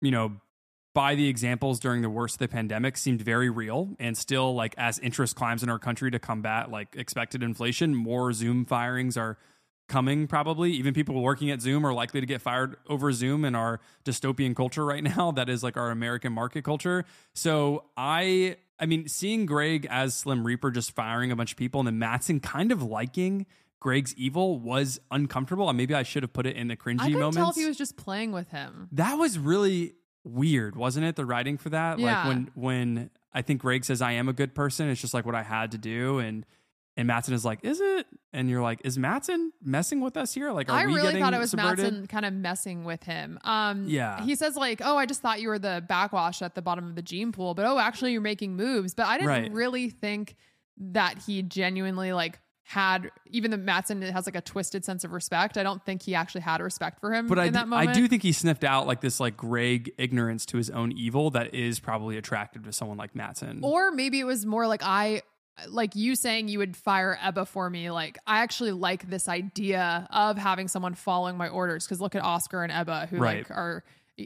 [0.00, 0.32] you know
[0.98, 4.74] by the examples during the worst of the pandemic seemed very real and still like
[4.76, 9.38] as interest climbs in our country to combat like expected inflation more zoom firings are
[9.86, 10.72] coming probably.
[10.72, 14.56] Even people working at zoom are likely to get fired over zoom in our dystopian
[14.56, 15.30] culture right now.
[15.36, 17.04] That is like our american market culture.
[17.32, 21.78] So i i mean seeing greg as slim reaper just firing a bunch of people
[21.78, 23.46] and then matson kind of liking
[23.78, 25.68] greg's evil was uncomfortable.
[25.68, 27.66] And maybe i should have put it in the cringy I moments tell if he
[27.66, 28.88] was just playing with him.
[28.90, 31.16] that was really weird, wasn't it?
[31.16, 32.18] The writing for that, Yeah.
[32.18, 35.24] like when when I think Greg says I am a good person, it's just like
[35.26, 36.44] what I had to do, and
[36.96, 38.06] and Matson is like, is it?
[38.32, 40.50] And you're like, is Matson messing with us here?
[40.50, 41.84] Like, are I we really thought it was subverted?
[41.84, 43.38] Matson kind of messing with him.
[43.44, 44.20] Um, Yeah.
[44.24, 46.96] He says like, "Oh, I just thought you were the backwash at the bottom of
[46.96, 49.52] the gene pool, but oh, actually, you're making moves." But I didn't Right.
[49.52, 50.34] really think
[50.78, 52.40] that he genuinely like
[52.70, 55.56] had even the Matson has like a twisted sense of respect.
[55.56, 57.88] I don't think he actually had respect for him But in I, that do- moment.
[57.88, 61.30] I do think he sniffed out like this like Greg ignorance to his own evil
[61.30, 63.60] that is probably attractive to someone like Matson.
[63.62, 65.22] Or maybe it was more like I
[65.66, 67.90] like you saying you would fire Ebba for me.
[67.90, 72.22] Like I actually like this idea of having someone following my orders because look at
[72.22, 73.38] Oscar and Ebba who Right.
[73.38, 73.82] like are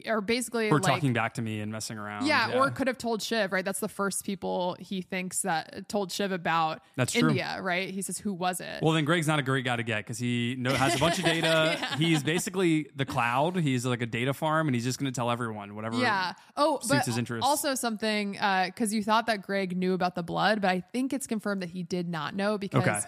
[0.07, 2.25] are basically We're like talking back to me and messing around.
[2.25, 3.63] yeah, or could have told Shiv, right?
[3.63, 7.29] That's the first people he thinks that told Shiv about That's true.
[7.29, 7.89] India, right?
[7.89, 8.81] He says, Who was it?
[8.81, 11.19] Well, then Greg's not a great guy to get because he know, has a bunch
[11.19, 11.77] of data.
[11.97, 13.57] He's basically the cloud.
[13.57, 15.97] He's like a data farm, and he's just going to tell everyone whatever.
[15.97, 16.33] yeah.
[16.57, 17.47] Oh, suits but his interests.
[17.47, 21.13] also something uh, because you thought that Greg knew about the blood, but I think
[21.13, 22.99] it's confirmed that he did not know because Okay.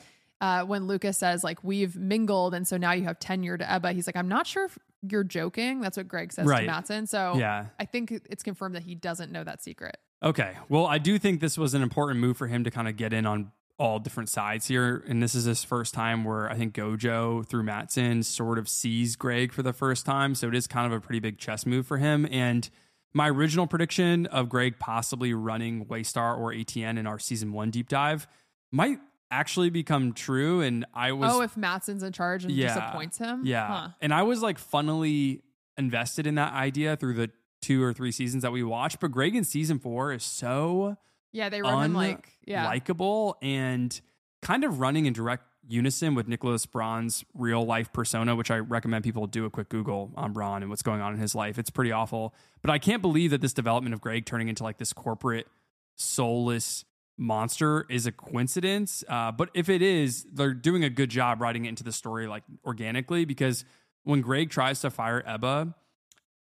[0.41, 3.93] Uh, when Lukas says like we've mingled and so now you have tenure to Ebba,
[3.93, 5.81] he's like I'm not sure if you're joking.
[5.81, 6.61] That's what Greg says Right.
[6.61, 7.07] to Matson.
[7.07, 7.67] So Yeah.
[7.79, 9.97] I think it's confirmed that he doesn't know that secret.
[10.23, 10.53] Okay.
[10.67, 13.13] Well, I do think this was an important move for him to kind of get
[13.13, 15.03] in on all different sides here.
[15.07, 19.15] And this is his first time where I think Gojo through Matson sort of sees
[19.15, 20.33] Greg for the first time.
[20.35, 22.27] So it is kind of a pretty big chess move for him.
[22.31, 22.69] And
[23.13, 27.87] my original prediction of Greg possibly running Waystar or ATN in our season one deep
[27.89, 28.27] dive
[28.71, 28.99] might
[29.31, 30.61] actually become true.
[30.61, 33.45] And I was oh, if Matson's in charge and disappoints him?
[33.45, 33.67] Yeah.
[33.67, 33.89] Huh.
[34.01, 35.41] And I was like funnily
[35.77, 37.31] invested in that idea through the
[37.61, 38.99] two or three seasons that we watched.
[38.99, 40.97] But Greg in season four is so
[41.31, 42.65] Yeah, they run him like yeah.
[42.65, 43.99] likable and
[44.41, 49.03] kind of running in direct unison with Nicholas Braun's real life persona, which I recommend
[49.03, 51.57] people do a quick Google on Braun and what's going on in his life.
[51.57, 52.35] It's pretty awful.
[52.61, 55.47] But I can't believe that this development of Greg turning into like this corporate,
[55.95, 56.85] soulless
[57.17, 59.03] monster is a coincidence.
[59.07, 62.27] Uh, but if it is, they're doing a good job writing it into the story
[62.27, 63.65] like organically because
[64.03, 65.73] when Greg tries to fire Ebba,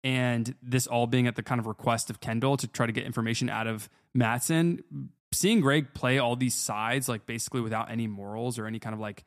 [0.05, 3.05] and this all being at the kind of request of Kendall to try to get
[3.05, 4.85] information out of Matson,
[5.33, 9.01] seeing Greg play all these sides, like basically without any morals or any kind of
[9.01, 9.25] like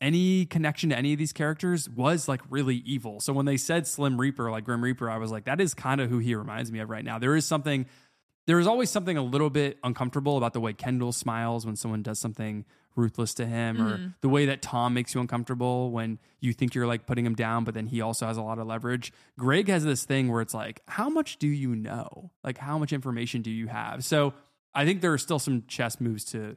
[0.00, 3.20] any connection to any of these characters was like really evil.
[3.20, 6.00] So when they said Slim Reaper, like Grim Reaper, I was like, that is kind
[6.00, 7.18] of who he reminds me of right now.
[7.18, 7.86] There is something,
[8.46, 12.02] there is always something a little bit uncomfortable about the way Kendall smiles when someone
[12.02, 12.64] does something
[12.94, 14.14] ruthless to him or Mhm.
[14.22, 17.64] the way that Tom makes you uncomfortable when you think you're like putting him down,
[17.64, 19.12] but then he also has a lot of leverage.
[19.38, 22.30] Greg has this thing where it's like, how much do you know?
[22.42, 24.02] Like, how much information do you have?
[24.04, 24.32] So
[24.74, 26.56] I think there are still some chess moves to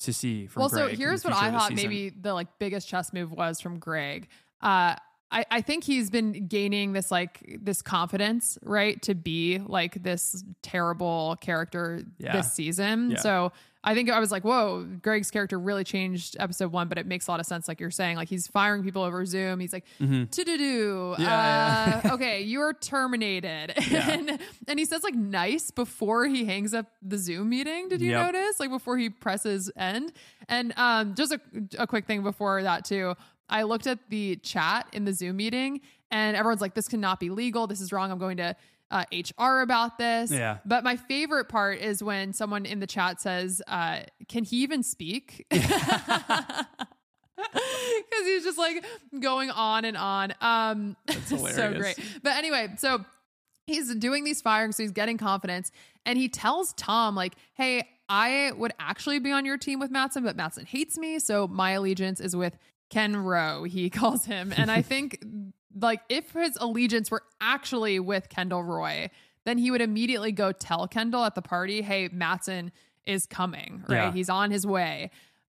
[0.00, 3.12] to see from well, Greg so here's what I thought maybe the like biggest chess
[3.14, 4.28] move was from Greg.
[4.60, 4.96] Uh,
[5.38, 10.42] I, I think he's been gaining this like this confidence, right, to be like this
[10.62, 12.32] terrible character Yeah.
[12.36, 13.10] this season.
[13.12, 13.18] Yeah.
[13.18, 13.52] So
[13.84, 17.28] I think I was like, whoa, Greg's character really changed episode one, but it makes
[17.28, 18.16] a lot of sense, like you're saying.
[18.16, 19.60] Like he's firing people over Zoom.
[19.60, 21.14] He's like, to do do.
[21.18, 23.74] Okay, you are terminated.
[23.90, 24.10] Yeah.
[24.10, 27.88] and, and he says like nice before he hangs up the Zoom meeting.
[27.88, 28.32] Did you Yep.
[28.32, 28.58] notice?
[28.58, 30.12] Like before he presses end.
[30.48, 31.40] And um, just a,
[31.78, 33.14] a quick thing before that too.
[33.48, 37.30] I looked at the chat in the Zoom meeting, and everyone's like, "This cannot be
[37.30, 37.66] legal.
[37.66, 38.10] This is wrong.
[38.10, 38.56] I'm going to
[38.90, 40.58] uh, HR about this." Yeah.
[40.64, 44.82] But my favorite part is when someone in the chat says, uh, "Can he even
[44.82, 45.46] speak?"
[47.36, 48.84] Because he's just like
[49.20, 50.34] going on and on.
[50.40, 51.98] Um, That's so great.
[52.22, 53.04] But anyway, so
[53.66, 55.70] he's doing these firings, so he's getting confidence,
[56.04, 60.24] and he tells Tom like, "Hey, I would actually be on your team with Matson,
[60.24, 62.56] but Matson hates me, so my allegiance is with
[62.90, 65.24] Ken Rowe." He calls him, and I think
[65.78, 69.10] like if his allegiance were actually with Kendall Roy,
[69.44, 72.72] then he would immediately go tell Kendall at the party, "Hey, Matson
[73.06, 73.96] is coming, right?
[73.96, 74.12] Yeah.
[74.12, 75.10] He's on his way."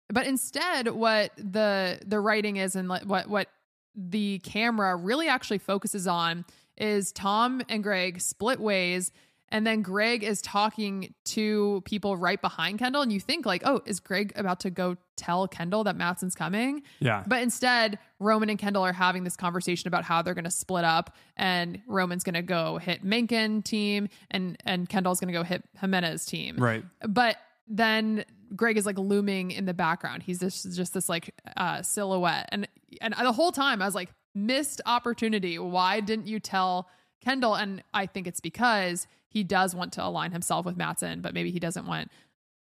[0.09, 3.49] But instead, what the the writing is, and like, what what
[3.95, 6.45] the camera really actually focuses on
[6.77, 9.13] is Tom and Greg split ways.
[9.53, 13.03] And then Greg is talking to people right behind Kendall.
[13.03, 16.83] And you think, like, oh, is Greg about to go tell Kendall that Matson's coming?
[17.01, 17.23] Yeah.
[17.27, 20.85] But instead, Roman and Kendall are having this conversation about how they're going to split
[20.85, 21.15] up.
[21.37, 25.63] And Roman's going to go hit Mencken team, and, and Kendall's going to go hit
[25.79, 26.57] Jimenez team.
[26.57, 26.83] Right.
[27.07, 27.37] But
[27.69, 28.25] then
[28.57, 30.23] Greg is like looming in the background.
[30.23, 32.69] He's just just this like uh, silhouette, and
[33.01, 35.59] and the whole time I was like, missed opportunity.
[35.59, 36.89] Why didn't you tell
[37.23, 37.55] Kendall?
[37.55, 41.51] And I think it's because he does want to align himself with Matson, but maybe
[41.51, 42.11] he doesn't want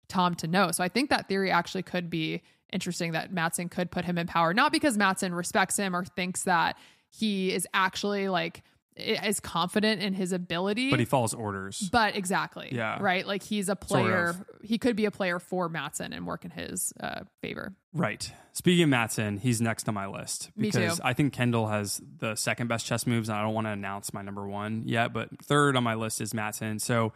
[0.09, 0.71] Tom to know.
[0.71, 2.43] So I think that theory actually could be
[2.73, 6.45] interesting that Matson could put him in power, not because Matson respects him or thinks
[6.45, 6.77] that
[7.11, 8.63] he is actually like
[8.97, 11.89] is confident in his ability, But he follows orders.
[11.93, 12.69] but exactly.
[12.73, 12.99] Yeah.
[13.01, 13.27] Right.
[13.27, 14.27] Like he's a Sort player.
[14.29, 14.45] of.
[14.63, 17.75] He could be a player for Matson and work in his uh, favor.
[17.95, 18.31] Right.
[18.53, 21.01] Speaking of Matson, he's next on my list because.
[21.03, 24.13] I think Kendall has the second best chess moves, and I don't want to announce
[24.13, 25.13] my number one yet.
[25.13, 26.79] But third on my list is Matson.
[26.79, 27.13] So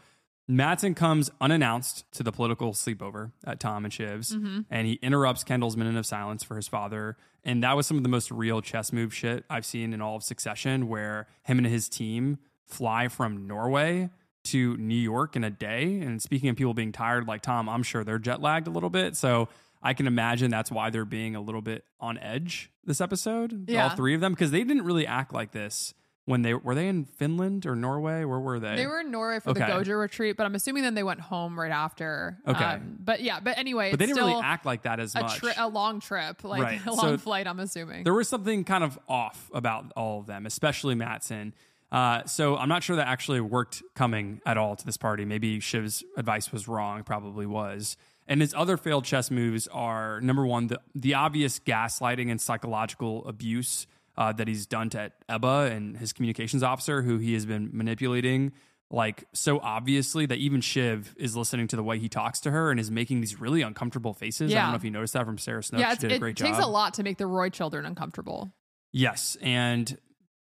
[0.49, 4.65] Matson comes unannounced to the political sleepover at Tom and Shiv's, Mhm.
[4.71, 7.17] and he interrupts Kendall's minute of silence for his father.
[7.45, 10.17] And that was some of the most real chess move shit I've seen in all
[10.17, 14.11] of Succession, where him and his team fly from Norway
[14.45, 15.99] to New York in a day.
[16.01, 18.91] And speaking of people being tired, like Tom, I'm sure they're jet lagged a little
[18.91, 19.17] bit.
[19.17, 19.49] So
[19.83, 23.69] I can imagine that's why they're being a little bit on edge this episode.
[23.69, 23.89] Yeah.
[23.91, 25.95] All three of them, because they didn't really act like this
[26.27, 28.25] when they were they in Finland or Norway?
[28.25, 28.77] Where were they?
[28.77, 29.61] They were in Norway for Okay.
[29.61, 32.37] the Gojo retreat, but I'm assuming then they went home right after.
[32.45, 32.79] Um, Okay.
[33.01, 35.39] but yeah, but anyway, But they didn't really act like that as a, much.
[35.39, 36.81] tri- a long trip, like Right.
[36.87, 37.47] a long So flight.
[37.47, 38.05] I'm assuming.
[38.05, 41.55] There was something kind of off about all of them, especially Matson.
[41.93, 45.25] Uh, so I'm not sure that actually worked coming at all to this party.
[45.25, 47.97] Maybe Shiv's advice was wrong, probably was.
[48.27, 53.25] And his other failed chess moves are number one, the, the obvious gaslighting and psychological
[53.29, 53.87] abuse
[54.17, 58.53] uh, that he's done to Ebba and his communications officer, who he has been manipulating
[58.91, 62.71] like so obviously that even Shiv is listening to the way he talks to her
[62.71, 64.53] and is making these really uncomfortable faces.
[64.53, 64.59] Yeah.
[64.59, 65.81] I don't know if you noticed that from Sarah Snook.
[65.81, 68.53] yeah, she did a it takes a lot to make the Roy children uncomfortable.
[68.93, 69.99] Yes, and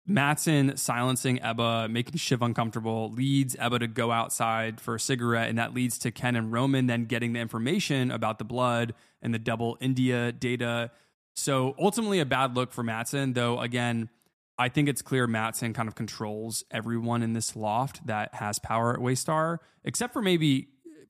[0.05, 5.57] Matson silencing Ebba, making Shiv uncomfortable, leads Ebba to go outside for a cigarette, and
[5.59, 9.39] that leads to Ken and Roman then getting the information about the blood and the
[9.39, 10.91] double India data.
[11.35, 13.59] So ultimately, a bad look for Matson, though.
[13.59, 14.09] Again,
[14.57, 18.93] I think it's clear Matson kind of controls everyone in this loft that has power
[18.93, 20.67] at Waystar, except for maybe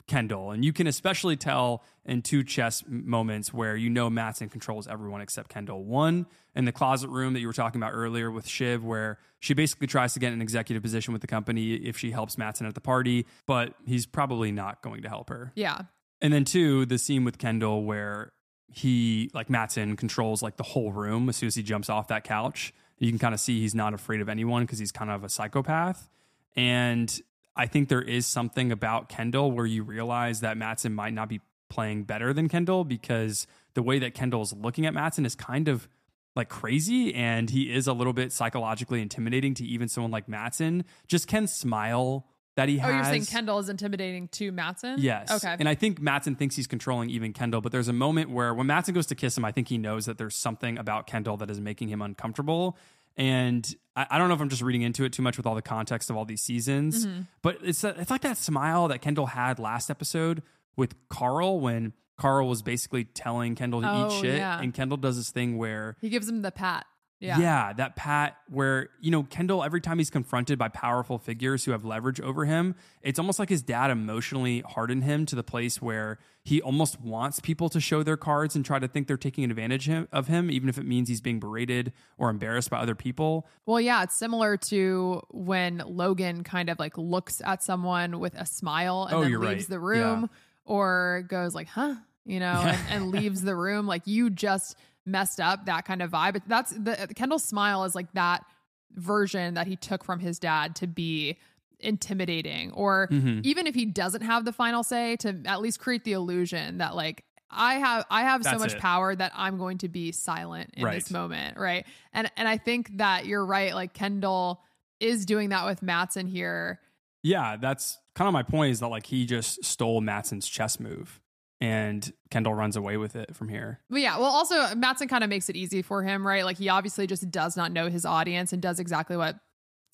[0.08, 0.52] Kendall.
[0.52, 5.22] And you can especially tell in two chess moments where you know Matson controls everyone
[5.22, 5.84] except Kendall.
[5.84, 6.26] One
[6.56, 9.88] in the closet room that you were talking about earlier with Shiv, where she basically
[9.88, 12.82] tries to get an executive position with the company if she helps Matson at the
[12.82, 15.52] party, but he's probably not going to help her.
[15.56, 15.82] Yeah.
[16.22, 18.32] And then two, the scene with Kendall where
[18.74, 22.24] he like Matson controls like the whole room as soon as he jumps off that
[22.24, 22.74] couch.
[23.00, 25.30] You can kind of see he's not afraid of anyone because he's kind of a
[25.30, 26.10] psychopath.
[26.56, 27.22] And
[27.56, 31.42] I think there is something about Kendall where you realize that Matson might not be
[31.70, 35.88] playing better than Kendall because the way that Kendall's looking at Matson is kind of
[36.36, 40.84] like crazy and he is a little bit psychologically intimidating to even someone like Matson.
[41.08, 42.26] Just Ken's smile
[42.56, 42.90] that he has.
[42.92, 44.98] Oh, you're saying Kendall is intimidating to Matson?
[45.00, 45.32] Yes.
[45.32, 45.56] Okay.
[45.60, 48.68] And I think Matson thinks he's controlling even Kendall, but there's a moment where when
[48.68, 51.50] Matson goes to kiss him, I think he knows that there's something about Kendall that
[51.50, 52.78] is making him uncomfortable.
[53.18, 55.56] And I, I don't know if I'm just reading into it too much with all
[55.56, 57.28] the context of all these seasons, Mhm.
[57.42, 60.42] but it's it's like that smile that Kendall had last episode
[60.76, 64.60] with Carl when Carl was basically telling Kendall to Oh, eat shit, yeah.
[64.60, 66.86] and Kendall does this thing where he gives him the pat.
[67.24, 67.74] Yeah.
[67.74, 71.86] that pat where, you know, Kendall, every time he's confronted by powerful figures who have
[71.86, 76.20] leverage over him, it's almost like his dad emotionally hardened him to the place where
[76.44, 79.90] he almost wants people to show their cards and try to think they're taking advantage
[80.12, 83.48] of him, even if it means he's being berated or embarrassed by other people.
[83.66, 88.46] Well, yeah, it's similar to when Logan kind of like looks at someone with a
[88.46, 89.70] smile and Oh, then leaves right.
[89.70, 90.38] the room Yeah.
[90.66, 91.96] or goes like, huh,
[92.26, 93.88] you know, and, and leaves the room.
[93.88, 94.76] Like you just
[95.06, 96.34] messed up that kind of vibe.
[96.34, 98.46] But that's the Kendall's smile is like that
[98.92, 101.38] version that he took from his dad to be
[101.80, 103.42] intimidating or Mhm.
[103.44, 106.96] even if he doesn't have the final say to at least create the illusion that
[106.96, 108.80] like I have I have so much it.
[108.80, 110.96] power that I'm going to be silent in Right.
[110.96, 111.86] this moment, right?
[112.14, 113.76] And and I think that you're right.
[113.76, 114.64] Like Kendall
[115.00, 116.80] is doing that with Matson here.
[117.22, 121.20] Yeah, that's kind of my point is that like he just stole Matson's chess move
[121.64, 123.80] and Kendall runs away with it from here.
[123.90, 126.44] But yeah, well, also Matson kind of makes it easy for him, right?
[126.44, 129.38] Like he obviously just does not know his audience and does exactly what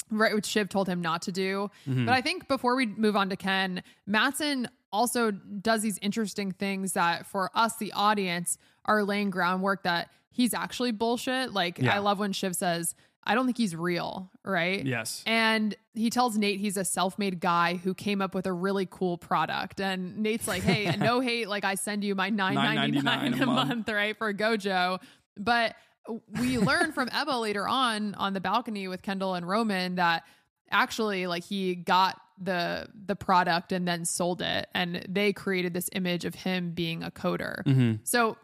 [0.10, 1.70] right what Shiv told him not to do.
[1.88, 2.08] Mhm.
[2.08, 6.94] But I think before we move on to Ken, Matson also does these interesting things
[6.94, 11.54] that for us, the audience, are laying groundwork that he's actually bullshit.
[11.54, 11.94] Like Yeah.
[11.96, 14.84] I love when Shiv says, I don't think he's real, right?
[14.86, 15.24] Yes.
[15.28, 19.18] And he tells Nate he's a self-made guy who came up with a really cool
[19.18, 19.80] product.
[19.80, 23.42] And Nate's like, "Hey, no hate, like I send you my nine ninety nine $9.99
[23.42, 23.70] a month.
[23.70, 25.00] month, right, for Gojo."
[25.38, 25.76] But
[26.40, 30.24] we learn from Ebba later on on the balcony with Kendall and Roman that
[30.72, 35.90] actually, like, he got the the product and then sold it, and they created this
[35.94, 37.64] image of him being a coder.
[37.66, 38.00] Mhm.
[38.04, 38.38] So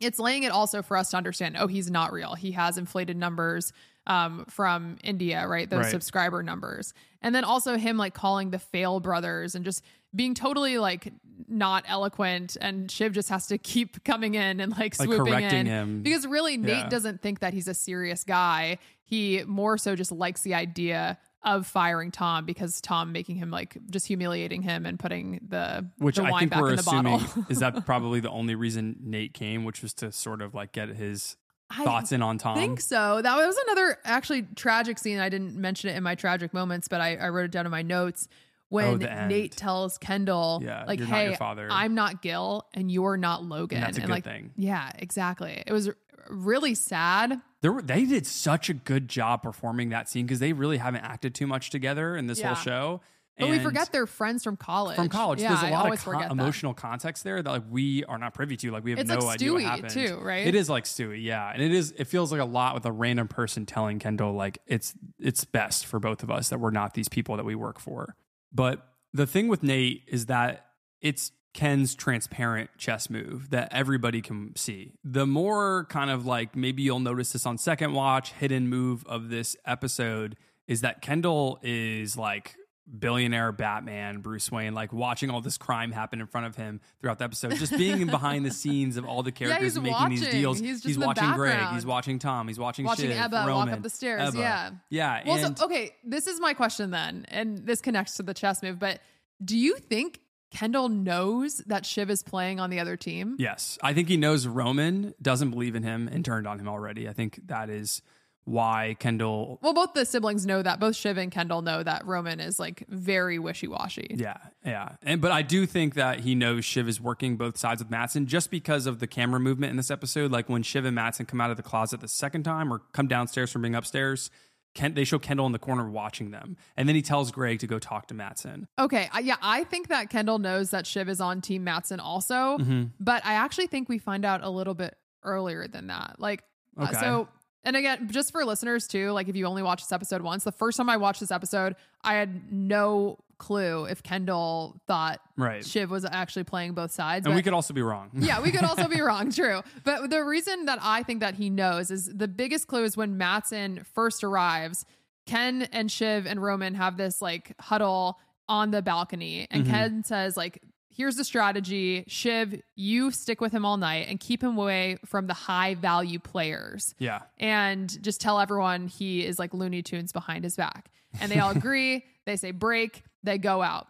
[0.00, 3.18] it's laying it also for us to understand oh he's not real he has inflated
[3.18, 3.70] numbers
[4.10, 5.90] um, from india right those Right.
[5.90, 6.92] subscriber numbers
[7.22, 9.82] and then also him like calling the fail brothers and just
[10.14, 11.12] being totally like
[11.48, 15.66] not eloquent and shiv just has to keep coming in and like Like swooping in
[15.66, 16.02] him.
[16.02, 16.88] because really nate Yeah.
[16.88, 21.66] doesn't think that he's a serious guy he more so just likes the idea of
[21.66, 26.24] firing tom because tom making him like just humiliating him and putting the Which the
[26.24, 29.94] I think back we're assuming is that probably the only reason Nate came, which was
[29.94, 31.36] to sort of like get his
[31.70, 32.56] I thoughts in on Tom.
[32.56, 33.22] think so.
[33.22, 35.18] That was another actually tragic scene.
[35.20, 37.70] I didn't mention it in my tragic moments, but I, I wrote it down in
[37.70, 38.28] my notes
[38.68, 39.26] when Oh.
[39.26, 43.86] Nate tells Kendall, Yeah, like, "Hey, father." I'm not Gil, and you're not Logan." And
[43.86, 44.52] that's a good like, thing.
[44.56, 45.62] Yeah, exactly.
[45.66, 45.90] It was
[46.28, 47.40] really sad.
[47.62, 51.02] There were, they did such a good job performing that scene because they really haven't
[51.04, 52.54] acted too much together in this Yeah.
[52.54, 53.00] whole show.
[53.40, 54.96] But we forget they're friends from college.
[54.96, 55.40] from college.
[55.40, 58.34] Yeah, There's a I lot of con- emotional context there that like we are not
[58.34, 58.70] privy to.
[58.70, 59.90] Like we have It's no like idea what Stewie, happened.
[59.90, 60.46] too, right?
[60.46, 61.92] It is like Stewie, yeah, and it is.
[61.96, 65.86] It feels like a lot with a random person telling Kendall like it's it's best
[65.86, 68.14] for both of us that we're not these people that we work for.
[68.52, 70.66] But the thing with Nate is that
[71.00, 74.92] it's Ken's transparent chess move that everybody can see.
[75.02, 79.30] The more kind of like maybe you'll notice this on second watch, hidden move of
[79.30, 80.36] this episode
[80.68, 82.54] is that Kendall is like
[82.98, 87.18] billionaire Batman, Bruce Wayne, like watching all this crime happen in front of him throughout
[87.18, 90.58] the episode, just being behind the scenes of all the characters he's making these deals.
[90.60, 93.82] He's the watching Greg, he's watching Tom, he's watching Watching Shiv, Ebba walk Roman, up
[93.82, 94.38] the stairs, Ebba.
[94.38, 94.70] yeah.
[94.88, 95.22] yeah.
[95.26, 98.62] Well, and so, okay, this is my question then, and this connects to the chess
[98.62, 98.78] move.
[98.78, 99.00] But
[99.44, 103.36] do you think Kendall knows that Shiv is playing on the other team?
[103.38, 103.78] Yes.
[103.82, 107.08] I think he knows Roman doesn't believe in him and turned on him already.
[107.08, 108.02] I think that is
[108.44, 110.80] why Kendall Well, both the siblings know that.
[110.80, 114.14] Both Shiv and Kendall know that Roman is like very wishy washy.
[114.18, 114.96] Yeah, yeah.
[115.02, 118.26] And but I do think that he knows Shiv is working both sides with Matson
[118.26, 120.30] just because of the camera movement in this episode.
[120.32, 123.06] Like when Shiv and Matson come out of the closet the second time or come
[123.06, 124.30] downstairs from being upstairs,
[124.74, 126.56] Ken, they show Kendall in the corner watching them.
[126.76, 128.68] And then he tells Greg to go talk to Matson.
[128.78, 132.56] Okay, I, yeah, I think that Kendall knows that Shiv is on Team Matson also,
[132.58, 132.90] Mhm.
[133.00, 136.16] but I actually think we find out a little bit earlier than that.
[136.18, 136.44] Like,
[136.78, 137.28] uh, so,
[137.64, 140.52] and again, just for listeners too, like if you only watch this episode once, the
[140.52, 145.64] first time I watched this episode, I had no clue if Kendall thought Right.
[145.64, 147.24] Shiv was actually playing both sides.
[147.26, 148.10] And but- we could also be wrong.
[148.14, 149.62] yeah, we could also be wrong, true.
[149.84, 153.16] But the reason that I think that he knows is the biggest clue is when
[153.16, 154.84] Matson first arrives,
[155.26, 158.18] Ken and Shiv and Roman have this like huddle
[158.48, 159.70] on the balcony, and Mhm.
[159.70, 160.60] Ken says, like,
[161.00, 162.04] here's the strategy.
[162.08, 166.18] Shiv, you stick with him all night and keep him away from the high value
[166.18, 166.94] players.
[166.98, 167.20] Yeah.
[167.38, 170.90] And just tell everyone he is like Looney Tunes behind his back.
[171.18, 172.04] And they all agree.
[172.26, 173.86] they say break, they go out.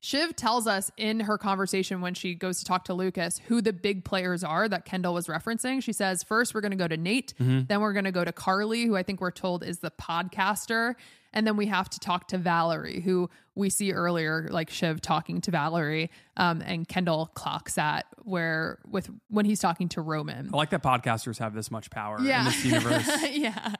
[0.00, 3.72] Shiv tells us in her conversation when she goes to talk to Lukas who the
[3.72, 5.80] big players are that Kendall was referencing.
[5.80, 7.34] She says, first, we're going to go to Nate.
[7.38, 7.68] Mhm.
[7.68, 10.96] Then we're going to go to Carly, who I think we're told is the podcaster.
[11.32, 15.40] And then we have to talk to Valerie, who we see earlier, like Shiv talking
[15.42, 16.10] to Valerie.
[16.36, 20.50] Um, and Kendall clocks at where with when he's talking to Roman.
[20.52, 23.08] I like that podcasters have this much power in this universe.
[23.32, 23.74] yeah.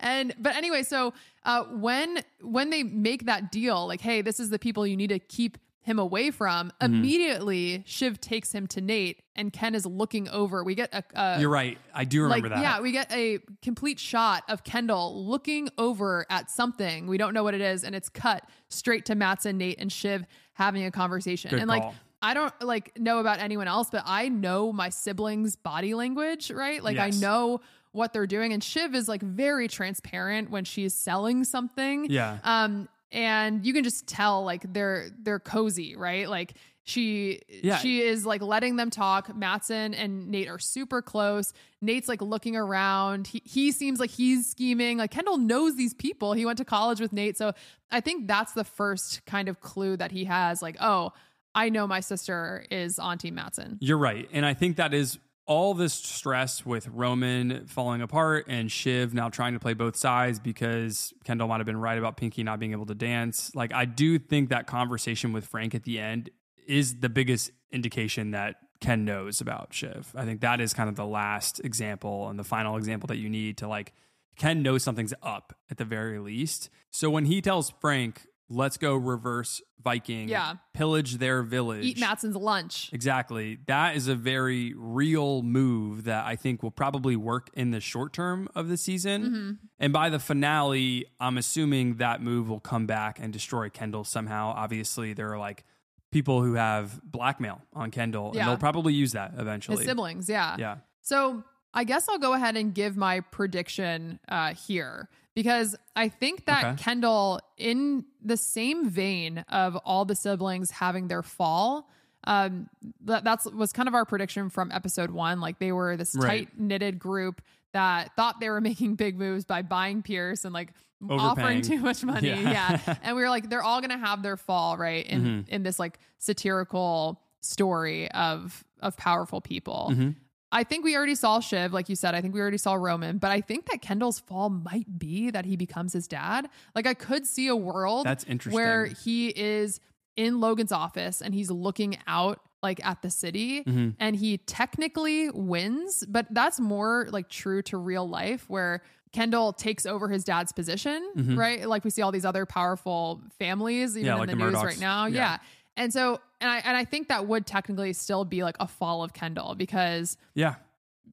[0.00, 1.14] And but anyway, so
[1.44, 5.10] uh when when they make that deal, like, hey, this is the people you need
[5.10, 6.94] to keep him away from, Mm-hmm.
[6.94, 10.62] immediately Shiv takes him to Nate and Ken is looking over.
[10.64, 11.76] We get a, a You're right.
[11.94, 12.62] I do remember like, that.
[12.62, 17.06] Yeah, we get a complete shot of Kendall looking over at something.
[17.06, 20.24] We don't know what it is, and it's cut straight to Matson, Nate, and Shiv
[20.54, 21.50] having a conversation.
[21.50, 21.84] Good and like.
[22.24, 26.80] I don't like know about anyone else, but I know my siblings' body language, right?
[26.80, 27.60] Like I know
[27.90, 28.52] what they're doing.
[28.52, 32.06] And Shiv is like very transparent when she's selling something.
[32.08, 32.38] Yeah.
[32.44, 36.28] Um, and you can just tell like they're they're cozy, right?
[36.28, 37.76] Like she Yeah.
[37.78, 39.36] she is like letting them talk.
[39.36, 41.52] Matson and Nate are super close.
[41.80, 43.28] Nate's like looking around.
[43.28, 44.98] He he seems like he's scheming.
[44.98, 46.32] Like Kendall knows these people.
[46.32, 47.38] He went to college with Nate.
[47.38, 47.52] So
[47.90, 51.12] I think that's the first kind of clue that he has, like, oh,
[51.54, 53.76] I know my sister is Auntie Matson.
[53.80, 54.28] You're right.
[54.32, 59.28] And I think that is all this stress with Roman falling apart and Shiv now
[59.28, 62.72] trying to play both sides because Kendall might have been right about Pinky not being
[62.72, 63.54] able to dance.
[63.54, 66.30] Like, I do think that conversation with Frank at the end
[66.66, 70.12] is the biggest indication that Ken knows about Shiv.
[70.14, 73.28] I think that is kind of the last example and the final example that you
[73.28, 73.92] need to like,
[74.36, 76.70] Ken knows something's up at the very least.
[76.90, 80.54] So when he tells Frank, let's go reverse Viking, Yeah.
[80.74, 82.88] pillage their village, Eat Matson's lunch.
[82.92, 83.58] Exactly.
[83.66, 88.12] That is a very real move that I think will probably work in the short
[88.12, 89.24] term of the season.
[89.24, 89.58] Mhm.
[89.80, 94.52] And by the finale, I'm assuming that move will come back and destroy Kendall somehow.
[94.56, 95.64] Obviously, there are like
[96.12, 98.42] people who have blackmail on Kendall, Yeah.
[98.42, 99.78] and they'll probably use that eventually.
[99.78, 100.56] His siblings, yeah.
[100.58, 100.76] Yeah.
[101.00, 101.42] So
[101.74, 106.64] I guess I'll go ahead and give my prediction uh, here because I think that
[106.64, 106.82] Okay.
[106.82, 111.88] Kendall, in the same vein of all the siblings having their fall,
[112.24, 112.68] um,
[113.04, 115.40] that that's was kind of our prediction from episode one.
[115.40, 116.46] Like they were this Right.
[116.48, 117.42] tight knitted group
[117.72, 120.72] that thought they were making big moves by buying Pierce and like
[121.10, 122.28] offering too much money.
[122.28, 122.78] Yeah.
[122.86, 122.96] Yeah.
[123.02, 125.04] and we were like, they're all gonna have their fall, right?
[125.06, 125.48] In Mhm.
[125.48, 129.90] in this like satirical story of of powerful people.
[129.92, 130.16] Mhm.
[130.52, 132.14] I think we already saw Shiv, like you said.
[132.14, 135.46] I think we already saw Roman, but I think that Kendall's fall might be that
[135.46, 136.48] he becomes his dad.
[136.74, 138.54] Like I could see a world That's interesting.
[138.54, 139.80] where he is
[140.16, 143.94] in Logan's office and he's looking out like at the city Mhm.
[143.98, 149.84] and he technically wins, but that's more like true to real life where Kendall takes
[149.84, 151.36] over his dad's position, Mhm.
[151.36, 151.68] right?
[151.68, 154.62] Like we see all these other powerful families even Yeah, in like the, the news
[154.62, 155.06] right now.
[155.06, 155.16] Yeah.
[155.16, 155.38] yeah.
[155.76, 159.02] And so and I and I think that would technically still be like a fall
[159.02, 160.56] of Kendall because Yeah.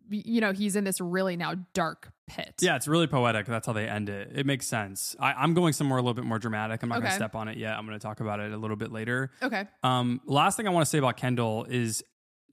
[0.10, 2.56] you know, he's in this really now dark pit.
[2.62, 3.46] Yeah, it's really poetic.
[3.46, 4.32] That's how they end it.
[4.36, 5.16] It makes sense.
[5.20, 6.84] I, I'm going somewhere a little bit more dramatic.
[6.84, 7.74] I'm not going to step on it yet.
[7.78, 9.32] I'm going to talk about it a little bit later.
[9.42, 9.66] Okay.
[9.84, 12.04] Um, last thing I want to say about Kendall is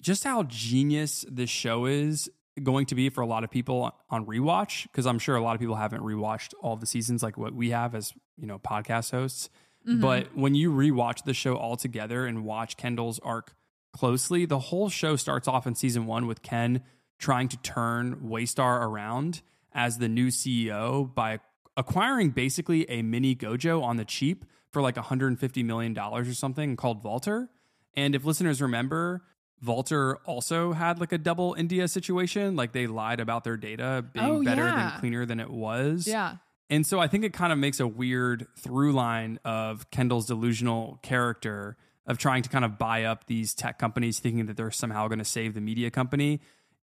[0.00, 2.30] just how genius this show is
[2.62, 5.54] going to be for a lot of people on rewatch because I'm sure a lot
[5.54, 9.10] of people haven't rewatched all the seasons like what we have as you know podcast
[9.10, 9.50] hosts.
[9.86, 10.00] Mhm.
[10.00, 13.54] But when you rewatch the show all together and watch Kendall's arc
[13.92, 16.82] closely, the whole show starts off in season one with Ken
[17.18, 19.42] trying to turn Waystar around
[19.72, 21.38] as the new CEO by
[21.76, 27.02] acquiring basically a mini Gojo on the cheap for like $150 million or something called
[27.02, 27.48] Vaulter.
[27.94, 29.22] And if listeners remember,
[29.62, 32.56] Vaulter also had like a double India situation.
[32.56, 34.90] Like they lied about their data being Oh, better yeah.
[34.90, 36.06] than cleaner than it was.
[36.06, 36.36] Yeah.
[36.68, 40.98] And so I think it kind of makes a weird through line of Kendall's delusional
[41.02, 41.76] character
[42.06, 45.18] of trying to kind of buy up these tech companies, thinking that they're somehow going
[45.18, 46.40] to save the media company.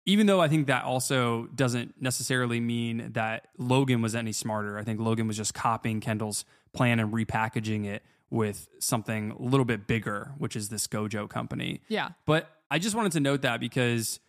[0.06, 4.78] Even though I think that also doesn't necessarily mean that Logan was any smarter.
[4.78, 9.66] I think Logan was just copying Kendall's plan and repackaging it with something a little
[9.66, 11.82] bit bigger, which is this Gojo company.
[11.88, 12.10] Yeah.
[12.26, 14.20] But I just wanted to note that because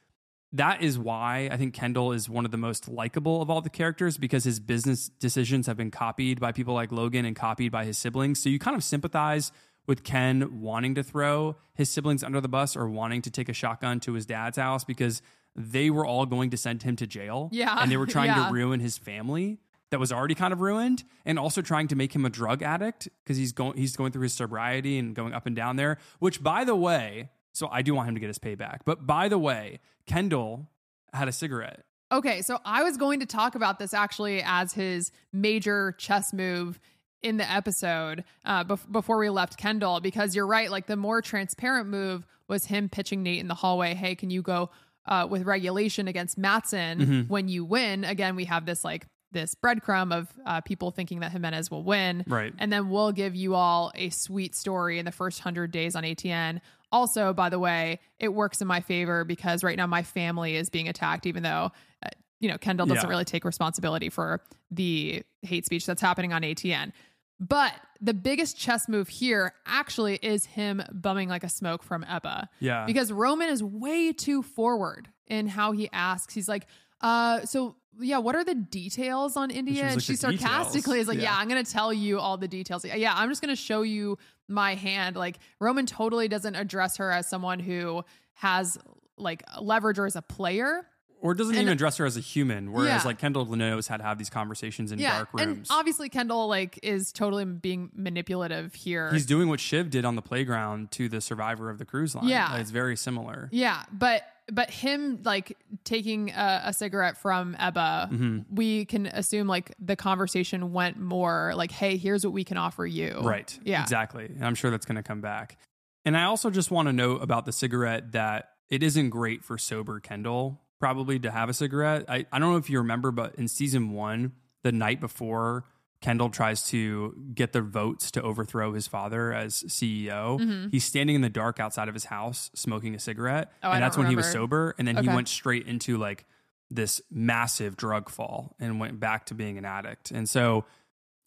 [0.53, 3.69] that is why I think Kendall is one of the most likable of all the
[3.69, 7.86] characters because his business decisions have been copied by people like Logan and copied by
[7.86, 8.41] his siblings.
[8.44, 9.52] So you kind of sympathize
[9.88, 13.53] with Ken wanting to throw his siblings under the bus or wanting to take a
[13.53, 15.22] shotgun to his dad's house because
[15.56, 17.49] they were all going to send him to jail.
[17.52, 17.78] Yeah.
[17.82, 18.48] And they were trying Yeah.
[18.48, 19.60] to ruin his family
[19.90, 23.10] that was already kind of ruined and also trying to make him a drug addict
[23.23, 26.41] because he's going he's going through his sobriety and going up and down there which
[26.41, 29.38] by the way so I do want him to get his payback but by the
[29.40, 30.68] way Kendall
[31.14, 31.84] had a cigarette
[32.14, 36.78] Okay, so I was going to talk about this actually as his major chess move
[37.23, 40.69] in the episode uh, bef- before we left Kendall, because you're right.
[40.69, 43.94] Like the more transparent move was him pitching Nate in the hallway.
[43.94, 44.72] Hey, can you go
[45.06, 47.30] uh, with regulation against Matson Mhm.
[47.30, 48.03] when you win?
[48.03, 52.26] Again, we have this like this breadcrumb of uh, people thinking that Jimenez will win,
[52.28, 52.53] Right.
[52.57, 56.03] And then we'll give you all a sweet story in the first hundred days on
[56.03, 56.60] ATN.
[56.91, 60.69] Also, by the way, it works in my favor because right now my family is
[60.69, 61.72] being attacked, even though
[62.05, 62.09] uh,
[62.39, 63.09] you know Kendall doesn't Yeah.
[63.09, 66.91] really take responsibility for the hate speech that's happening on ATN.
[67.39, 72.49] But the biggest chess move here actually is him bumming like a smoke from Ebba.
[72.59, 72.85] Yeah.
[72.85, 76.34] Because Roman is way too forward in how he asks.
[76.35, 76.68] He's like,
[77.01, 79.84] uh, so yeah, what are the details on India?
[79.85, 81.23] And like, she "The details?" sarcastically is like, Yeah.
[81.23, 82.85] yeah, I'm going to tell you all the details.
[82.85, 84.18] Yeah, I'm just going to show you
[84.52, 85.15] my hand.
[85.15, 88.03] Like Roman totally doesn't address her as someone who
[88.34, 88.78] has
[89.18, 90.86] like leverage or as a player.
[91.23, 93.07] or doesn't And- even address her as a human whereas Yeah.
[93.07, 96.80] like Kendall knows how to have these conversations in dark and rooms obviously Kendall like
[96.82, 99.11] is totally being manipulative here.
[99.11, 102.28] he's doing what Shiv did on the playground to the survivor of the cruise line
[102.28, 102.49] Yeah.
[102.52, 108.10] Like, it's very similar Yeah, but but him like taking a, a cigarette from Ebba,
[108.11, 108.45] Mhm.
[108.52, 112.86] we can assume like the conversation went more like, "Hey, here's what we can offer
[112.86, 113.57] you." Right.
[113.64, 113.82] Yeah.
[113.82, 114.26] Exactly.
[114.26, 115.57] And I'm sure that's going to come back.
[116.06, 119.57] And I also just want to note about the cigarette that it isn't great for
[119.57, 122.06] sober Kendall probably to have a cigarette.
[122.10, 124.34] I, I don't know if you remember, but in season one,
[124.64, 125.64] the night before,
[126.02, 130.40] Kendall tries to get the votes to overthrow his father as CEO.
[130.40, 130.72] Mhm.
[130.72, 133.52] He's standing in the dark outside of his house smoking a cigarette.
[133.64, 134.73] Oh, and that's when he was sober.
[134.80, 136.26] And then he went straight into like
[136.72, 140.10] this massive drug fall and went back to being an addict.
[140.10, 140.65] And so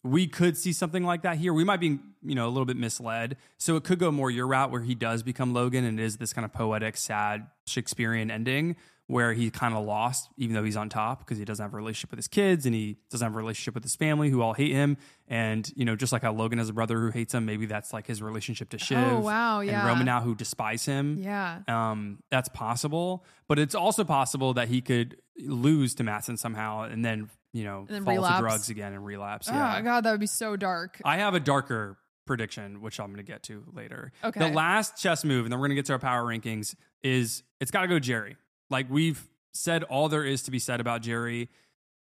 [0.03, 1.53] we could see something like that here.
[1.53, 3.37] We might be, you know, a little bit misled.
[3.57, 6.17] So it could go more your route where he does become Logan and it is
[6.17, 8.75] this kind of poetic, sad Shakespearean ending
[9.07, 11.77] where he kind of lost, even though he's on top because he doesn't have a
[11.77, 14.53] relationship with his kids and he doesn't have a relationship with his family who all
[14.53, 14.97] hate him.
[15.27, 17.93] And, you know, just like how Logan has a brother who hates him, maybe that's
[17.93, 18.97] like his relationship to Shiv.
[18.97, 19.79] Oh, wow, yeah.
[19.81, 21.19] And Roman now who despise him.
[21.21, 21.59] Yeah.
[21.67, 23.23] Um, that's possible.
[23.47, 27.79] But it's also possible that he could lose to Matson somehow and then, you know,
[27.81, 28.37] And then fall relapse.
[28.37, 29.47] to drugs again and relapse.
[29.49, 29.81] Oh Yeah.
[29.81, 30.99] god, that would be so dark.
[31.05, 34.11] I have a darker prediction, which I'm going to get to later.
[34.23, 34.39] Okay.
[34.39, 36.73] The last chess move, and then we're going to get to our power rankings,
[37.03, 38.35] is it's got to go Gerri.
[38.69, 41.47] Like we've said all there is to be said about Gerri.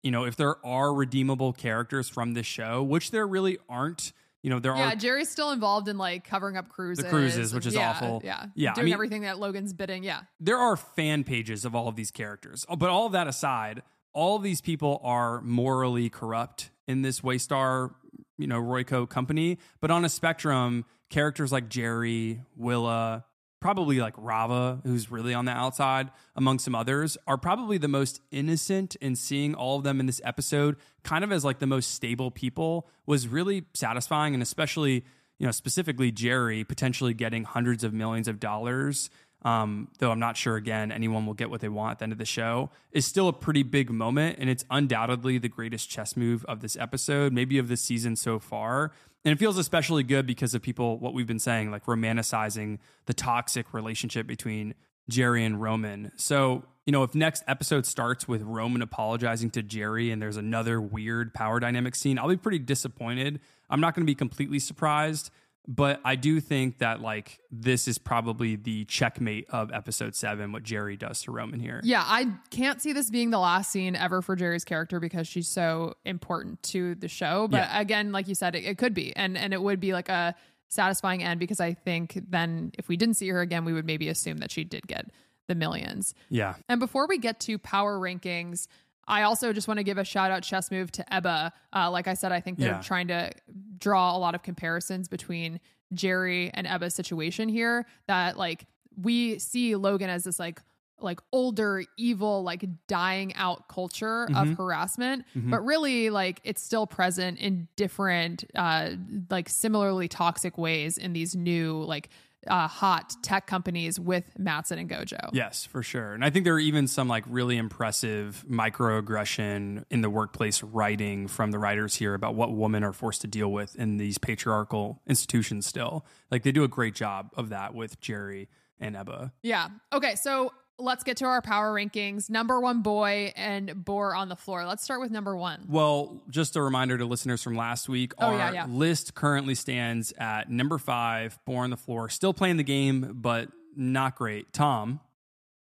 [0.02, 4.12] You know, if there are redeemable characters from this show, which there really aren't,
[4.42, 7.06] you know, there yeah, are Yeah, Gerri's still involved in like covering up cruises.
[7.06, 8.20] cruises, which is Yeah, awful.
[8.22, 10.04] Yeah, Yeah, I doing mean- everything that Logan's bidding.
[10.04, 12.66] Yeah, there are fan pages of all of these characters.
[12.68, 13.82] Oh, but all of that aside,
[14.12, 17.94] all of these people are morally corrupt in this Waystar,
[18.36, 19.58] you know, Royco company.
[19.80, 23.24] But on a spectrum, characters like Gerri, Willa,
[23.64, 28.20] probably like Rava, who's really on the outside, among some others, are probably the most
[28.30, 28.94] innocent.
[28.96, 32.30] in seeing all of them in this episode, kind of as like the most stable
[32.30, 34.34] people, was really satisfying.
[34.34, 35.02] And especially,
[35.38, 39.08] you know, specifically Gerri potentially getting hundreds of millions of dollars
[39.44, 42.12] um, though I'm not sure again anyone will get what they want at the end
[42.12, 44.38] of the show, is still a pretty big moment.
[44.38, 48.38] And it's undoubtedly the greatest chess move of this episode, maybe of the season so
[48.38, 48.92] far.
[49.24, 53.14] And it feels especially good because of people, what we've been saying, like romanticizing the
[53.14, 54.74] toxic relationship between
[55.10, 56.12] Gerri and Roman.
[56.16, 60.80] So, you know, if next episode starts with Roman apologizing to Gerri and there's another
[60.80, 63.40] weird power dynamic scene, I'll be pretty disappointed.
[63.70, 65.30] I'm not going to be completely surprised,
[65.66, 70.62] but I do think that like this is probably the checkmate of episode seven, what
[70.62, 71.80] Gerri does to Roman here.
[71.84, 72.02] yeah.
[72.06, 75.94] I can't see this being the last scene ever for Gerri's character because she's so
[76.04, 77.48] important to the show.
[77.48, 77.80] But Yeah.
[77.80, 80.34] again, like you said, it, it could be, and and it would be like a
[80.68, 84.08] satisfying end because I think then if we didn't see her again, we would maybe
[84.08, 85.06] assume that she did get
[85.46, 86.14] the millions.
[86.30, 86.54] Yeah.
[86.68, 88.66] And before we get to power rankings,
[89.08, 91.52] I also just want to give a shout out chess move to Ebba.
[91.74, 92.80] Uh, like I said, I think they're Yeah.
[92.80, 93.30] trying to
[93.78, 95.60] draw a lot of comparisons between
[95.94, 97.86] Gerri and Ebba's situation here.
[98.06, 98.66] That like
[99.00, 100.60] we see Logan as this like
[101.00, 104.36] like older evil like dying out culture Mhm.
[104.52, 105.50] of harassment Mhm.
[105.50, 108.90] but really like it's still present in different uh
[109.28, 112.10] like similarly toxic ways in these new like
[112.48, 115.30] uh hot tech companies with Matson and Gojo.
[115.32, 116.12] Yes, for sure.
[116.12, 121.28] And I think there are even some like really impressive microaggression in the workplace writing
[121.28, 125.00] from the writers here about what women are forced to deal with in these patriarchal
[125.06, 126.06] institutions still.
[126.30, 128.48] Like they do a great job of that with Gerri
[128.80, 129.32] and Ebba.
[129.42, 129.68] Yeah.
[129.92, 132.28] Okay, so let's get to our power rankings.
[132.28, 134.66] Number 1 boy and Boar on the floor.
[134.66, 135.66] Let's start with number 1.
[135.68, 138.66] Well, just a reminder to listeners from last week, Oh, our yeah, yeah.
[138.68, 142.08] list currently stands at number five, Boar on the Floor.
[142.08, 144.52] Still playing the game, but not great.
[144.52, 145.00] Tom.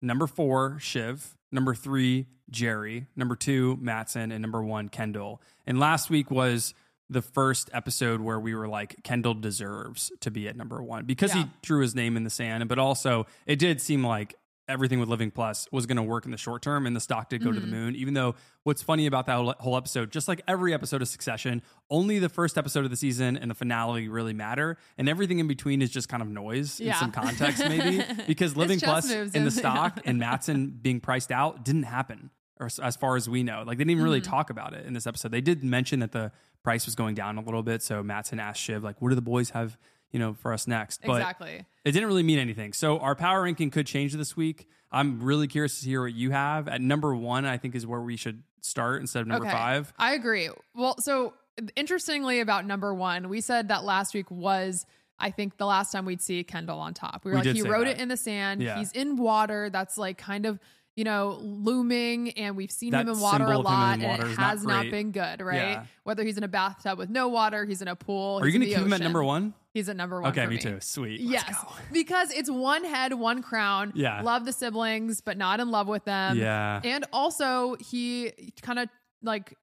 [0.03, 1.37] Number four, Shiv.
[1.51, 3.07] Number three, Gerri.
[3.17, 4.31] Number two, Matson.
[4.31, 5.41] And number one, Kendall.
[5.67, 6.75] And last week was
[7.11, 11.35] the first episode where we were like, Kendall deserves to be at number one because
[11.35, 11.45] Yeah.
[11.45, 12.69] he drew his name in the sand.
[12.69, 14.35] But also, it did seem like
[14.69, 17.28] everything with Living Plus was going to work in the short term and the stock
[17.31, 17.70] did go to the Mhm.
[17.70, 17.97] moon.
[17.97, 18.35] Even though
[18.65, 22.59] what's funny about that whole- episode, just like every episode of Succession, only the first
[22.59, 24.77] episode of the season and the finale really matter.
[24.99, 26.90] And everything in between is just kind of noise Yeah.
[26.90, 28.05] and some context, maybe.
[28.27, 32.31] Because Living Plus moves and the stock and Matson being priced out didn't happen.
[32.61, 34.24] Or as- far as we know, like they didn't even really Mhm.
[34.31, 35.31] talk about it in this episode.
[35.31, 36.32] They did mention that the
[36.65, 37.82] price was going down a little bit.
[37.82, 39.78] So Matson asked Shiv, like, what do the boys have,
[40.13, 41.03] you know, for us next?
[41.05, 41.65] But Exactly.
[41.85, 42.73] it didn't really mean anything.
[42.73, 44.67] So our power ranking could change this week.
[44.91, 46.67] I'm really curious to hear what you have.
[46.69, 49.55] At number one, I think is where we should start instead of number Okay.
[49.55, 49.93] five.
[49.99, 50.49] I agree.
[50.75, 51.35] Well, so
[51.77, 54.87] interestingly about number one, we said that last week was,
[55.19, 57.25] I think, the last time we'd see Kendall on top.
[57.25, 57.99] We were We like, he wrote that.
[57.99, 58.63] it in the sand.
[58.63, 58.79] Yeah.
[58.79, 59.69] He's in water.
[59.71, 60.59] That's like kind of,
[60.99, 64.20] you know, looming, and we've seen him in water a of him in lot, and
[64.20, 64.91] it has not, great.
[64.91, 65.55] been good, right?
[65.55, 65.85] Yeah.
[66.03, 68.41] Whether he's in a bathtub with no water, he's in a pool.
[68.43, 69.55] Are you going to keep him at number one?
[69.73, 70.33] He's at number one.
[70.33, 70.79] Okay, me me too.
[70.81, 71.20] Sweet.
[71.20, 71.69] Let's Yes, go.
[71.93, 73.93] because it's one head, one crown.
[73.95, 74.23] Yeah.
[74.23, 76.37] love the siblings, but not in love with them.
[76.37, 76.81] Yeah.
[76.83, 78.89] and also he kind of
[79.23, 79.55] like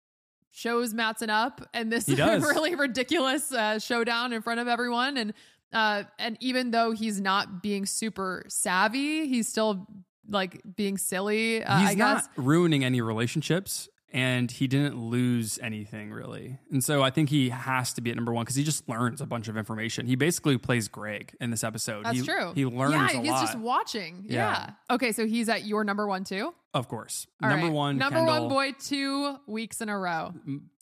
[0.52, 5.34] shows Matson up, and this really ridiculous uh, showdown in front of everyone, and
[5.74, 9.86] uh, and even though he's not being super savvy, he's still
[10.30, 11.64] like being silly.
[11.64, 12.30] Uh, He's I not guess.
[12.38, 16.58] ruining any relationships and he didn't lose anything really.
[16.72, 19.20] And so I think he has to be at number one because he just learns
[19.20, 20.06] a bunch of information.
[20.08, 22.06] He basically plays Greg in this episode.
[22.06, 22.54] That's he, true.
[22.56, 23.42] He learns Yeah, he's lot.
[23.42, 24.24] just watching.
[24.28, 24.70] Yeah.
[24.90, 24.96] Yeah.
[24.96, 26.54] Okay, so he's at your number one too.
[26.74, 27.28] of course.
[27.44, 27.74] All number right.
[27.74, 28.48] one, Number Kendall.
[28.48, 30.34] one boy, two weeks in a row.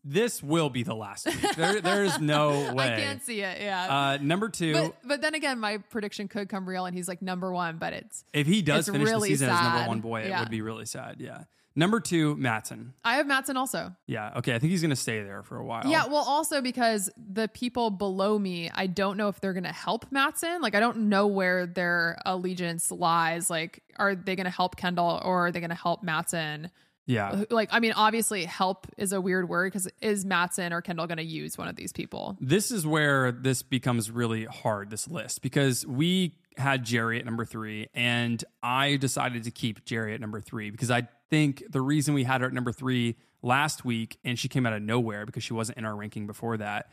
[0.03, 1.55] This will be the last week.
[1.55, 2.93] There, there is no way.
[2.93, 3.61] I can't see it.
[3.61, 3.87] Yeah.
[3.87, 7.21] Uh, number two, but but then again, my prediction could come real, and he's like
[7.21, 7.77] number one.
[7.77, 10.49] But it's if he does finish really the season as number one boy, it would
[10.49, 11.17] be really sad.
[11.19, 11.43] Yeah.
[11.75, 12.93] Number two, Matson.
[13.03, 13.95] I have Matson also.
[14.05, 14.33] Yeah.
[14.37, 14.53] Okay.
[14.53, 15.87] I think he's going to stay there for a while.
[15.87, 19.71] Yeah, well, also because the people below me, I don't know if they're going to
[19.71, 20.61] help Matson.
[20.61, 23.49] Like, I don't know where their allegiance lies.
[23.49, 26.69] Like, are they going to help Kendall or are they going to help Matson?
[27.05, 27.43] Yeah.
[27.49, 31.17] Like, I mean, obviously, help is a weird word because is Matson or Kendall going
[31.17, 32.37] to use one of these people?
[32.39, 37.45] This is where this becomes really hard, this list, because we had Gerri at number
[37.45, 42.13] three, and I decided to keep Gerri at number three because I think the reason
[42.13, 45.43] we had her at number three last week and she came out of nowhere because
[45.43, 46.89] she wasn't in our ranking before that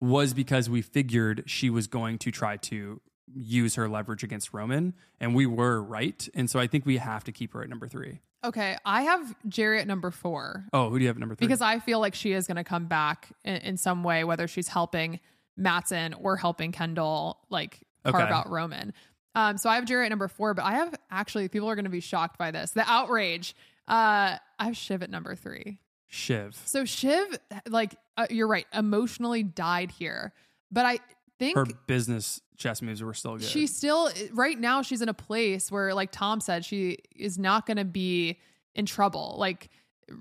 [0.00, 3.00] was because we figured she was going to try to
[3.34, 6.28] use her leverage against Roman, and we were right.
[6.34, 8.20] And so I think we have to keep her at number three.
[8.46, 10.64] Okay, I have Gerri at number four.
[10.72, 11.46] Oh, who do you have at number three?
[11.46, 14.46] because I feel like she is going to come back in, in some way, whether
[14.46, 15.20] she's helping
[15.56, 18.32] Matson or helping Kendall like carve Okay.
[18.32, 18.92] out Roman.
[19.34, 21.84] Um, so I have Gerri at number four, but I have actually people are going
[21.84, 22.70] to be shocked by this.
[22.70, 23.54] The outrage.
[23.88, 25.78] Uh, I have Shiv at number three.
[26.06, 26.54] Shiv.
[26.64, 30.32] So Shiv, like uh, you're right, emotionally died here,
[30.70, 30.98] but I
[31.38, 33.46] think Her business chess moves were still good.
[33.46, 37.66] she still right now she's in a place where like tom said she is not
[37.66, 38.38] going to be
[38.74, 39.68] in trouble like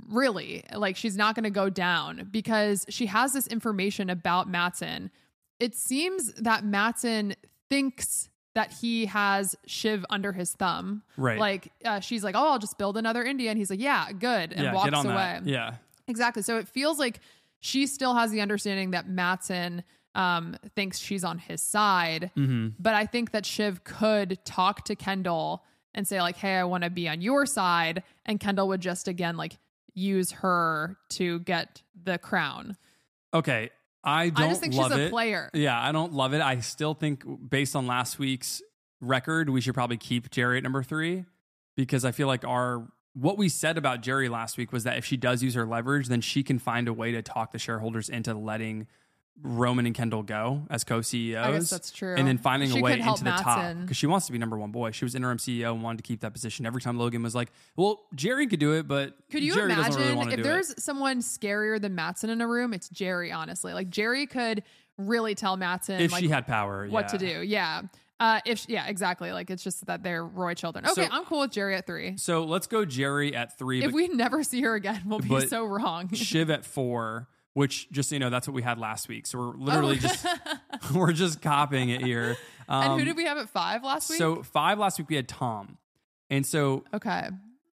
[0.09, 5.09] really like she's not going to go down because she has this information about matson
[5.59, 7.35] it seems that matson
[7.69, 11.37] thinks that he has shiv under his thumb Right.
[11.39, 14.51] like uh, she's like oh i'll just build another india and he's like yeah good
[14.51, 15.45] and yeah, walks away that.
[15.45, 15.75] Yeah.
[16.07, 16.43] Exactly.
[16.43, 17.19] So it feels like
[17.61, 19.83] she still has the understanding that Matson
[20.15, 22.31] um, thinks she's on his side.
[22.35, 22.69] Mm-hmm.
[22.79, 25.63] But I think that Shiv could talk to Kendall
[25.93, 28.03] and say, like, hey, I want to be on your side.
[28.25, 29.57] And Kendall would just, again, like,
[29.93, 32.75] use her to get the crown.
[33.33, 33.69] Okay.
[34.03, 35.09] I don't I just think she's a it.
[35.09, 35.49] player.
[35.53, 36.41] Yeah, I don't love it.
[36.41, 38.61] I still think based on last week's
[39.01, 41.25] record, we should probably keep Gerri at number three
[41.75, 45.05] because I feel like our what we said about Gerri last week was that if
[45.05, 48.09] she does use her leverage, then she can find a way to talk the shareholders
[48.09, 48.87] into letting
[49.41, 51.45] Roman and Kendall go as co-CEOs.
[51.45, 52.15] I guess that's true.
[52.15, 54.57] And then finding She a way into the top because she wants to be number
[54.57, 54.91] one boy.
[54.91, 56.65] She was interim CEO and wanted to keep that position.
[56.65, 59.95] Every time Logan was like, "Well, Gerri could do it, but Could you Gerri doesn't
[59.95, 62.73] really imagine if there's it." someone scarier than Matson in a room?
[62.73, 63.73] It's Gerri, honestly.
[63.73, 64.63] Like Gerri could
[64.97, 67.41] really tell Matson If like, she had power, what to do.
[67.41, 67.83] Yeah.
[68.17, 69.33] Uh, if yeah, exactly.
[69.33, 70.85] Like it's just that they're Roy children.
[70.85, 72.15] Okay, So- I'm cool with Gerri at three.
[72.17, 73.79] So let's go Gerri at three.
[73.79, 76.09] If but- we never see her again, we'll be so wrong.
[76.13, 79.25] Shiv at four, which just so you know, that's what we had last week.
[79.25, 79.99] So we're literally Oh.
[80.07, 80.25] just
[80.93, 82.37] we're just copying it here.
[82.69, 84.19] and who Um, did we have at five last week?
[84.19, 85.77] So five last week we had Tom,
[86.29, 87.29] and so okay,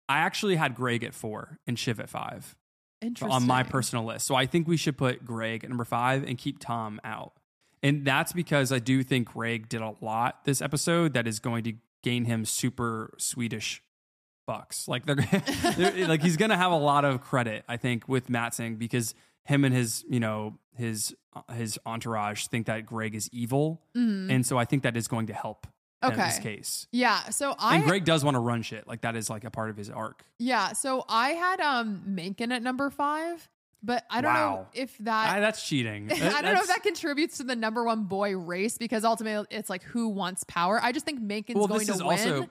[0.08, 2.56] I actually had Greg at four and Shiv at five
[3.02, 3.30] interesting.
[3.34, 4.26] on my personal list.
[4.26, 7.32] So I think we should put Greg at number five and keep Tom out.
[7.82, 11.62] And that's because I do think Greg did a lot this episode that is going
[11.64, 13.82] to gain him super Swedish
[14.46, 14.88] bucks.
[14.88, 15.16] Like they're,
[15.76, 19.14] they're like he's going to have a lot of credit, I think, with Matson because
[19.46, 21.14] him and his, you know, his
[21.54, 24.30] his entourage think that Greg is evil, Mhm.
[24.30, 25.66] and so I think that is going to help
[26.02, 26.56] in this Okay.
[26.56, 26.86] case.
[26.92, 27.28] Yeah.
[27.30, 28.86] So I and Greg does want to run shit.
[28.86, 30.24] Like that is like a part of his arc.
[30.38, 30.72] yeah.
[30.72, 33.48] So I had um Mencken at number five,
[33.82, 36.10] but I don't know if that Ah, that's cheating.
[36.12, 39.68] I don't know if that contributes to the number one boy race because ultimately it's
[39.70, 40.80] like who wants power.
[40.82, 42.02] I just think Mencken's Well, going to win.
[42.02, 42.48] also-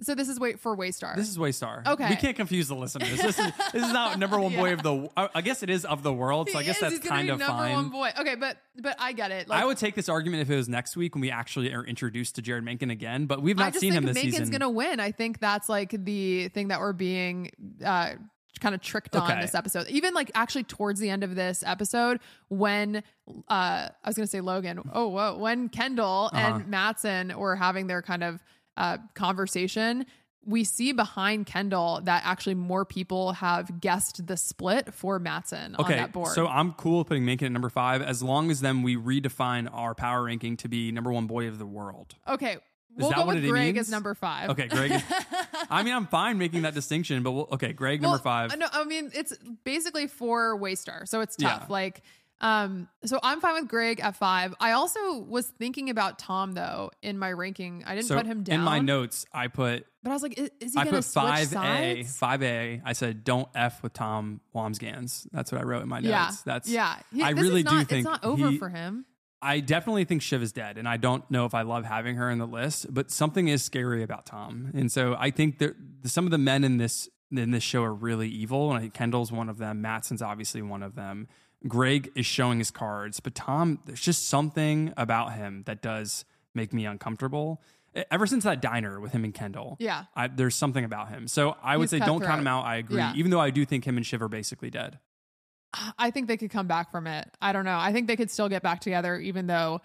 [0.00, 1.14] so this is wait for Waystar.
[1.16, 1.86] This is Waystar.
[1.86, 2.08] Okay.
[2.10, 3.10] we can't confuse the listeners.
[3.20, 4.72] This is this is not number one boy Yeah.
[4.74, 5.08] of the.
[5.16, 6.50] I I guess it is of the world.
[6.50, 7.72] So I guess is, that's he's kind of number fine.
[7.74, 8.10] one boy.
[8.18, 9.48] Okay, but but I get it.
[9.48, 11.84] Like, I would take this argument if it was next week when we actually are
[11.84, 14.30] introduced to Jeryd Mencken again, but we've not seen him this season.
[14.30, 14.52] Mencken's season.
[14.52, 14.98] gonna win.
[15.00, 17.50] I think that's like the thing that we're being
[17.84, 18.14] uh
[18.60, 19.40] kind of tricked on Okay.
[19.42, 19.86] this episode.
[19.88, 23.00] Even like actually towards the end of this episode, when uh
[23.48, 24.80] I was gonna say Logan.
[24.92, 26.54] Oh whoa, when Kendall Uh-huh.
[26.56, 28.42] and Matson were having their kind of
[28.76, 30.06] uh conversation.
[30.46, 35.90] We see behind Kendall that actually more people have guessed the split for Matson on
[35.90, 36.34] that board.
[36.34, 39.70] so I'm cool with putting Mencken at number five as long as then we redefine
[39.72, 42.14] our power ranking to be number one boy of the world.
[42.28, 42.58] okay,
[42.94, 43.86] we'll that go what with it Greg means?
[43.86, 44.50] as number five.
[44.50, 44.90] Okay, Greg.
[44.90, 45.02] Is,
[45.70, 48.58] I mean, I'm fine making that distinction, but we'll, okay, Greg number Well, five.
[48.58, 49.34] No, I mean it's
[49.64, 51.62] basically for Waystar, so it's tough.
[51.62, 51.72] Yeah.
[51.72, 52.02] Like,
[52.40, 54.54] um, so I'm fine with Greg at five.
[54.60, 57.84] I also was thinking about Tom though in my ranking.
[57.86, 60.38] I didn't so put him down in my notes, I put but I was like,
[60.38, 62.82] is, is he I gonna put five A, five A.
[62.84, 65.26] I said don't f with Tom Wambsgans.
[65.32, 66.10] That's what I wrote in my notes.
[66.10, 66.96] Yeah, That's yeah.
[67.12, 69.06] He- I really do not, think it's not over he- for him.
[69.40, 72.30] I definitely think Shiv is dead, and I don't know if I love having her
[72.30, 72.92] in the list.
[72.92, 75.74] But something is scary about Tom, and so I think that
[76.04, 78.70] some of the men in this in this show are really evil.
[78.70, 79.82] And I think Kendall's one of them.
[79.82, 81.28] Matson's obviously one of them.
[81.66, 86.24] Greg is showing his cards, but Tom, there's just something about him that does
[86.54, 87.60] make me uncomfortable.
[88.10, 90.04] Ever since that diner with him and Kendall, Yeah.
[90.16, 91.28] I, there's something about him.
[91.28, 92.64] So I would He's say don't count him out.
[92.64, 93.12] I agree, Yeah.
[93.14, 94.98] even though I do think him and Shiv are basically dead.
[95.98, 97.28] I think they could come back from it.
[97.40, 97.78] I don't know.
[97.78, 99.80] I think they could still get back together, even though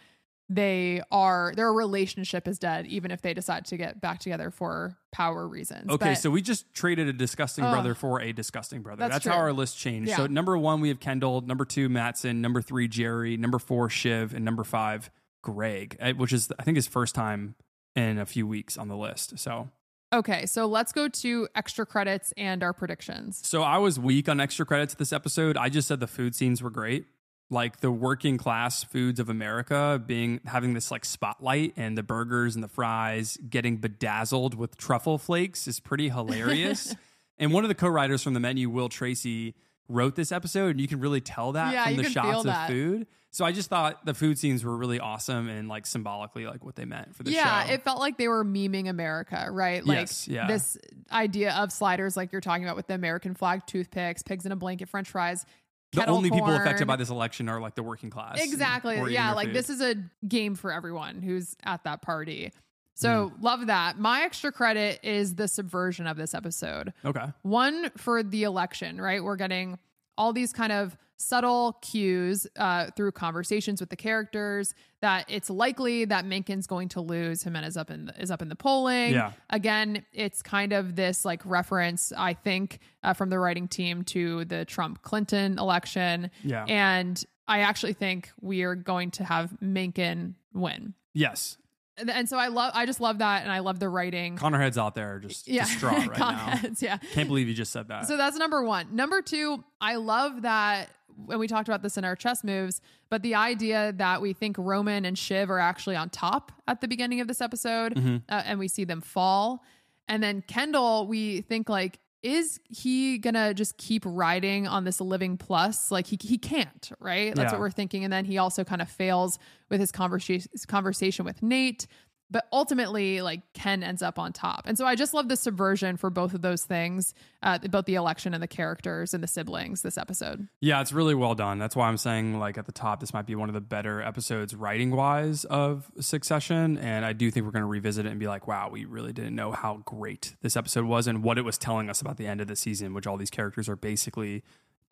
[0.50, 4.98] they are their relationship is dead, even if they decide to get back together for
[5.12, 5.90] power reasons.
[5.92, 7.72] Okay, But- so we just traded a disgusting Ugh.
[7.74, 9.00] brother for a disgusting brother.
[9.00, 10.10] That's That's, how our list changed.
[10.10, 10.18] Yeah.
[10.18, 11.42] So number one, we have Kendall.
[11.42, 12.42] Number two, Matson.
[12.42, 13.38] Number three, Gerri.
[13.38, 14.34] Number four, Shiv.
[14.34, 15.12] And number five,
[15.44, 17.56] Greg, eh, which is I think his first time
[17.96, 19.38] in a few weeks on the list.
[19.38, 19.70] So
[20.14, 23.40] okay, so let's go to extra credits and our predictions.
[23.48, 25.58] so I was weak on extra credits this episode.
[25.58, 27.06] I just said the food scenes were great.
[27.52, 32.54] Like the working class foods of America being having this like spotlight and the burgers
[32.54, 36.96] and the fries getting bedazzled with truffle flakes is pretty hilarious.
[37.40, 39.56] and one of the co-writers from the menu, Will Tracy,
[39.88, 43.08] wrote this episode, and you can really tell that Yeah, from the shots of food.
[43.32, 46.76] So I just thought the food scenes were really awesome and like symbolically like what
[46.76, 47.68] they meant for the yeah, show.
[47.68, 49.86] Yeah, it felt like they were memeing America, right?
[49.86, 50.48] Like Yes, yeah.
[50.48, 50.78] this
[51.12, 54.56] idea of sliders, like you're talking about with the American flag, toothpicks, pigs in a
[54.56, 55.46] blanket, French fries.
[55.94, 58.40] The only people affected by this election are like the working class.
[58.42, 58.96] Exactly.
[59.00, 59.56] eating Yeah, like food.
[59.56, 59.96] this is a
[60.28, 62.52] game for everyone who's at that party.
[62.96, 63.44] So Hmm.
[63.44, 63.98] love that.
[63.98, 66.94] My extra credit is the subversion of this episode.
[67.06, 67.26] Okay.
[67.44, 69.24] One for the election, right?
[69.24, 69.80] We're getting
[70.18, 76.06] all these kind of subtle cues uh, through conversations with the characters that it's likely
[76.06, 77.44] that Mencken's going to lose.
[77.44, 79.14] Jimenez up in the, is up in the polling.
[79.14, 79.34] Yeah.
[79.50, 84.46] Again, it's kind of this like reference, I think, uh, from the writing team to
[84.46, 86.32] the Trump Clinton election.
[86.44, 86.66] Yeah.
[86.66, 90.94] And I actually think we are going to have Mencken win.
[91.14, 91.58] Yes.
[92.00, 94.36] And, and so I love, I just love that, and I love the writing.
[94.38, 95.66] Connor heads out there just Yeah.
[95.66, 96.38] distraught right now.
[96.56, 96.98] Conheads, yeah.
[97.14, 98.08] Can't believe you just said that.
[98.08, 98.96] So that's number one.
[98.96, 100.90] Number two, I love that
[101.30, 104.56] and we talked about this in our chess moves, but the idea that we think
[104.58, 108.22] Roman and Shiv are actually on top at the beginning of this episode, Mhm.
[108.30, 109.62] uh, and we see them fall,
[110.08, 112.00] and then Kendall, we think like.
[112.22, 115.90] Is he gonna just keep riding on this living plus?
[115.92, 117.34] Like he he can't, right?
[117.34, 117.52] That's Yeah.
[117.54, 118.04] what we're thinking.
[118.04, 119.40] And then he also kind of fails
[119.70, 121.88] with his conversation conversation with Nate.
[122.32, 124.64] But ultimately, like Ken ends up on top.
[124.66, 127.96] And so I just love the subversion for both of those things, uh, both the
[127.96, 130.48] election and the characters and the siblings this episode.
[130.62, 131.58] Yeah, it's really well done.
[131.58, 134.02] That's why I'm saying, like, at the top, this might be one of the better
[134.02, 136.78] episodes writing wise of Succession.
[136.78, 139.12] And I do think we're going to revisit it and be like, wow, we really
[139.12, 142.28] didn't know how great this episode was and what it was telling us about the
[142.28, 144.44] end of the season, which all these characters are basically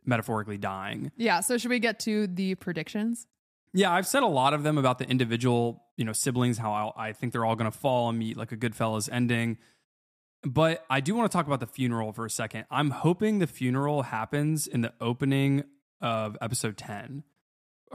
[0.06, 1.12] metaphorically dying.
[1.18, 1.42] Yeah.
[1.42, 3.28] So should we get to the predictions?
[3.74, 7.10] Yeah, I've said a lot of them about the individual, you know, siblings, how I,
[7.10, 9.58] I think they're all going to fall and meet like a Goodfellas ending.
[10.44, 12.66] But I do want to talk about the funeral for a second.
[12.72, 15.64] I'm hoping the funeral happens in the opening
[16.02, 17.24] of episode 10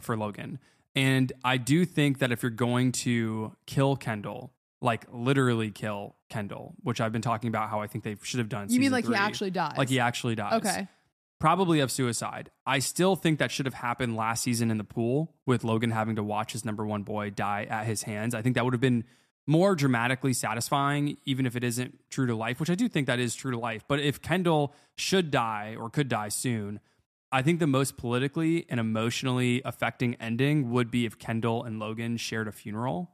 [0.01, 0.59] for Logan.
[0.94, 6.74] And I do think that if you're going to kill Kendall, like literally kill Kendall,
[6.82, 8.69] which I've been talking about how I think they should have done.
[8.69, 9.78] You mean like he actually dies?
[9.78, 10.89] Like he actually dies Okay.
[11.43, 12.52] Probably of suicide.
[12.64, 16.14] I still think that should have happened last season in the pool with Logan having
[16.14, 18.32] to watch his number one boy die at his hands.
[18.32, 19.02] I think that would have been
[19.44, 23.19] more dramatically satisfying, even if it isn't true to life, which I do think that
[23.19, 23.82] is true to life.
[23.89, 26.78] But if Kendall should die or could die soon,
[27.32, 32.19] I think the most politically and emotionally affecting ending would be if Kendall and Logan
[32.19, 33.10] shared a funeral.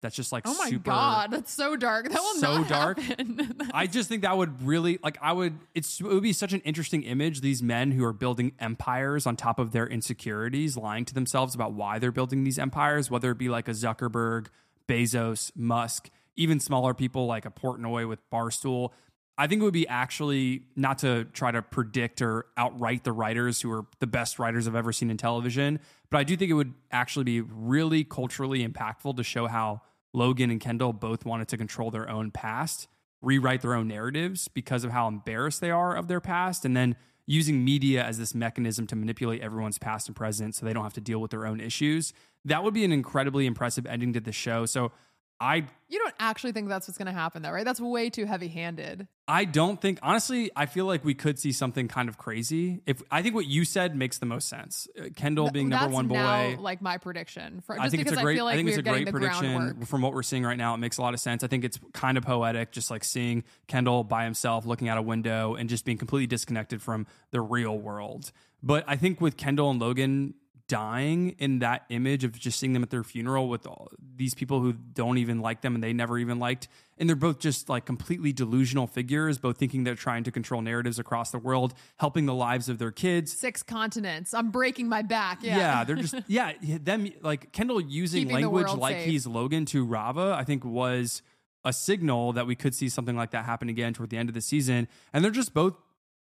[0.00, 0.58] That's just like super.
[0.58, 2.08] Oh my super god, that's so dark.
[2.08, 3.00] That will so dark.
[3.74, 6.60] I just think that would really like I would it's it would be such an
[6.60, 11.14] interesting image these men who are building empires on top of their insecurities lying to
[11.14, 14.46] themselves about why they're building these empires whether it be like a Zuckerberg,
[14.88, 18.92] Bezos, Musk, even smaller people like a Portnoy with Barstool.
[19.36, 23.60] I think it would be actually not to try to predict or outright the writers
[23.60, 25.78] who are the best writers I've ever seen in television,
[26.10, 29.82] but I do think it would actually be really culturally impactful to show how
[30.12, 32.88] Logan and Kendall both wanted to control their own past,
[33.20, 36.96] rewrite their own narratives because of how embarrassed they are of their past, and then
[37.26, 40.94] using media as this mechanism to manipulate everyone's past and present so they don't have
[40.94, 42.14] to deal with their own issues.
[42.46, 44.64] That would be an incredibly impressive ending to the show.
[44.64, 44.92] So
[45.40, 47.64] I you don't actually think that's what's going to happen, though, right?
[47.64, 49.06] That's way too heavy-handed.
[49.26, 50.50] I don't think honestly.
[50.56, 52.80] I feel like we could see something kind of crazy.
[52.86, 54.88] If I think what you said makes the most sense.
[54.98, 56.14] Uh, Kendall being number that's one boy.
[56.14, 57.62] now, like my prediction.
[57.64, 58.34] For, just I think because it's a great.
[58.34, 59.86] I feel like think it's a getting great the prediction groundwork.
[59.86, 60.74] from what we're seeing right now.
[60.74, 61.44] It makes a lot of sense.
[61.44, 65.02] I think it's kind of poetic, just like seeing Kendall by himself, looking out a
[65.02, 68.32] window, and just being completely disconnected from the real world.
[68.62, 70.34] But I think with Kendall and Logan
[70.68, 74.60] dying in that image of just seeing them at their funeral with all these people
[74.60, 76.68] who don't even like them and they never even liked
[76.98, 80.98] and they're both just like completely delusional figures both thinking they're trying to control narratives
[80.98, 84.34] across the world helping the lives of their kids Six continents.
[84.34, 85.42] I'm breaking my back.
[85.42, 89.06] Yeah, yeah, they're just yeah, them like Kendall using Keeping language like safe.
[89.06, 91.22] he's Logan to Rava, I think was
[91.64, 94.34] a signal that we could see something like that happen again toward the end of
[94.34, 94.88] the season.
[95.12, 95.76] And they're just both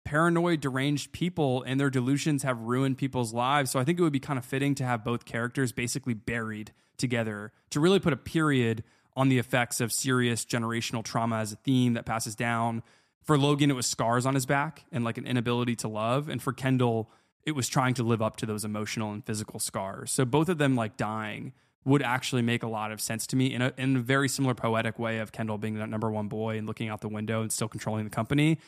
[0.07, 3.73] paranoid, deranged people, and their delusions have ruined people's lives.
[3.73, 6.73] So I think it would be kind of fitting to have both characters basically buried
[6.97, 8.85] together to really put a period
[9.16, 12.85] on the effects of serious generational trauma as a theme that passes down.
[13.24, 16.28] For Logan, it was scars on his back and like an inability to love.
[16.28, 17.11] And for Kendall,
[17.43, 20.12] it was trying to live up to those emotional and physical scars.
[20.12, 21.53] So both of them like dying
[21.85, 24.55] would actually make a lot of sense to me in a, in a very similar
[24.55, 27.53] poetic way of Kendall being that number one boy and looking out the window and
[27.53, 28.59] still controlling the company.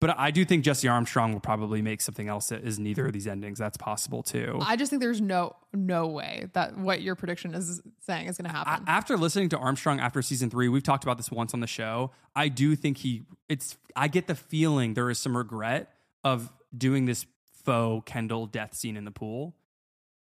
[0.00, 3.12] But I do think Jesse Armstrong will probably make something else that is neither of
[3.12, 3.58] these endings.
[3.58, 4.58] That's possible too.
[4.62, 8.50] I just think there's no no way that what your prediction is saying is going
[8.50, 8.84] to happen.
[8.86, 11.66] A- after listening to Armstrong after season three, we've talked about this once on the
[11.66, 12.12] show.
[12.34, 15.92] I do think he, it's, I get the feeling there is some regret
[16.24, 17.26] of doing this
[17.64, 19.54] faux Kendall death scene in the pool.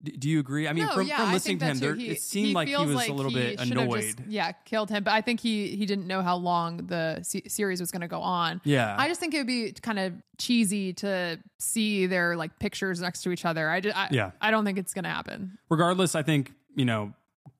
[0.03, 0.69] Do you agree?
[0.69, 2.77] I mean, no, from, yeah, from listening to him, there, He- it seemed like he
[2.77, 4.03] was a little bit annoyed.
[4.03, 5.03] just, yeah, killed him.
[5.05, 8.09] But I think he he didn't know how long the se- series was going to
[8.09, 8.61] go on.
[8.65, 8.95] Yeah.
[8.99, 13.23] I just think it would be kind of cheesy to see their like pictures next
[13.23, 13.69] to each other.
[13.71, 14.31] I just, I, Yeah.
[14.41, 15.59] I don't think it's going to happen.
[15.71, 17.15] regardless, I think, you know,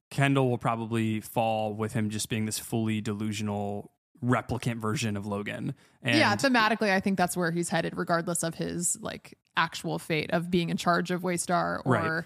[0.09, 3.91] Kendall will probably fall with him just being this fully delusional
[4.23, 5.73] replicant version of Logan.
[6.03, 10.31] And yeah, thematically, I think that's where he's headed, regardless of his like actual fate
[10.31, 12.23] of being in charge of Waystar or Right.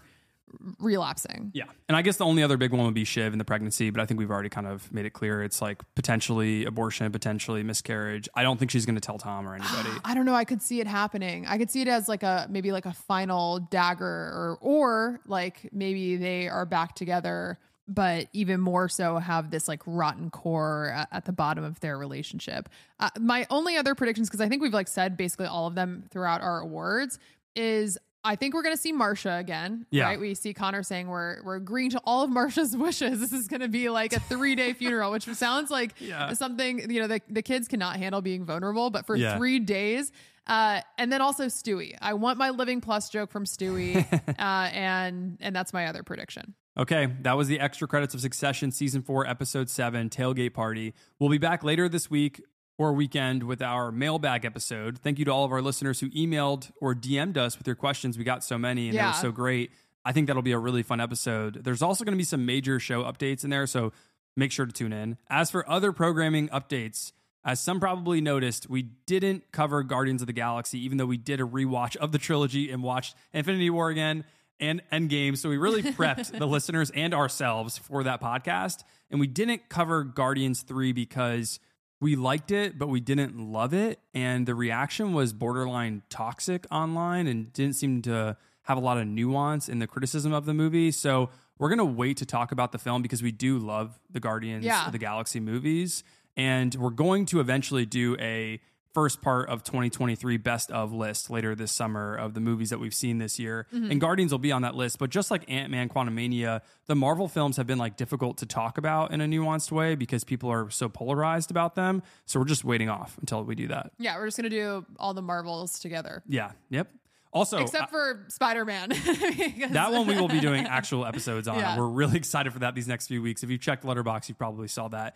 [0.80, 1.52] relapsing.
[1.54, 1.64] Yeah.
[1.88, 4.02] And I guess the only other big one would be Shiv and the pregnancy, but
[4.02, 8.28] I think we've already kind of made it clear it's like potentially abortion, potentially miscarriage.
[8.36, 9.90] I don't think she's going to tell Tom or anybody.
[10.04, 10.36] I don't know.
[10.36, 11.46] I could see it happening.
[11.48, 15.70] I could see it as like a maybe like a final dagger, or or like
[15.72, 17.58] maybe they are back together,
[17.94, 21.98] but even more so have this like rotten core at, at the bottom of their
[21.98, 22.70] relationship.
[23.00, 26.06] Uh, my only other predictions, because I think we've like said basically all of them
[26.10, 27.20] throughout our awards,
[27.56, 29.88] is I think we're gonna see Marsha again.
[29.90, 30.06] Yeah.
[30.06, 30.20] Right.
[30.20, 33.20] We see Connor saying we're we're agreeing to all of Marsha's wishes.
[33.20, 36.32] This is gonna be like a three day funeral, which sounds like Yeah.
[36.34, 39.38] something you know the, the kids cannot handle being vulnerable, but for Yeah.
[39.38, 40.12] three days.
[40.48, 41.96] Uh, and then also Stewy.
[42.02, 43.96] I want my living plus joke from Stewy,
[44.40, 44.42] uh,
[44.74, 46.54] and and that's my other prediction.
[46.78, 50.94] Okay, that was the extra credits of Succession season four, episode seven, Tailgate Party.
[51.20, 52.42] We'll be back later this week
[52.78, 54.98] or weekend with our mailbag episode.
[54.98, 58.18] Thank you to all of our listeners who emailed or DM'd us with your questions.
[58.18, 59.08] We got so many and they Yeah.
[59.10, 59.72] were so great.
[60.06, 61.56] I think that'll be a really fun episode.
[61.64, 63.92] There's also going to be some major show updates in there, so
[64.38, 65.18] make sure to tune in.
[65.30, 67.12] As for other programming updates,
[67.44, 71.42] as some probably noticed, we didn't cover Guardians of the Galaxy, even though we did
[71.42, 74.24] a rewatch of the trilogy and watched Infinity War again
[74.62, 75.38] and Endgame.
[75.38, 78.84] So we really prepped the listeners and ourselves for that podcast.
[79.10, 81.60] And we didn't cover Guardians 3 because
[82.00, 84.00] we liked it, but we didn't love it.
[84.14, 89.08] And the reaction was borderline toxic online and didn't seem to have a lot of
[89.08, 90.92] nuance in the criticism of the movie.
[90.92, 91.30] So
[91.60, 94.64] we're going to wait to talk about the film because we do love the Guardians
[94.66, 94.86] Yeah.
[94.86, 96.04] of the Galaxy movies.
[96.38, 98.62] And we're going to eventually do a
[98.94, 102.94] first part of 2023 best of list later this summer of the movies that we've
[102.94, 103.68] seen this year.
[103.74, 103.92] Mhm.
[103.92, 105.00] And Guardians will be on that list.
[105.00, 108.78] But just like Ant Man Quantumania, the Marvel films have been like difficult to talk
[108.78, 112.04] about in a nuanced way because people are so polarized about them.
[112.26, 113.92] So we're just waiting off until we do that.
[113.98, 116.52] Yeah, we're just gonna do all the Marvels together, Yeah.
[116.70, 116.90] Yep.
[117.34, 118.90] Also, except for Spider Man.
[119.72, 121.56] that one we will be doing actual episodes on.
[121.62, 121.78] Yeah.
[121.78, 123.42] We're really excited for that these next few weeks.
[123.44, 125.16] If you've checked Letterboxd, you probably saw that.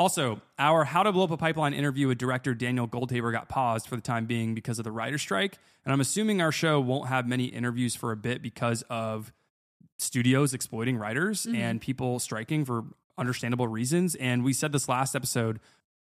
[0.00, 3.86] Also, our How to Blow Up a Pipeline interview with director Daniel Goldhaber got paused
[3.86, 5.58] for the time being because of the writer's strike.
[5.84, 9.30] And I'm assuming our show won't have many interviews for a bit because of
[9.98, 11.54] studios exploiting writers Mhm.
[11.54, 12.84] and people striking for
[13.18, 14.14] understandable reasons.
[14.14, 15.60] And we said this last episode,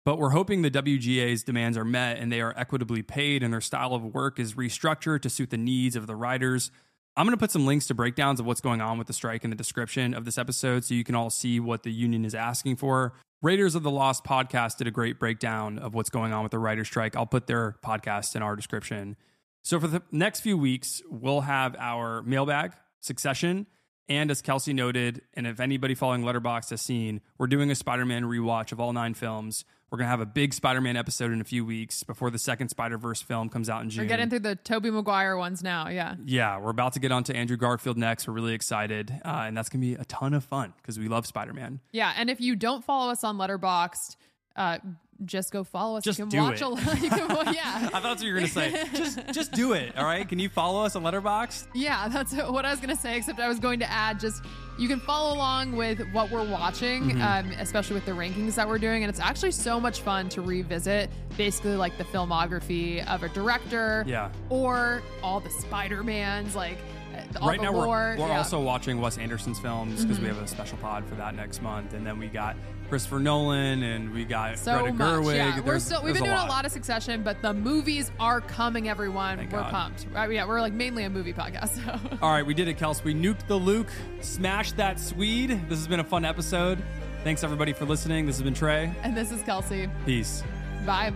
[0.04, 3.60] but we're hoping the WGA's demands are met and they are equitably paid and their
[3.60, 6.72] style of work is restructured to suit the needs of the writers.
[7.16, 9.44] I'm going to put some links to breakdowns of what's going on with the strike
[9.44, 12.34] in the description of this episode so you can all see what the union is
[12.34, 13.12] asking for.
[13.44, 16.58] Raiders of the Lost podcast did a great breakdown of what's going on with the
[16.58, 17.14] writer's strike.
[17.14, 19.16] I'll put their podcast in our description.
[19.62, 23.66] So for the next few weeks, we'll have our mailbag, Succession,
[24.08, 28.22] and as Kelsi noted, and if anybody following Letterboxd has seen, we're doing a Spider-Man
[28.22, 29.66] rewatch of all nine films.
[29.90, 33.22] We're gonna have a big Spider-Man episode in a few weeks before the second Spider-Verse
[33.22, 34.04] film comes out in June.
[34.04, 35.88] We're getting through the Tobey Maguire ones now.
[35.88, 36.16] Yeah.
[36.24, 38.26] Yeah, we're about to get onto Andrew Garfield next.
[38.26, 41.26] We're really excited, uh, and that's gonna be a ton of fun because we love
[41.26, 41.80] Spider-Man.
[41.92, 44.16] Yeah, and if you don't follow us on Letterboxd,
[44.56, 44.78] uh,
[45.24, 46.04] just go follow us.
[46.04, 46.62] Just you can do watch it.
[46.62, 47.00] a lot.
[47.02, 47.62] You can, well, yeah,
[47.92, 48.84] I thought that's what you were gonna say.
[48.94, 49.96] just, just do it.
[49.96, 50.28] All right.
[50.28, 51.68] Can you follow us on Letterboxd?
[51.74, 53.16] yeah, that's what I was gonna say.
[53.16, 54.42] Except I was going to add just
[54.78, 57.22] you can follow along with what we're watching, Mhm.
[57.44, 60.42] um, especially with the rankings that we're doing, and it's actually so much fun to
[60.42, 64.30] revisit basically like the filmography of a director, Yeah.
[64.48, 66.78] or all the Spider Mans, like
[67.14, 67.86] uh, all right now lore.
[67.86, 68.38] we're, we're yeah.
[68.38, 70.34] also watching Wes Anderson's films because we Mhm.
[70.34, 72.56] have a special pod for that next month, and then we got
[72.94, 75.08] Christopher Nolan and we got so Greta much.
[75.08, 75.34] Gerwig.
[75.34, 76.64] Yeah, we're still, we've been doing a lot.
[76.64, 78.88] of Succession, but the movies are coming.
[78.88, 79.72] Everyone, we're God.
[79.72, 80.06] pumped.
[80.12, 81.70] Right, yeah, we're like mainly a movie podcast.
[81.70, 82.16] So.
[82.22, 83.02] All right, we did it, Kels.
[83.02, 83.90] We nuked the Luke,
[84.20, 85.50] smashed that Swede.
[85.68, 86.80] This has been a fun episode.
[87.24, 88.26] Thanks everybody for listening.
[88.26, 88.94] This has been Trey.
[89.02, 89.90] And this is Kelsi.
[90.06, 90.44] Peace.
[90.86, 91.12] Bye.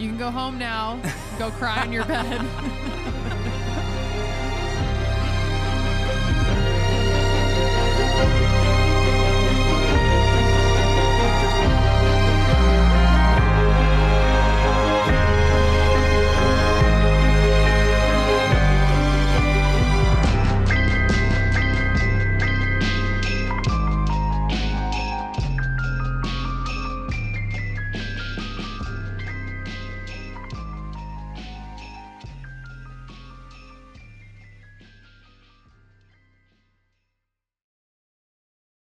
[0.00, 1.00] You can go home now.
[1.38, 3.36] Go cry in your bed.